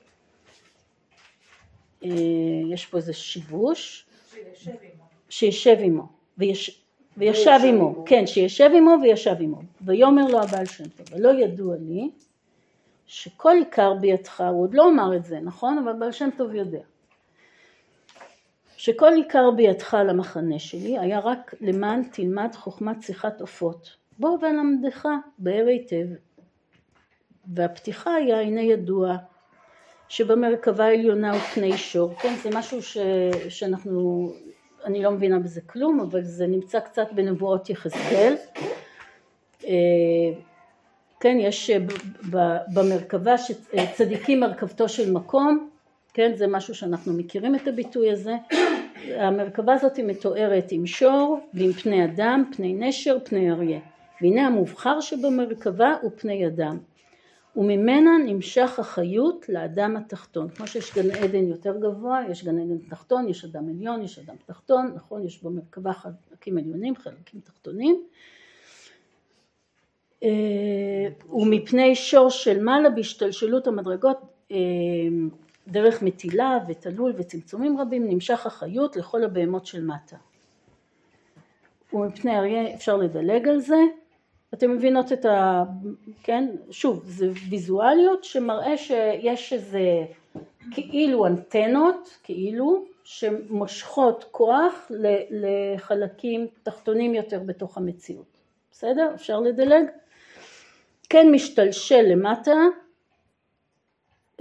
אה, 2.04 2.10
יש 2.70 2.86
פה 2.86 2.96
איזה 2.96 3.12
שיבוש. 3.12 4.06
שישב 5.28 5.76
עמו. 5.80 6.06
ויש, 6.38 6.81
וישב 7.16 7.58
עמו, 7.66 8.04
כן, 8.06 8.26
שישב 8.26 8.70
עמו 8.76 8.94
וישב 9.02 9.34
עמו. 9.40 9.62
ויאמר 9.80 10.26
לו 10.26 10.42
הבעל 10.42 10.66
שם 10.66 10.88
טוב, 10.88 11.06
ולא 11.12 11.28
ידוע 11.28 11.76
לי 11.76 12.10
שכל 13.06 13.56
עיקר 13.58 13.94
בידך, 13.94 14.40
הוא 14.40 14.62
עוד 14.62 14.74
לא 14.74 14.88
אמר 14.88 15.16
את 15.16 15.24
זה, 15.24 15.40
נכון? 15.40 15.78
אבל 15.78 15.88
הבעל 15.88 16.12
שם 16.12 16.28
טוב 16.36 16.54
יודע. 16.54 16.80
שכל 18.76 19.12
עיקר 19.16 19.50
בידך 19.50 19.94
למחנה 20.08 20.58
שלי 20.58 20.98
היה 20.98 21.20
רק 21.20 21.54
למען 21.60 22.02
תלמד 22.02 22.54
חוכמת 22.54 23.02
שיחת 23.02 23.40
עופות. 23.40 23.96
בוא 24.18 24.38
ולמדך, 24.42 25.08
באר 25.38 25.66
היטב. 25.66 26.06
והפתיחה 27.54 28.14
היה 28.14 28.40
הנה 28.40 28.60
ידוע 28.60 29.16
שבמרכבה 30.08 30.84
העליונה 30.84 31.32
הוא 31.32 31.40
פני 31.40 31.78
שור, 31.78 32.14
כן 32.14 32.34
זה 32.42 32.50
משהו 32.52 32.82
ש, 32.82 32.96
שאנחנו 33.48 34.32
אני 34.84 35.02
לא 35.02 35.10
מבינה 35.10 35.38
בזה 35.38 35.60
כלום, 35.60 36.00
אבל 36.00 36.22
זה 36.22 36.46
נמצא 36.46 36.80
קצת 36.80 37.12
בנבואות 37.12 37.70
יחזקאל. 37.70 38.34
אה, 39.64 39.72
כן, 41.20 41.36
יש 41.40 41.70
אה, 41.70 41.78
במרכבה 42.74 43.34
שצדיקים 43.38 44.40
מרכבתו 44.40 44.88
של 44.88 45.12
מקום, 45.12 45.68
כן, 46.14 46.32
זה 46.34 46.46
משהו 46.46 46.74
שאנחנו 46.74 47.12
מכירים 47.12 47.54
את 47.54 47.68
הביטוי 47.68 48.10
הזה. 48.10 48.34
המרכבה 49.16 49.74
הזאת 49.74 49.98
מתוארת 49.98 50.66
עם 50.70 50.86
שור 50.86 51.38
ועם 51.54 51.72
פני 51.72 52.04
אדם, 52.04 52.44
פני 52.56 52.74
נשר, 52.74 53.18
פני 53.24 53.50
אריה. 53.50 53.80
והנה 54.20 54.46
המובחר 54.46 55.00
שבמרכבה 55.00 55.94
הוא 56.02 56.10
פני 56.16 56.46
אדם. 56.46 56.78
וממנה 57.56 58.10
נמשך 58.26 58.78
החיות 58.78 59.48
לאדם 59.48 59.96
התחתון. 59.96 60.48
כמו 60.48 60.66
שיש 60.66 60.94
גן 60.94 61.10
עדן 61.10 61.48
יותר 61.48 61.76
גבוה, 61.78 62.20
יש 62.30 62.44
גן 62.44 62.58
עדן 62.58 62.78
תחתון, 62.78 63.28
יש 63.28 63.44
אדם 63.44 63.68
עליון, 63.68 64.02
יש 64.02 64.18
אדם 64.18 64.34
תחתון, 64.46 64.92
נכון? 64.94 65.24
יש 65.24 65.42
במרכבה 65.42 65.92
חלקים 65.92 66.58
עליונים, 66.58 66.96
חלקים 66.96 67.40
תחתונים. 67.40 68.04
אה, 70.22 71.08
ומפני 71.30 71.94
שור 71.94 72.30
של 72.30 72.62
מעלה 72.62 72.90
בהשתלשלות 72.90 73.66
המדרגות 73.66 74.18
אה, 74.50 74.56
דרך 75.68 76.02
מטילה 76.02 76.58
ותלול 76.68 77.12
וצמצומים 77.16 77.78
רבים 77.80 78.08
נמשך 78.08 78.46
החיות 78.46 78.96
לכל 78.96 79.24
הבהמות 79.24 79.66
של 79.66 79.84
מטה. 79.84 80.16
ומפני 81.92 82.38
אריה 82.38 82.74
אפשר 82.74 82.96
לדלג 82.96 83.48
על 83.48 83.60
זה 83.60 83.78
אתם 84.54 84.70
מבינות 84.70 85.12
את 85.12 85.24
ה... 85.24 85.64
כן? 86.22 86.48
שוב, 86.70 87.02
זה 87.06 87.30
ויזואליות 87.50 88.24
שמראה 88.24 88.76
שיש 88.76 89.52
איזה 89.52 89.80
כאילו 90.70 91.26
אנטנות, 91.26 92.18
כאילו, 92.22 92.84
שמושכות 93.04 94.24
כוח 94.30 94.90
לחלקים 95.30 96.46
תחתונים 96.62 97.14
יותר 97.14 97.40
בתוך 97.46 97.76
המציאות. 97.76 98.38
בסדר? 98.70 99.10
אפשר 99.14 99.40
לדלג? 99.40 99.84
כן 101.08 101.32
משתלשל 101.32 102.02
למטה, 102.02 102.52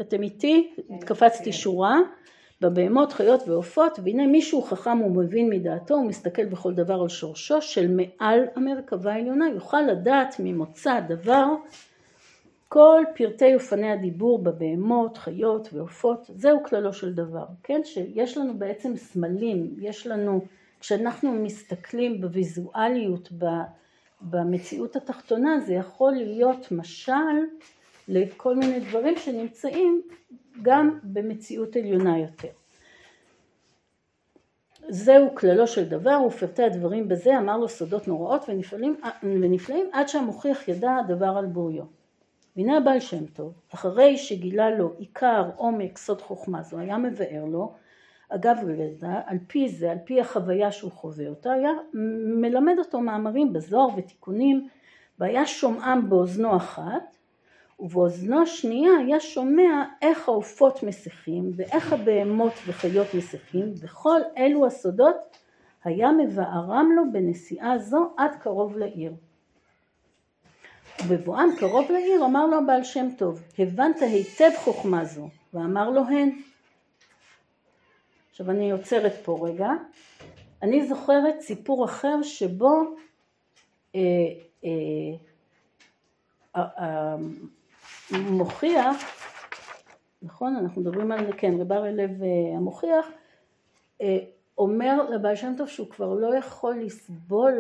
אתם 0.02 0.24
איתי? 0.24 0.74
התקפצתי 0.90 1.54
שורה. 1.54 2.00
בבהמות, 2.62 3.14
חיות 3.14 3.48
ועופות, 3.48 4.00
והנה 4.04 4.28
מישהו 4.28 4.62
חכם 4.62 5.02
ומבין 5.02 5.50
מדעתו 5.50 5.94
ומסתכל 5.94 6.46
בכל 6.46 6.74
דבר 6.74 7.02
על 7.02 7.10
שורשו 7.10 7.62
של 7.62 7.96
מעל 7.96 8.40
המרכבה 8.56 9.14
העליונה, 9.14 9.50
יוכל 9.50 9.82
לדעת 9.82 10.36
ממוצא 10.40 11.00
דבר 11.00 11.46
כל 12.68 13.04
פרטי 13.16 13.56
אופני 13.56 13.92
הדיבור 13.92 14.40
בבהמות, 14.40 15.18
חיות 15.18 15.70
ועופות, 15.74 16.30
זהו 16.36 16.64
כללו 16.64 16.94
של 16.94 17.14
דבר, 17.14 17.46
כן? 17.64 17.82
שיש 17.84 18.38
לנו 18.38 18.54
בעצם 18.58 18.96
סמלים, 18.96 19.76
יש 19.80 20.08
לנו, 20.08 20.42
כשאנחנו 20.80 21.32
מסתכלים 21.32 22.22
בוויזואליות, 22.22 23.30
במציאות 24.22 24.96
התחתונה, 24.96 25.60
זה 25.60 25.74
יכול 25.74 26.12
להיות 26.12 26.72
משל 26.72 27.12
לכל 28.08 28.56
מיני 28.56 28.80
דברים 28.80 29.16
שנמצאים 29.18 30.02
גם 30.62 31.00
במציאות 31.04 31.76
עליונה 31.76 32.20
יותר. 32.20 32.48
זהו 34.90 35.36
כללו 35.36 35.68
של 35.68 35.90
דבר 35.90 36.22
ופרטי 36.28 36.64
הדברים 36.64 37.08
בזה 37.08 37.38
אמר 37.38 37.58
לו 37.58 37.70
סודות 37.70 38.08
נוראות 38.08 38.46
ונפלאים, 38.48 39.00
ונפלאים 39.24 39.90
עד 39.94 40.08
שהמוכיח 40.08 40.68
ידע 40.68 40.96
הדבר 40.96 41.38
על 41.38 41.46
בוריו. 41.46 41.84
והנה 42.56 42.78
הבעל 42.78 43.00
שם 43.00 43.26
טוב, 43.26 43.54
אחרי 43.74 44.18
שגילה 44.18 44.70
לו 44.70 44.94
עיקר 44.98 45.50
עומק 45.56 45.98
סוד 45.98 46.22
חוכמה 46.22 46.62
זו, 46.62 46.78
היה 46.78 46.98
מבאר 46.98 47.46
לו, 47.46 47.74
אגב 48.30 48.58
רלדה, 48.68 49.22
על 49.26 49.38
פי 49.48 49.70
זה, 49.70 49.92
על 49.92 49.98
פי 50.06 50.22
החוויה 50.22 50.72
שהוא 50.72 50.92
חווה 50.92 51.28
אותה, 51.28 51.52
היה 51.52 51.72
מלמד 52.42 52.76
אותו 52.80 53.00
מאמרים 53.00 53.54
בזוהר 53.54 53.88
ותיקונים, 53.98 54.68
והיה 55.20 55.46
שומעם 55.46 56.10
באוזנו 56.10 56.58
אחת, 56.58 57.16
ובאוזנו 57.82 58.42
השנייה 58.42 58.92
היה 59.00 59.20
שומע 59.20 59.84
איך 60.02 60.30
העופות 60.30 60.84
מסיחים, 60.84 61.52
ואיך 61.56 61.94
הבהמות 61.94 62.54
וחיות 62.68 63.08
מסיחים, 63.14 63.74
וכל 63.82 64.20
אלו 64.38 64.66
הסודות 64.66 65.16
היה 65.84 66.12
מבארם 66.12 66.90
לו 66.96 67.04
בנסיעה 67.12 67.78
זו 67.78 68.14
עד 68.18 68.32
קרוב 68.36 68.78
לעיר. 68.78 69.14
ובבואם 71.06 71.50
קרוב 71.60 71.92
לעיר 71.92 72.26
אמר 72.26 72.46
לו 72.46 72.58
הבעל 72.58 72.84
שם 72.84 73.08
טוב, 73.18 73.42
הבנת 73.60 74.02
היטב 74.02 74.52
חוכמה 74.58 75.06
זו, 75.06 75.30
ואמר 75.54 75.90
לו 75.90 76.02
הן. 76.02 76.30
עכשיו 78.32 78.52
אני 78.52 78.72
עוצרת 78.72 79.14
פה 79.24 79.48
רגע, 79.48 79.70
אני 80.62 80.88
זוכרת 80.88 81.40
סיפור 81.40 81.86
אחר 81.86 82.22
שבו 82.24 82.96
אה, 83.96 84.02
אה, 84.66 84.72
המוכיח, 88.12 89.22
נכון 90.22 90.56
אנחנו 90.56 90.82
מדברים 90.82 91.12
על, 91.12 91.26
כן 91.38 91.54
רב 91.62 91.72
אריה 91.72 91.92
לב 91.92 92.24
אה, 92.24 92.58
המוכיח, 92.58 93.06
אה, 94.02 94.18
אומר 94.58 95.10
לבעל 95.10 95.36
שם 95.36 95.54
טוב 95.58 95.68
שהוא 95.68 95.90
כבר 95.90 96.14
לא 96.14 96.36
יכול 96.36 96.80
לסבול 96.80 97.54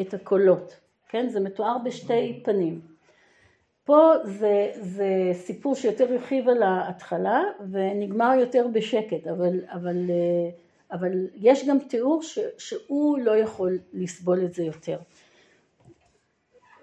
את 0.00 0.14
הקולות, 0.14 0.76
כן? 1.08 1.28
זה 1.28 1.40
מתואר 1.40 1.78
בשתי 1.84 2.40
פנים. 2.44 2.80
פה 3.84 4.12
זה, 4.24 4.70
זה 4.80 5.30
סיפור 5.32 5.74
שיותר 5.74 6.12
הרחיב 6.12 6.48
על 6.48 6.62
ההתחלה 6.62 7.42
ונגמר 7.70 8.32
יותר 8.40 8.66
בשקט, 8.72 9.26
אבל, 9.26 9.60
אבל, 9.66 9.96
אבל 10.92 11.26
יש 11.34 11.68
גם 11.68 11.78
תיאור 11.78 12.22
ש, 12.22 12.38
שהוא 12.58 13.18
לא 13.18 13.36
יכול 13.36 13.78
לסבול 13.92 14.44
את 14.44 14.54
זה 14.54 14.64
יותר. 14.64 14.98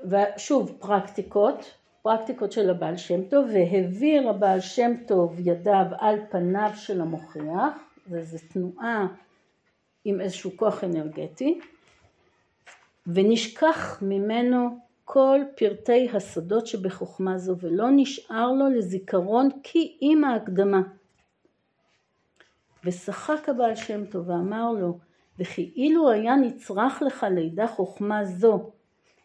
ושוב, 0.06 0.78
פרקטיקות, 0.80 1.79
פרקטיקות 2.02 2.52
של 2.52 2.70
הבעל 2.70 2.98
שם 2.98 3.24
טוב, 3.24 3.48
והעביר 3.54 4.30
הבעל 4.30 4.60
שם 4.60 4.92
טוב 5.08 5.40
ידיו 5.40 5.86
על 5.98 6.16
פניו 6.30 6.72
של 6.76 7.02
המוכיח, 7.02 7.74
וזו 8.08 8.38
תנועה 8.54 9.08
עם 10.06 10.22
איזשהו 10.22 10.52
כוח 10.56 10.84
אנרגטי, 10.84 11.60
ונשכח 13.08 14.00
ממנו 14.02 14.78
כל 15.06 15.40
פרטי 15.56 16.10
הסודות 16.14 16.68
שבחוכמה 16.68 17.38
זו, 17.38 17.56
ולא 17.60 17.88
נשאר 17.96 18.52
לו 18.52 18.70
לזיכרון 18.70 19.50
כי 19.64 19.98
עם 20.02 20.24
ההקדמה. 20.24 20.82
ושחק 22.84 23.50
הבעל 23.50 23.76
שם 23.76 24.06
טוב 24.06 24.30
ואמר 24.30 24.72
לו, 24.72 24.98
וכאילו 25.40 26.12
היה 26.12 26.36
נצרך 26.36 27.02
לך 27.02 27.26
לידע 27.32 27.68
חוכמה 27.68 28.26
זו, 28.26 28.72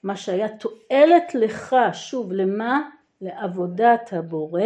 מה 0.05 0.17
שהיה 0.17 0.49
תועלת 0.49 1.35
לך, 1.35 1.77
שוב, 1.93 2.33
למה? 2.33 2.91
לעבודת 3.21 4.13
הבורא, 4.13 4.63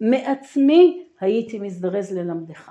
מעצמי 0.00 1.06
הייתי 1.20 1.58
מזדרז 1.58 2.12
ללמדך. 2.12 2.70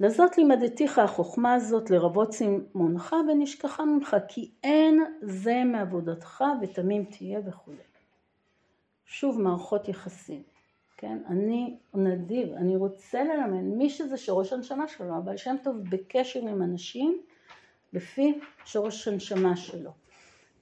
לזאת 0.00 0.38
לימדתיך 0.38 0.98
החוכמה 0.98 1.54
הזאת 1.54 1.90
לרבות 1.90 2.28
צמאונך 2.28 3.16
ונשכחה 3.28 3.84
ממך 3.84 4.16
כי 4.28 4.50
אין 4.64 5.04
זה 5.20 5.62
מעבודתך 5.64 6.44
ותמים 6.62 7.04
תהיה 7.04 7.40
וכו'. 7.46 7.72
שוב 9.06 9.40
מערכות 9.40 9.88
יחסים, 9.88 10.42
כן? 10.96 11.18
אני 11.26 11.76
נדיב, 11.94 12.52
אני 12.52 12.76
רוצה 12.76 13.24
ללמד 13.24 13.62
מי 13.62 13.90
שזה 13.90 14.16
שורש 14.16 14.52
הנשמה 14.52 14.88
שלו, 14.88 15.16
הבעל 15.16 15.36
שם 15.36 15.56
טוב 15.62 15.76
בקשר 15.90 16.40
עם 16.40 16.62
אנשים 16.62 17.22
לפי 17.92 18.40
שורש 18.64 19.08
הנשמה 19.08 19.56
שלו. 19.56 19.90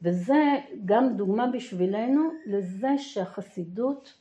וזה 0.03 0.59
גם 0.85 1.17
דוגמה 1.17 1.47
בשבילנו 1.47 2.31
לזה 2.47 2.89
שהחסידות 2.99 4.15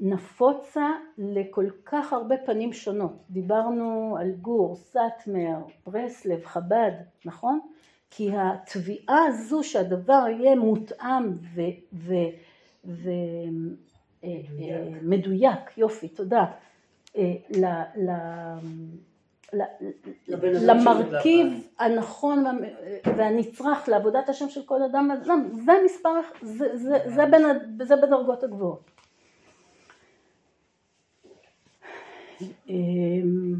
נפוצה 0.00 0.86
לכל 1.18 1.66
כך 1.84 2.12
הרבה 2.12 2.36
פנים 2.46 2.72
שונות. 2.72 3.12
דיברנו 3.30 4.16
על 4.20 4.30
גור, 4.30 4.76
סאטמר, 4.76 5.58
ברסלב, 5.86 6.44
חב"ד, 6.44 6.92
נכון? 7.24 7.60
כי 8.10 8.30
התביעה 8.36 9.24
הזו 9.28 9.62
שהדבר 9.62 10.24
יהיה 10.28 10.56
מותאם 10.56 11.32
ומדויק, 15.02 15.78
יופי, 15.78 16.08
תודה, 16.08 16.44
אה, 17.16 17.34
למרכיב 20.66 21.68
הנכון 21.78 22.44
והנצרך 23.16 23.88
לעבודת 23.88 24.28
השם 24.28 24.48
של 24.48 24.62
כל 24.62 24.82
אדם 24.82 25.10
ואדם, 25.10 25.48
זה 25.52 25.72
מספר, 25.84 26.20
זה, 26.42 26.76
זה, 26.76 26.98
זה, 27.06 27.26
בין, 27.26 27.42
זה 27.82 27.96
בדרגות 27.96 28.42
הגבוהות. 28.42 28.90
אמ, 32.68 33.54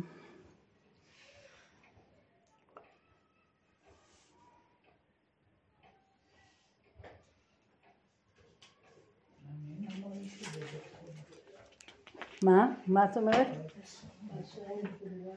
מה? 12.42 12.72
מה 12.86 13.04
את 13.04 13.16
אומרת? 13.16 13.63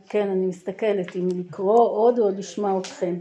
כן, 0.09 0.29
אני 0.29 0.45
מסתכלת 0.45 1.15
אם 1.15 1.27
לקרוא 1.39 1.89
עוד 1.89 2.19
או 2.19 2.29
לשמוע 2.29 2.79
אתכם. 2.79 3.15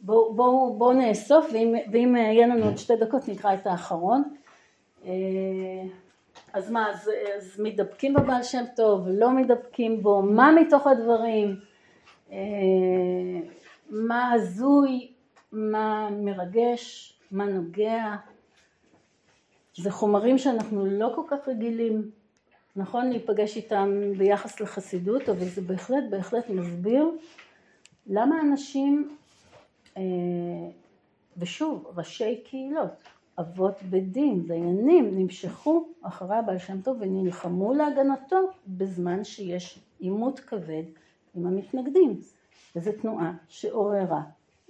בואו 0.00 0.34
בוא, 0.34 0.78
בוא 0.78 0.92
נאסוף 0.92 1.46
ואם, 1.52 1.74
ואם 1.92 2.16
יהיה 2.16 2.46
לנו 2.46 2.64
עוד 2.64 2.78
שתי 2.78 2.96
דקות 2.96 3.28
נקרא 3.28 3.54
את 3.54 3.66
האחרון. 3.66 4.22
אה, 5.04 5.10
אז 6.52 6.70
מה, 6.70 6.90
אז, 6.90 7.10
אז 7.36 7.60
מתדבקים 7.60 8.14
בבעל 8.14 8.42
שם 8.42 8.64
טוב, 8.76 9.08
לא 9.08 9.32
מתדבקים 9.34 10.02
בו, 10.02 10.22
מה 10.22 10.52
מתוך 10.52 10.86
הדברים, 10.86 11.56
אה, 12.32 12.36
מה 13.90 14.32
הזוי, 14.32 15.12
מה 15.52 16.08
מרגש, 16.10 17.14
מה 17.30 17.46
נוגע, 17.46 18.14
זה 19.76 19.90
חומרים 19.90 20.38
שאנחנו 20.38 20.86
לא 20.86 21.12
כל 21.14 21.22
כך 21.28 21.48
רגילים, 21.48 22.10
נכון 22.76 23.08
להיפגש 23.08 23.56
איתם 23.56 24.12
ביחס 24.18 24.60
לחסידות, 24.60 25.28
אבל 25.28 25.44
זה 25.44 25.60
בהחלט 25.60 26.04
בהחלט 26.10 26.50
מסביר 26.50 27.10
למה 28.06 28.40
אנשים, 28.40 29.16
אה, 29.96 30.02
ושוב, 31.36 31.92
ראשי 31.96 32.40
קהילות, 32.44 33.02
אבות 33.40 33.82
בית 33.82 34.12
דין, 34.12 34.46
דיינים, 34.46 35.18
נמשכו 35.18 35.88
אחרי 36.02 36.36
הבעל 36.36 36.58
שם 36.58 36.80
טוב 36.80 36.96
ונלחמו 37.00 37.74
להגנתו 37.74 38.36
בזמן 38.66 39.24
שיש 39.24 39.78
עימות 39.98 40.40
כבד 40.40 40.82
עם 41.34 41.46
המתנגדים. 41.46 42.20
וזו 42.76 42.90
תנועה 43.00 43.32
שעוררה 43.48 44.22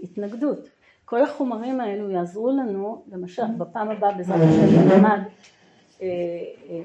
התנגדות. 0.02 0.58
כל 1.04 1.22
החומרים 1.22 1.80
האלו 1.80 2.10
יעזרו 2.10 2.50
לנו, 2.50 3.02
למשל 3.12 3.46
בפעם 3.58 3.90
הבאה 3.90 4.12
בעזרת 4.12 4.40
השם 4.40 4.88
נלמד 4.88 5.20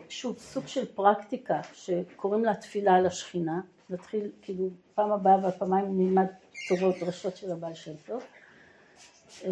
שוב 0.10 0.38
סוג 0.38 0.68
של 0.68 0.86
פרקטיקה 0.86 1.60
שקוראים 1.74 2.46
לה 2.46 2.56
תפילה 2.56 2.96
על 2.96 3.06
השכינה, 3.06 3.62
נתחיל 3.90 4.32
כאילו 4.42 4.70
פעם 4.96 5.12
הבאה 5.12 5.38
והפעמיים 5.44 5.86
נלמד 5.90 6.26
תורות 6.68 6.96
דרשות 7.00 7.38
של 7.38 7.52
הבעל 7.52 7.74
שם 7.74 7.92
טוב. 8.06 8.24
אה, 9.46 9.52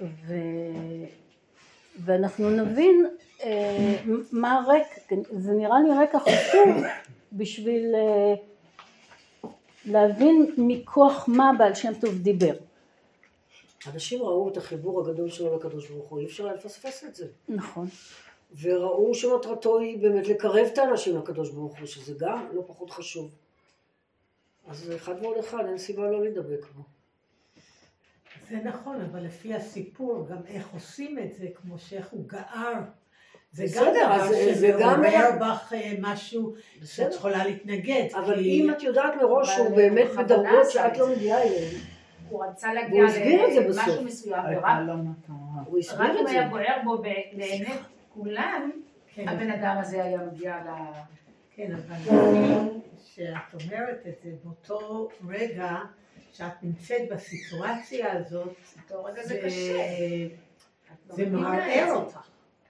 ו... 0.00 0.34
ואנחנו 2.04 2.50
נבין 2.50 3.06
אה, 3.42 3.96
מה 4.32 4.54
הרקע, 4.54 5.14
זה 5.30 5.52
נראה 5.52 5.80
לי 5.80 5.88
רקע 6.02 6.18
חשוב 6.18 6.84
בשביל 7.32 7.94
אה, 7.94 8.34
להבין 9.84 10.54
מכוח 10.58 11.28
מה 11.28 11.50
בעל 11.58 11.74
שם 11.74 11.94
טוב 12.00 12.18
דיבר. 12.18 12.54
אנשים 13.86 14.22
ראו 14.22 14.48
את 14.48 14.56
החיבור 14.56 15.00
הגדול 15.00 15.30
שלו 15.30 15.56
לקדוש 15.56 15.88
ברוך 15.88 16.08
הוא, 16.08 16.18
אי 16.18 16.24
אפשר 16.24 16.46
לפספס 16.46 17.04
את 17.04 17.14
זה. 17.14 17.26
נכון. 17.48 17.86
וראו 18.60 19.14
שמטרתו 19.14 19.78
היא 19.78 19.98
באמת 19.98 20.28
לקרב 20.28 20.66
את 20.72 20.78
האנשים 20.78 21.16
לקדוש 21.16 21.50
ברוך 21.50 21.78
הוא, 21.78 21.86
שזה 21.86 22.14
גם 22.18 22.48
לא 22.52 22.62
פחות 22.66 22.90
חשוב. 22.90 23.30
אז 24.66 24.92
אחד 24.96 25.14
ועוד 25.22 25.36
אחד, 25.36 25.64
אין 25.66 25.78
סיבה 25.78 26.10
לא 26.10 26.22
להידבק 26.22 26.66
בו. 26.74 26.82
זה 28.50 28.56
נכון, 28.56 29.00
אבל 29.00 29.24
לפי 29.24 29.54
הסיפור, 29.54 30.26
גם 30.30 30.38
איך 30.46 30.68
עושים 30.72 31.18
את 31.18 31.34
זה, 31.34 31.46
כמו 31.54 31.78
שאיך 31.78 32.08
הוא 32.10 32.28
גער. 32.28 32.80
זה 33.52 33.64
גם 33.74 33.86
דבר 33.90 34.28
שמעורר 34.54 35.30
בך 35.40 35.72
אה, 35.72 35.92
משהו 36.00 36.54
שאת 36.84 37.14
יכולה 37.14 37.44
להתנגד. 37.44 38.06
אבל 38.14 38.38
אם 38.38 38.70
את 38.70 38.82
יודעת 38.82 39.14
מראש 39.22 39.54
שהוא 39.54 39.76
באמת 39.76 40.08
בדרגות 40.18 40.70
שאת 40.70 40.98
לא 40.98 41.08
מגיעה 41.08 41.42
אליהן, 41.42 41.74
הוא 42.28 42.44
רצה 42.44 42.74
להגיע 42.74 43.02
הוא 43.02 43.10
הסביר 43.10 43.46
את 43.48 43.52
זה 43.52 43.68
בסוף. 43.68 43.86
למשהו 43.88 44.04
מסוים, 44.04 44.40
ורק 44.44 44.46
הייתה 44.64 44.80
לו 44.80 44.96
מטרה. 44.96 45.34
הוא 45.66 45.78
רק 45.78 45.84
הסביר 45.84 46.12
אם 46.20 46.20
את 46.20 46.26
זה. 46.26 46.32
היה 46.32 46.48
בוער 46.48 46.76
בו 46.84 46.98
ב- 46.98 47.06
לעיני 47.32 47.74
כולם, 48.14 48.70
כן. 49.14 49.28
הבן 49.28 49.50
אדם 49.50 49.76
הזה 49.80 50.04
היה 50.04 50.18
מגיע 50.18 50.56
ל... 50.56 50.68
כן, 51.54 51.72
אבל 51.74 51.96
לפי 51.96 52.70
שאת 53.04 53.34
אומרת 53.54 54.06
את 54.08 54.14
זה 54.22 54.30
באותו 54.44 55.08
רגע 55.28 55.76
שאת 56.32 56.62
נמצאת 56.62 57.08
בסיטואציה 57.10 58.12
הזאת, 58.12 58.54
זה 58.88 59.22
זה- 59.22 59.40
קשה. 59.44 59.88
זה 61.08 61.24
לא 61.30 61.40
מערער. 61.40 61.92
אותך. 61.94 62.20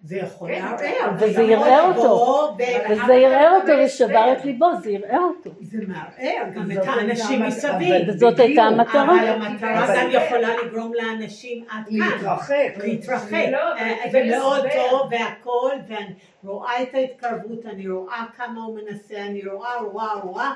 זה 0.04 0.16
יכול 0.16 0.48
כן, 0.54 0.62
לערער. 0.64 1.12
וזה 1.18 1.42
יכול 1.42 1.68
ערער 1.68 1.92
אותו. 1.96 2.54
וזה 2.90 3.12
ערער 3.12 3.58
אותו 3.60 3.72
ושבר 3.84 4.32
את 4.32 4.44
ליבו, 4.44 4.66
זה 4.82 4.90
ערער 4.90 5.20
אותו. 5.22 5.50
זה 5.60 5.78
מערער 5.88 6.50
גם 6.54 6.72
זאת 6.74 6.82
את 6.84 6.88
האנשים 6.88 7.42
מסביב. 7.42 8.08
וזאת 8.08 8.38
הייתה 8.40 8.62
אבל 8.68 8.74
המטרה. 8.80 9.02
המטרה 9.32 9.84
אבל- 9.84 9.96
גם 9.96 10.10
יכולה 10.10 10.48
לגרום 10.64 10.92
לאנשים 10.94 11.64
עד 11.70 11.84
כאן. 11.88 11.96
להתרחק. 11.98 12.74
להתרחק. 12.84 13.32
לא, 13.52 13.58
אה, 13.76 13.94
לקבל 14.06 14.30
זה 14.30 14.38
מאוד. 14.38 14.60
טוב 14.90 15.08
והכל, 15.10 15.70
ואני 15.88 16.12
רואה 16.44 16.82
את 16.82 16.94
ההתקרבות, 16.94 17.66
אני 17.66 17.88
רואה 17.88 18.24
כמה 18.36 18.60
הוא 18.64 18.78
מנסה, 18.78 19.16
אני 19.26 19.42
רואה, 19.52 19.76
רואה, 19.80 20.14
רואה, 20.22 20.50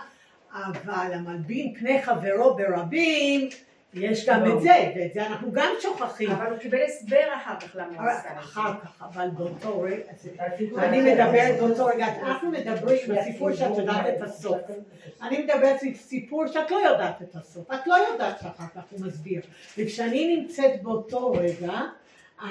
אבל 0.55 1.13
המלבין 1.15 1.75
פני 1.79 2.03
חברו 2.03 2.55
ברבים, 2.57 3.49
יש 3.95 4.29
גם 4.29 4.51
את 4.51 4.61
זה, 4.63 4.93
ואת 4.97 5.15
זה 5.15 5.27
אנחנו 5.27 5.53
גם 5.53 5.71
שוכחים. 5.81 6.31
אבל 6.31 6.51
הוא 6.51 6.59
קיבל 6.59 6.79
הסבר 6.83 7.35
אחר 7.35 7.61
כך 7.61 7.77
למה 7.77 8.03
הוא 8.03 8.11
עשה. 8.11 8.39
אחר 8.39 8.73
כך, 8.83 9.03
אבל 9.03 9.29
באותו 9.37 9.81
רגע, 9.81 10.03
אני 10.79 11.01
מדברת 11.01 11.61
באותו 11.61 11.87
רגע, 11.87 12.07
אנחנו 12.23 12.51
מדברים 12.51 12.99
בסיפור 13.09 13.53
שאת 13.53 13.79
יודעת 13.79 14.07
את 14.07 14.23
הסוף. 14.23 14.59
אני 15.23 15.39
מדברת 15.43 15.83
על 15.83 15.95
סיפור 15.95 16.47
שאת 16.47 16.71
לא 16.71 16.77
יודעת 16.77 17.23
את 17.23 17.35
הסוף, 17.35 17.71
את 17.75 17.87
לא 17.87 17.95
יודעת 17.95 18.41
שאחר 18.41 18.65
כך 18.75 18.83
הוא 18.91 19.07
מסביר. 19.07 19.41
וכשאני 19.79 20.37
נמצאת 20.37 20.83
באותו 20.83 21.33
רגע, 21.33 21.81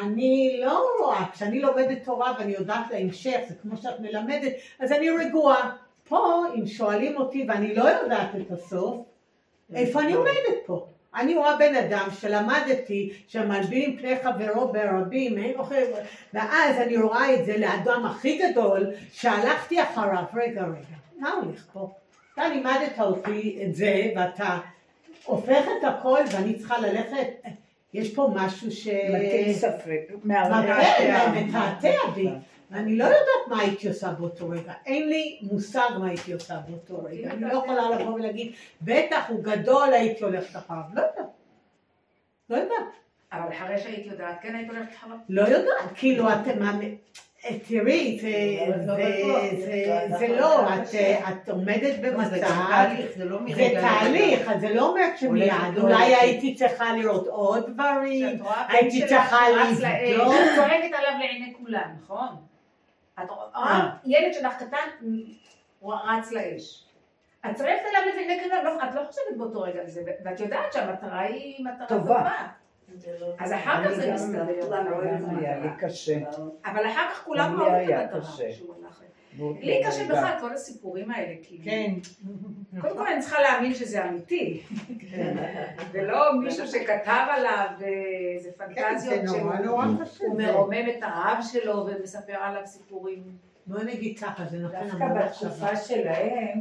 אני 0.02 0.60
לא 0.64 0.88
רואה, 1.00 1.26
כשאני 1.34 1.60
לומדת 1.60 2.04
תורה 2.04 2.34
ואני 2.40 2.52
יודעת 2.52 2.92
להמשך, 2.92 3.38
זה 3.48 3.56
כמו 3.62 3.78
שאת 3.78 4.00
מלמדת, 4.00 4.54
אז 4.80 4.92
אני 4.92 5.10
רגועה. 5.10 5.76
פה, 6.10 6.44
אם 6.56 6.68
שואלים 6.68 7.18
אותי 7.18 7.46
ואני 7.48 7.76
לא 7.76 7.84
יודעת 7.84 8.30
את 8.42 8.52
הסוף, 8.52 8.98
איפה 9.76 10.02
אני 10.02 10.14
עומדת 10.14 10.58
פה? 10.66 10.88
אני 11.16 11.36
רואה 11.36 11.58
בן 11.58 11.76
אדם 11.76 12.08
שלמדתי 12.20 13.14
שמלבין 13.28 13.98
פני 13.98 14.16
חברו 14.24 14.72
ברבים, 14.72 15.38
אין 15.38 15.60
אוכל, 15.60 15.76
ואז 16.34 16.78
אני 16.78 16.98
רואה 16.98 17.34
את 17.34 17.46
זה 17.46 17.58
לאדם 17.58 18.06
הכי 18.06 18.38
גדול 18.38 18.88
שהלכתי 19.12 19.84
אחריו, 19.84 20.24
רגע 20.34 20.62
רגע, 20.62 20.98
מה 21.18 21.30
הולך 21.30 21.66
פה? 21.74 21.90
אתה 22.34 22.50
לימדת 22.50 23.00
אותי 23.00 23.60
את 23.66 23.76
זה 23.76 24.12
ואתה 24.16 24.58
הופך 25.26 25.66
את 25.80 25.84
הכל 25.84 26.20
ואני 26.32 26.54
צריכה 26.54 26.80
ללכת, 26.80 27.28
יש 27.94 28.16
פה 28.16 28.32
משהו 28.36 28.72
ש... 28.72 28.88
מטיל 28.88 29.54
ספק. 29.54 30.02
מתעתע 31.34 32.12
בי. 32.16 32.30
ואני 32.72 32.98
לא 32.98 33.04
יודעת 33.04 33.48
מה 33.48 33.60
הייתי 33.62 33.88
עושה 33.88 34.12
באותו 34.12 34.50
רגע, 34.50 34.74
אין 34.86 35.10
לי 35.10 35.40
מושג 35.42 35.90
מה 36.00 36.08
הייתי 36.08 36.34
עושה 36.34 36.60
באותו 36.68 37.04
רגע, 37.04 37.32
אני 37.32 37.42
לא 37.42 37.54
יכולה 37.54 37.90
לבוא 37.90 38.14
ולהגיד, 38.14 38.52
בטח 38.82 39.26
הוא 39.30 39.44
גדול 39.44 39.94
הייתי 39.94 40.24
הולכת 40.24 40.56
אחריו, 40.56 40.82
לא 40.94 41.02
יודעת, 41.02 41.26
לא 42.50 42.56
יודעת, 42.56 42.78
אבל 43.34 43.52
אחרי 43.54 43.78
שהיית 43.78 44.06
יודעת, 44.06 44.36
כן 44.42 44.56
היית 44.56 44.70
הולכת 44.70 44.96
אחריו? 45.00 45.16
לא 45.30 45.42
יודעת, 45.42 45.92
כאילו 45.96 46.30
אתם, 46.34 46.64
אה, 47.46 47.60
תראי, 47.68 48.20
זה- 48.22 48.28
זה- 48.86 49.66
זה- 50.10 50.18
זה 50.20 50.28
לא, 50.28 50.64
את, 50.74 50.96
אה, 50.96 51.30
את 51.30 51.50
עומדת 51.50 52.00
במצב, 52.02 52.30
זה 53.16 53.26
לא 53.26 53.40
תהליך, 53.82 54.48
אז 54.50 54.62
זה 54.62 54.74
לא 54.74 54.90
אומר 54.90 55.02
שמיד, 55.20 55.32
אולי. 55.78 56.16
הייתי 56.16 56.56
צריכה 56.56 56.94
לראות 56.94 57.28
עוד 57.28 57.70
דברים, 57.74 58.40
הייתי 58.68 59.08
צריכה 59.08 59.38
לבדוק. 59.50 59.84
את 60.34 60.56
צועקת 60.56 60.94
עליו 60.98 61.20
לעיני 61.20 61.54
כולם, 61.60 61.90
נכון? 62.04 62.28
את 63.24 63.30
רואה 63.30 63.90
ילד 64.06 64.34
שלך 64.34 64.54
קטן, 64.64 65.06
הוא 65.80 65.94
רץ 65.94 66.32
לאש. 66.32 66.86
את 67.46 67.56
צועקת 67.56 67.82
עליו 67.90 68.16
לעיני 68.16 68.44
כולם, 68.44 68.64
לא- 68.64 68.84
את 68.90 68.96
לא 68.96 69.02
חושבת 69.08 69.38
באותו 69.38 69.62
רגע 69.62 69.80
על 69.80 69.88
זה, 69.90 70.02
ואת 70.26 70.40
יודעת 70.40 70.74
שהמטרה 70.74 71.20
היא 71.20 71.66
מטרה 71.66 71.88
טובה. 71.88 72.30
אז 73.40 73.54
אחר 73.54 73.84
כך 73.86 73.92
זה 73.92 74.14
מסתדר. 74.14 74.44
לי 75.64 75.70
קשה. 75.80 76.18
אבל 76.66 76.88
אחר 76.88 77.10
כך 77.12 77.24
כולם 77.26 77.62
ראו 77.62 77.68
את 77.68 78.14
המטרה 78.14 78.22
לי 79.62 79.82
קשה. 79.88 80.04
בכלל 80.06 80.38
כל 80.42 80.54
הסיפורים 80.54 81.12
האלה, 81.12 81.34
כי 81.44 81.60
כן, 81.64 81.94
קודם 82.82 82.98
כל 82.98 83.08
אני 83.08 83.22
צריכה 83.22 83.42
להאמין 83.42 83.74
שזה 83.74 84.06
אמיתי, 84.10 84.64
ולא 85.92 86.40
מישהו 86.44 86.68
שכתב 86.68 87.26
עליו 87.30 87.68
איזה 88.36 88.50
כן, 88.58 88.66
פנטזיות 88.66 89.28
זה 89.28 89.38
נורא 89.38 89.56
שהוא 89.56 89.66
נורא 89.66 89.86
קשה, 90.06 90.24
הוא 90.26 90.36
זה- 90.42 90.52
מרומם 90.52 90.90
את 90.90 91.04
הרב 91.04 91.38
שלו 91.52 91.86
ומספר 91.88 92.34
עליו 92.36 92.62
סיפורים. 92.68 93.24
בוא 93.68 93.80
נגיד 93.84 94.20
ככה, 94.20 94.46
זה 94.46 94.58
נותן 94.58 94.88
דווקא 94.88 95.04
המון 95.04 95.18
מחשבה. 95.18 95.50
בתקופה 95.50 95.76
שלהם, 95.76 96.60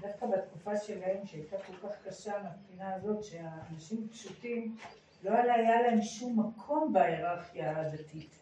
דווקא 0.00 0.26
בתקופה 0.26 0.76
שלהם 0.76 1.16
שהייתה 1.26 1.56
כל 1.66 1.88
כך 1.88 1.94
קשה 2.08 2.32
מהבחינה 2.32 2.94
הזאת 2.94 3.24
שהאנשים 3.24 4.08
פשוטים 4.12 4.76
לא 5.24 5.30
היה 5.30 5.82
להם 5.82 6.02
שום 6.02 6.40
מקום 6.40 6.92
בהיררכיה 6.92 7.74
הדתית. 7.80 8.35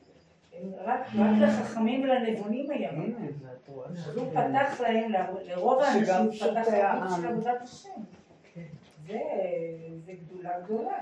רק, 0.84 1.00
רק 1.14 1.30
לחכמים 1.40 2.02
ולנבונים 2.02 2.70
היה 2.70 2.92
הוא 4.14 4.30
פתח 4.30 4.80
להם, 4.80 5.12
לרוב 5.44 5.80
האנשים 5.80 6.30
פתח 6.32 6.68
להם. 6.68 7.08
של 7.16 7.26
עבודת 7.26 7.62
השם. 7.62 7.88
כן. 8.54 8.64
זה 9.06 9.18
זה 10.06 10.12
גדולה 10.12 10.60
גדולה. 10.60 10.98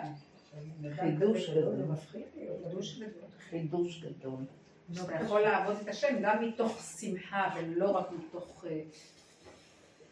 חידוש 0.91 1.51
זה 1.51 1.61
גדול. 1.61 1.75
מפחיד 1.75 2.23
להיות. 2.37 2.59
חידוש 3.51 4.05
גדול. 4.05 4.45
שאתה 4.93 5.15
יכול 5.15 5.41
לעבוד 5.41 5.77
את 5.83 5.89
השם 5.89 6.17
גם 6.23 6.45
מתוך 6.45 6.83
שמחה 7.01 7.55
ולא 7.57 7.91
רק 7.91 8.07
מתוך 8.13 8.65
אה, 8.71 8.81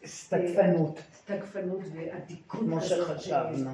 סתקפנות, 0.05 0.99
תגפנות 1.25 1.81
ואדיקות 1.93 2.59
כמו. 2.59 2.81
שחשבנו 2.81 3.71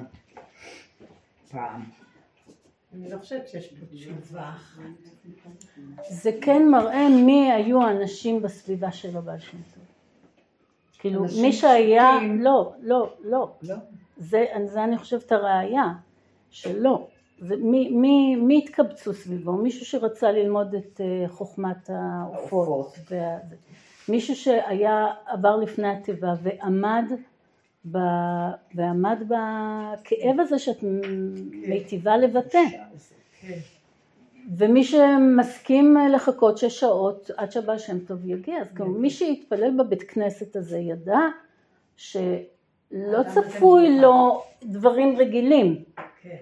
פעם. 1.50 1.84
אני 2.94 3.10
לא 3.10 3.18
חושבת 3.18 3.48
שיש 3.48 3.68
פה 3.68 3.86
תשובה. 3.86 4.52
זה 6.08 6.30
כן 6.40 6.68
מראה 6.68 7.08
מי 7.08 7.52
היו 7.52 7.82
האנשים 7.82 8.42
בסביבה 8.42 8.92
של 8.92 9.16
הבעל 9.16 9.38
שם 9.38 9.56
טוב. 9.74 9.84
כאילו 10.98 11.24
מי 11.42 11.52
שהיה. 11.52 12.10
לא, 12.38 12.72
לא, 12.82 13.14
לא, 13.24 13.50
לא? 13.62 13.76
זה, 14.16 14.46
זה 14.64 14.84
אני 14.84 14.98
חושבת 14.98 15.32
הראייה, 15.32 15.84
שלא. 16.50 17.08
מי, 17.40 17.90
מי, 17.90 18.36
מי 18.36 18.58
התקבצו 18.58 19.14
סביבו? 19.14 19.52
מישהו 19.52 19.86
שרצה 19.86 20.32
ללמוד 20.32 20.74
את 20.74 21.00
אה, 21.00 21.28
חוכמת 21.28 21.90
העופות. 21.90 22.98
וה. 23.10 23.38
מישהו 24.08 24.36
שהיה, 24.36 25.06
עבר 25.26 25.56
לפני 25.56 25.88
התיבה 25.88 26.34
ועמד, 26.42 27.04
ב, 27.90 27.98
ועמד 28.74 29.18
בכאב 29.22 30.40
הזה 30.40 30.58
שאת 30.58 30.78
מיטיבה 31.68 32.16
לבטא. 32.16 32.64
כן. 33.40 33.58
ומי 34.56 34.84
שמסכים 34.84 35.96
לחכות 36.14 36.58
שש 36.58 36.80
שעות 36.80 37.30
עד 37.36 37.52
שהבעל 37.52 37.78
שם 37.78 37.98
טוב 37.98 38.26
יגיע, 38.26 38.60
אז 38.60 38.74
גם 38.74 39.02
מי 39.02 39.10
שהתפלל 39.10 39.70
בבית 39.78 40.02
כנסת 40.02 40.56
הזה 40.56 40.78
ידע 40.78 41.20
שלא 41.96 43.22
צפוי 43.34 44.00
לו 44.00 44.42
דברים 44.62 45.16
רגילים, 45.18 45.84
כן. 46.22 46.36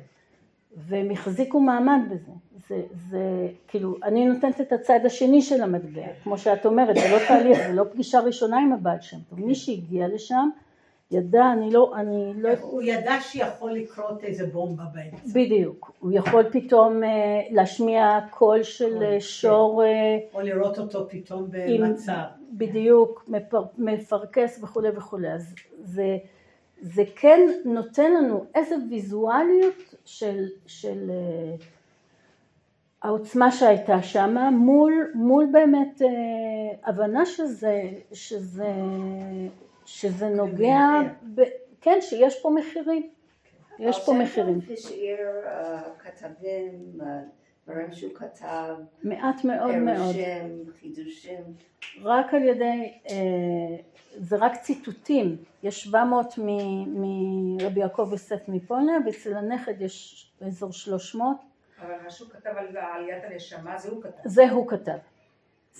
והם 0.77 1.10
החזיקו 1.10 1.60
מעמד 1.60 2.01
בזה. 2.10 2.32
זה, 2.68 2.82
זה 3.10 3.48
כאילו, 3.68 3.97
אני 4.02 4.27
נותנת 4.27 4.60
את 4.60 4.73
הצד 4.73 5.01
השני 5.05 5.43
של 5.43 5.62
המטבע, 5.62 6.02
כמו 6.23 6.39
שאת 6.39 6.66
אומרת, 6.66 6.97
זה 6.97 7.09
לא 7.12 7.18
תהליך, 7.28 7.59
זה 7.66 7.73
לא 7.73 7.85
פגישה 7.93 8.20
ראשונה 8.20 8.59
עם 8.59 8.73
הבעל 8.73 9.01
שם 9.01 9.16
טוב. 9.31 9.40
מי 9.40 9.55
שהגיע 9.55 10.09
לשם 10.09 10.48
ידע, 11.10 11.52
אני 11.52 11.70
לא, 11.70 11.92
אני 11.96 12.32
לא, 12.36 12.48
הוא 12.60 12.82
ידע 12.82 13.16
שיכול 13.20 13.72
לקרות 13.72 14.24
איזה 14.24 14.46
בומבה 14.46 14.84
באמצע. 14.94 15.28
בדיוק, 15.34 15.92
הוא 16.00 16.12
יכול 16.14 16.44
פתאום 16.52 17.04
אה, 17.04 17.08
להשמיע 17.50 18.18
קול 18.30 18.62
של 18.62 19.02
אה, 19.02 19.20
שור 19.20 19.84
אה, 19.84 20.18
או 20.34 20.40
לראות 20.40 20.78
אותו 20.78 21.06
פתאום 21.08 21.48
עם- 21.66 21.80
במצב. 21.82 22.22
בדיוק, 22.52 23.24
מפר, 23.28 23.62
מפרכס 23.78 24.62
וכולי 24.62 24.88
וכולי, 24.96 25.32
אז 25.32 25.54
זה, 25.84 26.16
זה 26.80 27.02
כן 27.16 27.40
נותן 27.64 28.12
לנו 28.12 28.44
איזה 28.54 28.74
ויזואליות 28.90 29.94
של, 30.04 30.44
של 30.66 31.10
אה, 31.10 31.54
העוצמה 33.02 33.50
שהייתה 33.50 34.02
שם 34.02 34.36
מול, 34.52 35.10
מול 35.14 35.46
באמת 35.52 36.02
אה, 36.02 36.08
הבנה 36.88 37.26
שזה, 37.26 37.82
שזה, 38.12 38.72
שזה 39.86 40.28
נוגע, 40.28 40.80
ב, 41.34 41.42
כן, 41.80 41.98
שיש 42.00 42.42
פה 42.42 42.50
מחירים, 42.50 43.10
יש 43.78 44.06
פה 44.06 44.12
מחירים. 44.12 44.60
השאיר 44.72 45.18
אה, 45.46 45.82
כתבים, 45.98 47.00
אה, 47.00 47.06
דברים 47.66 47.92
שהוא 47.92 48.14
כתב, 48.14 48.74
מעט 49.02 49.44
מאוד 49.44 49.76
מאוד. 49.76 50.14
חידושים. 50.80 51.42
רק 52.02 52.34
על 52.34 52.42
ידי, 52.42 52.92
אה, 53.10 53.14
זה 54.18 54.36
רק 54.36 54.56
ציטוטים, 54.56 55.36
יש 55.62 55.82
700 55.84 56.34
מ- 56.38 57.56
מרבי 57.56 57.80
יעקב 57.80 58.08
יוסף 58.12 58.48
מפולניה 58.48 58.96
ואצל 59.06 59.36
הנכד 59.36 59.80
יש 59.82 60.30
באזור 60.40 60.72
300, 60.72 61.36
אבל 61.82 61.94
מה 62.04 62.10
שהוא 62.10 62.28
כתב 62.28 62.50
על 62.56 62.76
עליית 62.76 63.24
הנשמה, 63.24 63.78
זה 63.78 63.88
הוא 63.90 64.02
כתב. 64.02 64.18
זה 64.24 64.50
הוא 64.50 64.68
כתב. 64.68 64.96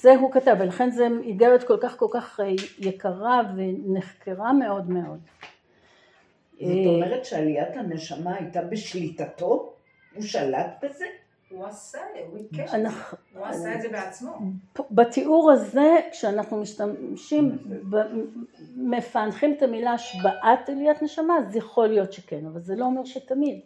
זה 0.01 0.15
הוא 0.15 0.33
כתב, 0.33 0.57
ולכן 0.59 0.91
זו 0.91 1.05
איגרת 1.23 1.63
כל 1.65 1.77
כך 1.81 1.97
כל 1.99 2.07
כך 2.13 2.41
אה, 2.41 2.47
יקרה 2.79 3.43
ונחקרה 3.57 4.53
מאוד 4.53 4.91
מאוד. 4.91 5.19
זאת 6.53 6.63
אה, 6.63 6.87
אומרת 6.87 7.25
שעליית 7.25 7.77
הנשמה 7.77 8.35
הייתה 8.35 8.63
בשליטתו? 8.63 9.73
הוא 10.15 10.23
שלט 10.23 10.85
בזה? 10.85 11.05
הוא 11.51 11.67
עשה, 11.67 11.99
הוא 12.27 12.39
ביקש 12.39 12.61
את 12.61 12.69
זה. 12.69 12.77
אנחנו- 12.77 13.19
הוא 13.35 13.47
עשה 13.47 13.75
את 13.75 13.83
זה 13.83 13.89
בעצמו. 13.89 14.39
בתיאור 14.91 15.51
הזה, 15.53 15.97
כשאנחנו 16.13 16.61
משתמשים, 16.61 17.59
מפענחים 18.77 19.53
את 19.53 19.63
המילה 19.63 19.93
השבעת 19.93 20.69
עליית 20.69 21.03
נשמה, 21.03 21.39
אז 21.39 21.57
יכול 21.57 21.87
להיות 21.89 22.13
שכן, 22.13 22.47
אבל 22.47 22.61
זה 22.61 22.77
לא 22.77 22.85
אומר 22.85 23.05
שתמיד. 23.05 23.61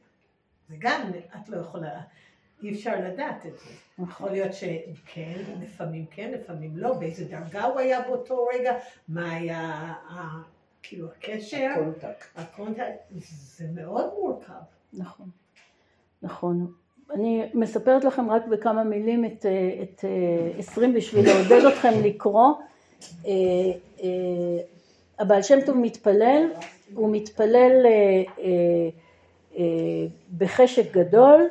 זה 0.71 0.77
גם, 0.79 1.11
את 1.35 1.49
לא 1.49 1.57
יכולה, 1.57 2.01
אי 2.63 2.73
אפשר 2.73 2.95
לדעת 2.99 3.45
את 3.45 3.57
זה. 3.57 3.69
יכול 4.03 4.31
להיות 4.31 4.53
שכן, 4.53 5.41
לפעמים 5.61 6.05
כן, 6.11 6.31
לפעמים 6.31 6.77
לא, 6.77 6.93
באיזה 6.93 7.25
דרגה 7.25 7.63
הוא 7.63 7.79
היה 7.79 8.01
באותו 8.01 8.45
רגע, 8.53 8.73
מה 9.07 9.31
היה, 9.31 9.93
כאילו, 10.83 11.07
הקשר, 11.07 11.69
ה 11.75 11.81
contact. 11.81 12.25
ה 12.35 12.42
contact, 12.42 12.99
זה 13.57 13.65
מאוד 13.75 14.13
מורכב. 14.19 14.53
נכון, 14.93 15.29
נכון. 16.21 16.73
אני 17.13 17.43
מספרת 17.53 18.03
לכם 18.03 18.29
רק 18.29 18.47
בכמה 18.47 18.83
מילים 18.83 19.25
את, 19.25 19.45
אה, 19.45 19.83
את 19.83 20.05
אה, 20.05 20.59
20 20.59 20.93
בשביל 20.93 21.25
לעודד 21.25 21.65
אתכם 21.65 21.93
לקרוא. 22.03 22.53
אה, 23.25 23.31
הבעל 25.19 25.41
שם 25.41 25.61
טוב 25.65 25.77
מתפלל, 25.77 26.47
הוא 26.93 27.09
מתפלל 27.11 27.85
בחשק 30.37 30.93
גדול, 30.93 31.47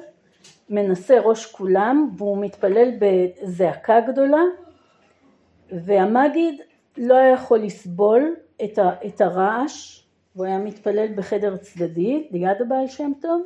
מנסה 0.70 1.20
ראש 1.20 1.47
כולם, 1.47 2.10
והוא 2.16 2.39
מתפלל 2.44 2.90
בזעקה 2.98 4.01
גדולה, 4.01 4.43
והמגיד 5.72 6.60
לא 6.97 7.14
היה 7.16 7.32
יכול 7.32 7.59
לסבול 7.59 8.35
את, 8.64 8.78
ה, 8.78 8.90
את 9.06 9.20
הרעש, 9.20 10.02
הוא 10.35 10.44
היה 10.44 10.59
מתפלל 10.59 11.14
בחדר 11.14 11.56
צדדי 11.56 12.28
ליד 12.31 12.62
הבעל 12.62 12.86
שם 12.89 13.12
טוב, 13.20 13.43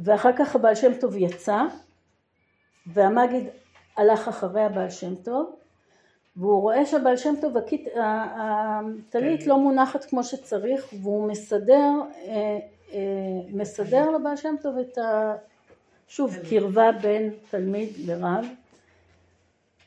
ואחר 0.00 0.30
כך 0.36 0.54
הבעל 0.54 0.74
שם 0.74 0.94
טוב 1.00 1.16
יצא, 1.16 1.62
והמגיד 2.86 3.44
הלך 3.96 4.28
אחרי 4.28 4.62
הבעל 4.62 4.90
שם 4.90 5.14
טוב, 5.14 5.56
והוא 6.36 6.62
רואה 6.62 6.86
שהבעל 6.86 7.16
שם 7.16 7.34
טוב, 7.40 7.54
הטלית 7.96 9.46
לא 9.46 9.58
מונחת 9.58 10.04
כמו 10.04 10.24
שצריך, 10.24 10.94
והוא 11.02 11.28
מסדר, 11.28 11.92
אה, 12.14 12.32
אה, 12.32 12.58
מסדר 13.52 14.10
לבעל 14.10 14.36
שם 14.36 14.54
טוב 14.62 14.78
את 14.78 14.98
ה... 14.98 15.34
שוב, 16.08 16.36
קרבה 16.50 16.92
בין 16.92 17.30
תלמיד 17.50 17.88
לרב. 18.06 18.44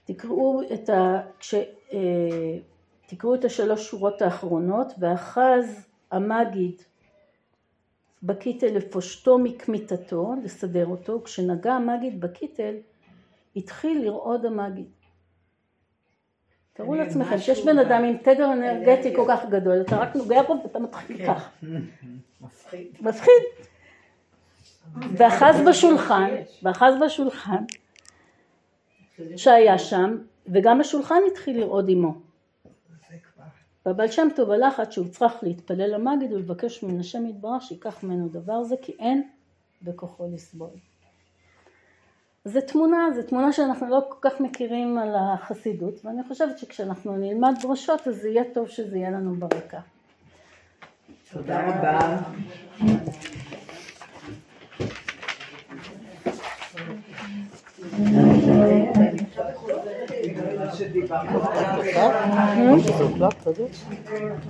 תקראו 0.05 0.61
את 0.73 0.89
ה... 0.89 1.21
כש... 1.39 1.53
אה, 1.93 2.57
תקראו 3.05 3.35
את 3.35 3.45
השלוש 3.45 3.89
שורות 3.89 4.21
האחרונות, 4.21 4.87
ואחז 4.99 5.87
המגיד 6.11 6.81
בקיטל 8.23 8.67
לפושטו 8.67 9.37
מקמיתתו, 9.37 10.33
לסדר 10.43 10.85
אותו, 10.85 11.21
כשנגע 11.23 11.73
המגיד 11.73 12.21
בקיטל, 12.21 12.75
התחיל 13.55 14.05
לרעוד 14.05 14.45
המגיד. 14.45 15.02
תארו 16.73 16.89
מעניין, 16.89 17.07
לעצמכם 17.07 17.37
שיש 17.37 17.65
בן 17.65 17.79
אדם 17.79 18.03
עם 18.03 18.17
תדר 18.17 18.53
אנרגטי 18.53 19.15
כל 19.15 19.25
כך 19.29 19.45
גדול, 19.49 19.81
אתה 19.81 19.95
רק 19.97 20.15
נוגע 20.15 20.41
בו 20.43 20.55
ואתה 20.63 20.79
מתחיל 20.79 21.17
כן. 21.17 21.33
ככה. 21.33 21.49
מפחיד. 22.41 22.87
מפחיד. 23.01 23.43
ואחז 25.17 25.61
בשולחן, 25.69 26.29
ואחז 26.63 26.93
בשולחן 27.05 27.63
שהיה 29.35 29.77
שם, 29.77 30.17
וגם 30.47 30.81
השולחן 30.81 31.19
התחיל 31.31 31.59
לרעוד 31.59 31.85
עמו. 31.89 32.13
והבעל 33.85 34.11
שם 34.11 34.27
טוב 34.35 34.51
הלך 34.51 34.79
עד 34.79 34.91
שהוא 34.91 35.07
צריך 35.07 35.33
להתפלל 35.43 35.93
למגיד 35.93 36.33
ולבקש 36.33 36.83
מן 36.83 36.99
השם 36.99 37.25
יתברך 37.25 37.61
שיקח 37.61 38.03
ממנו 38.03 38.29
דבר 38.29 38.63
זה, 38.63 38.75
כי 38.81 38.91
אין 38.99 39.29
בכוחו 39.81 40.27
לסבול. 40.33 40.69
זו 42.45 42.61
תמונה, 42.61 43.07
זו 43.15 43.23
תמונה 43.23 43.51
שאנחנו 43.51 43.89
לא 43.89 44.01
כל 44.09 44.29
כך 44.29 44.41
מכירים 44.41 44.97
על 44.97 45.15
החסידות, 45.15 46.05
ואני 46.05 46.23
חושבת 46.27 46.59
שכשאנחנו 46.59 47.17
נלמד 47.17 47.53
דרשות 47.61 48.07
אז 48.07 48.15
זה 48.15 48.29
יהיה 48.29 48.43
טוב 48.53 48.67
שזה 48.67 48.97
יהיה 48.97 49.11
לנו 49.11 49.35
ברקע. 49.35 49.79
תודה 51.31 51.67
רבה. 51.67 52.17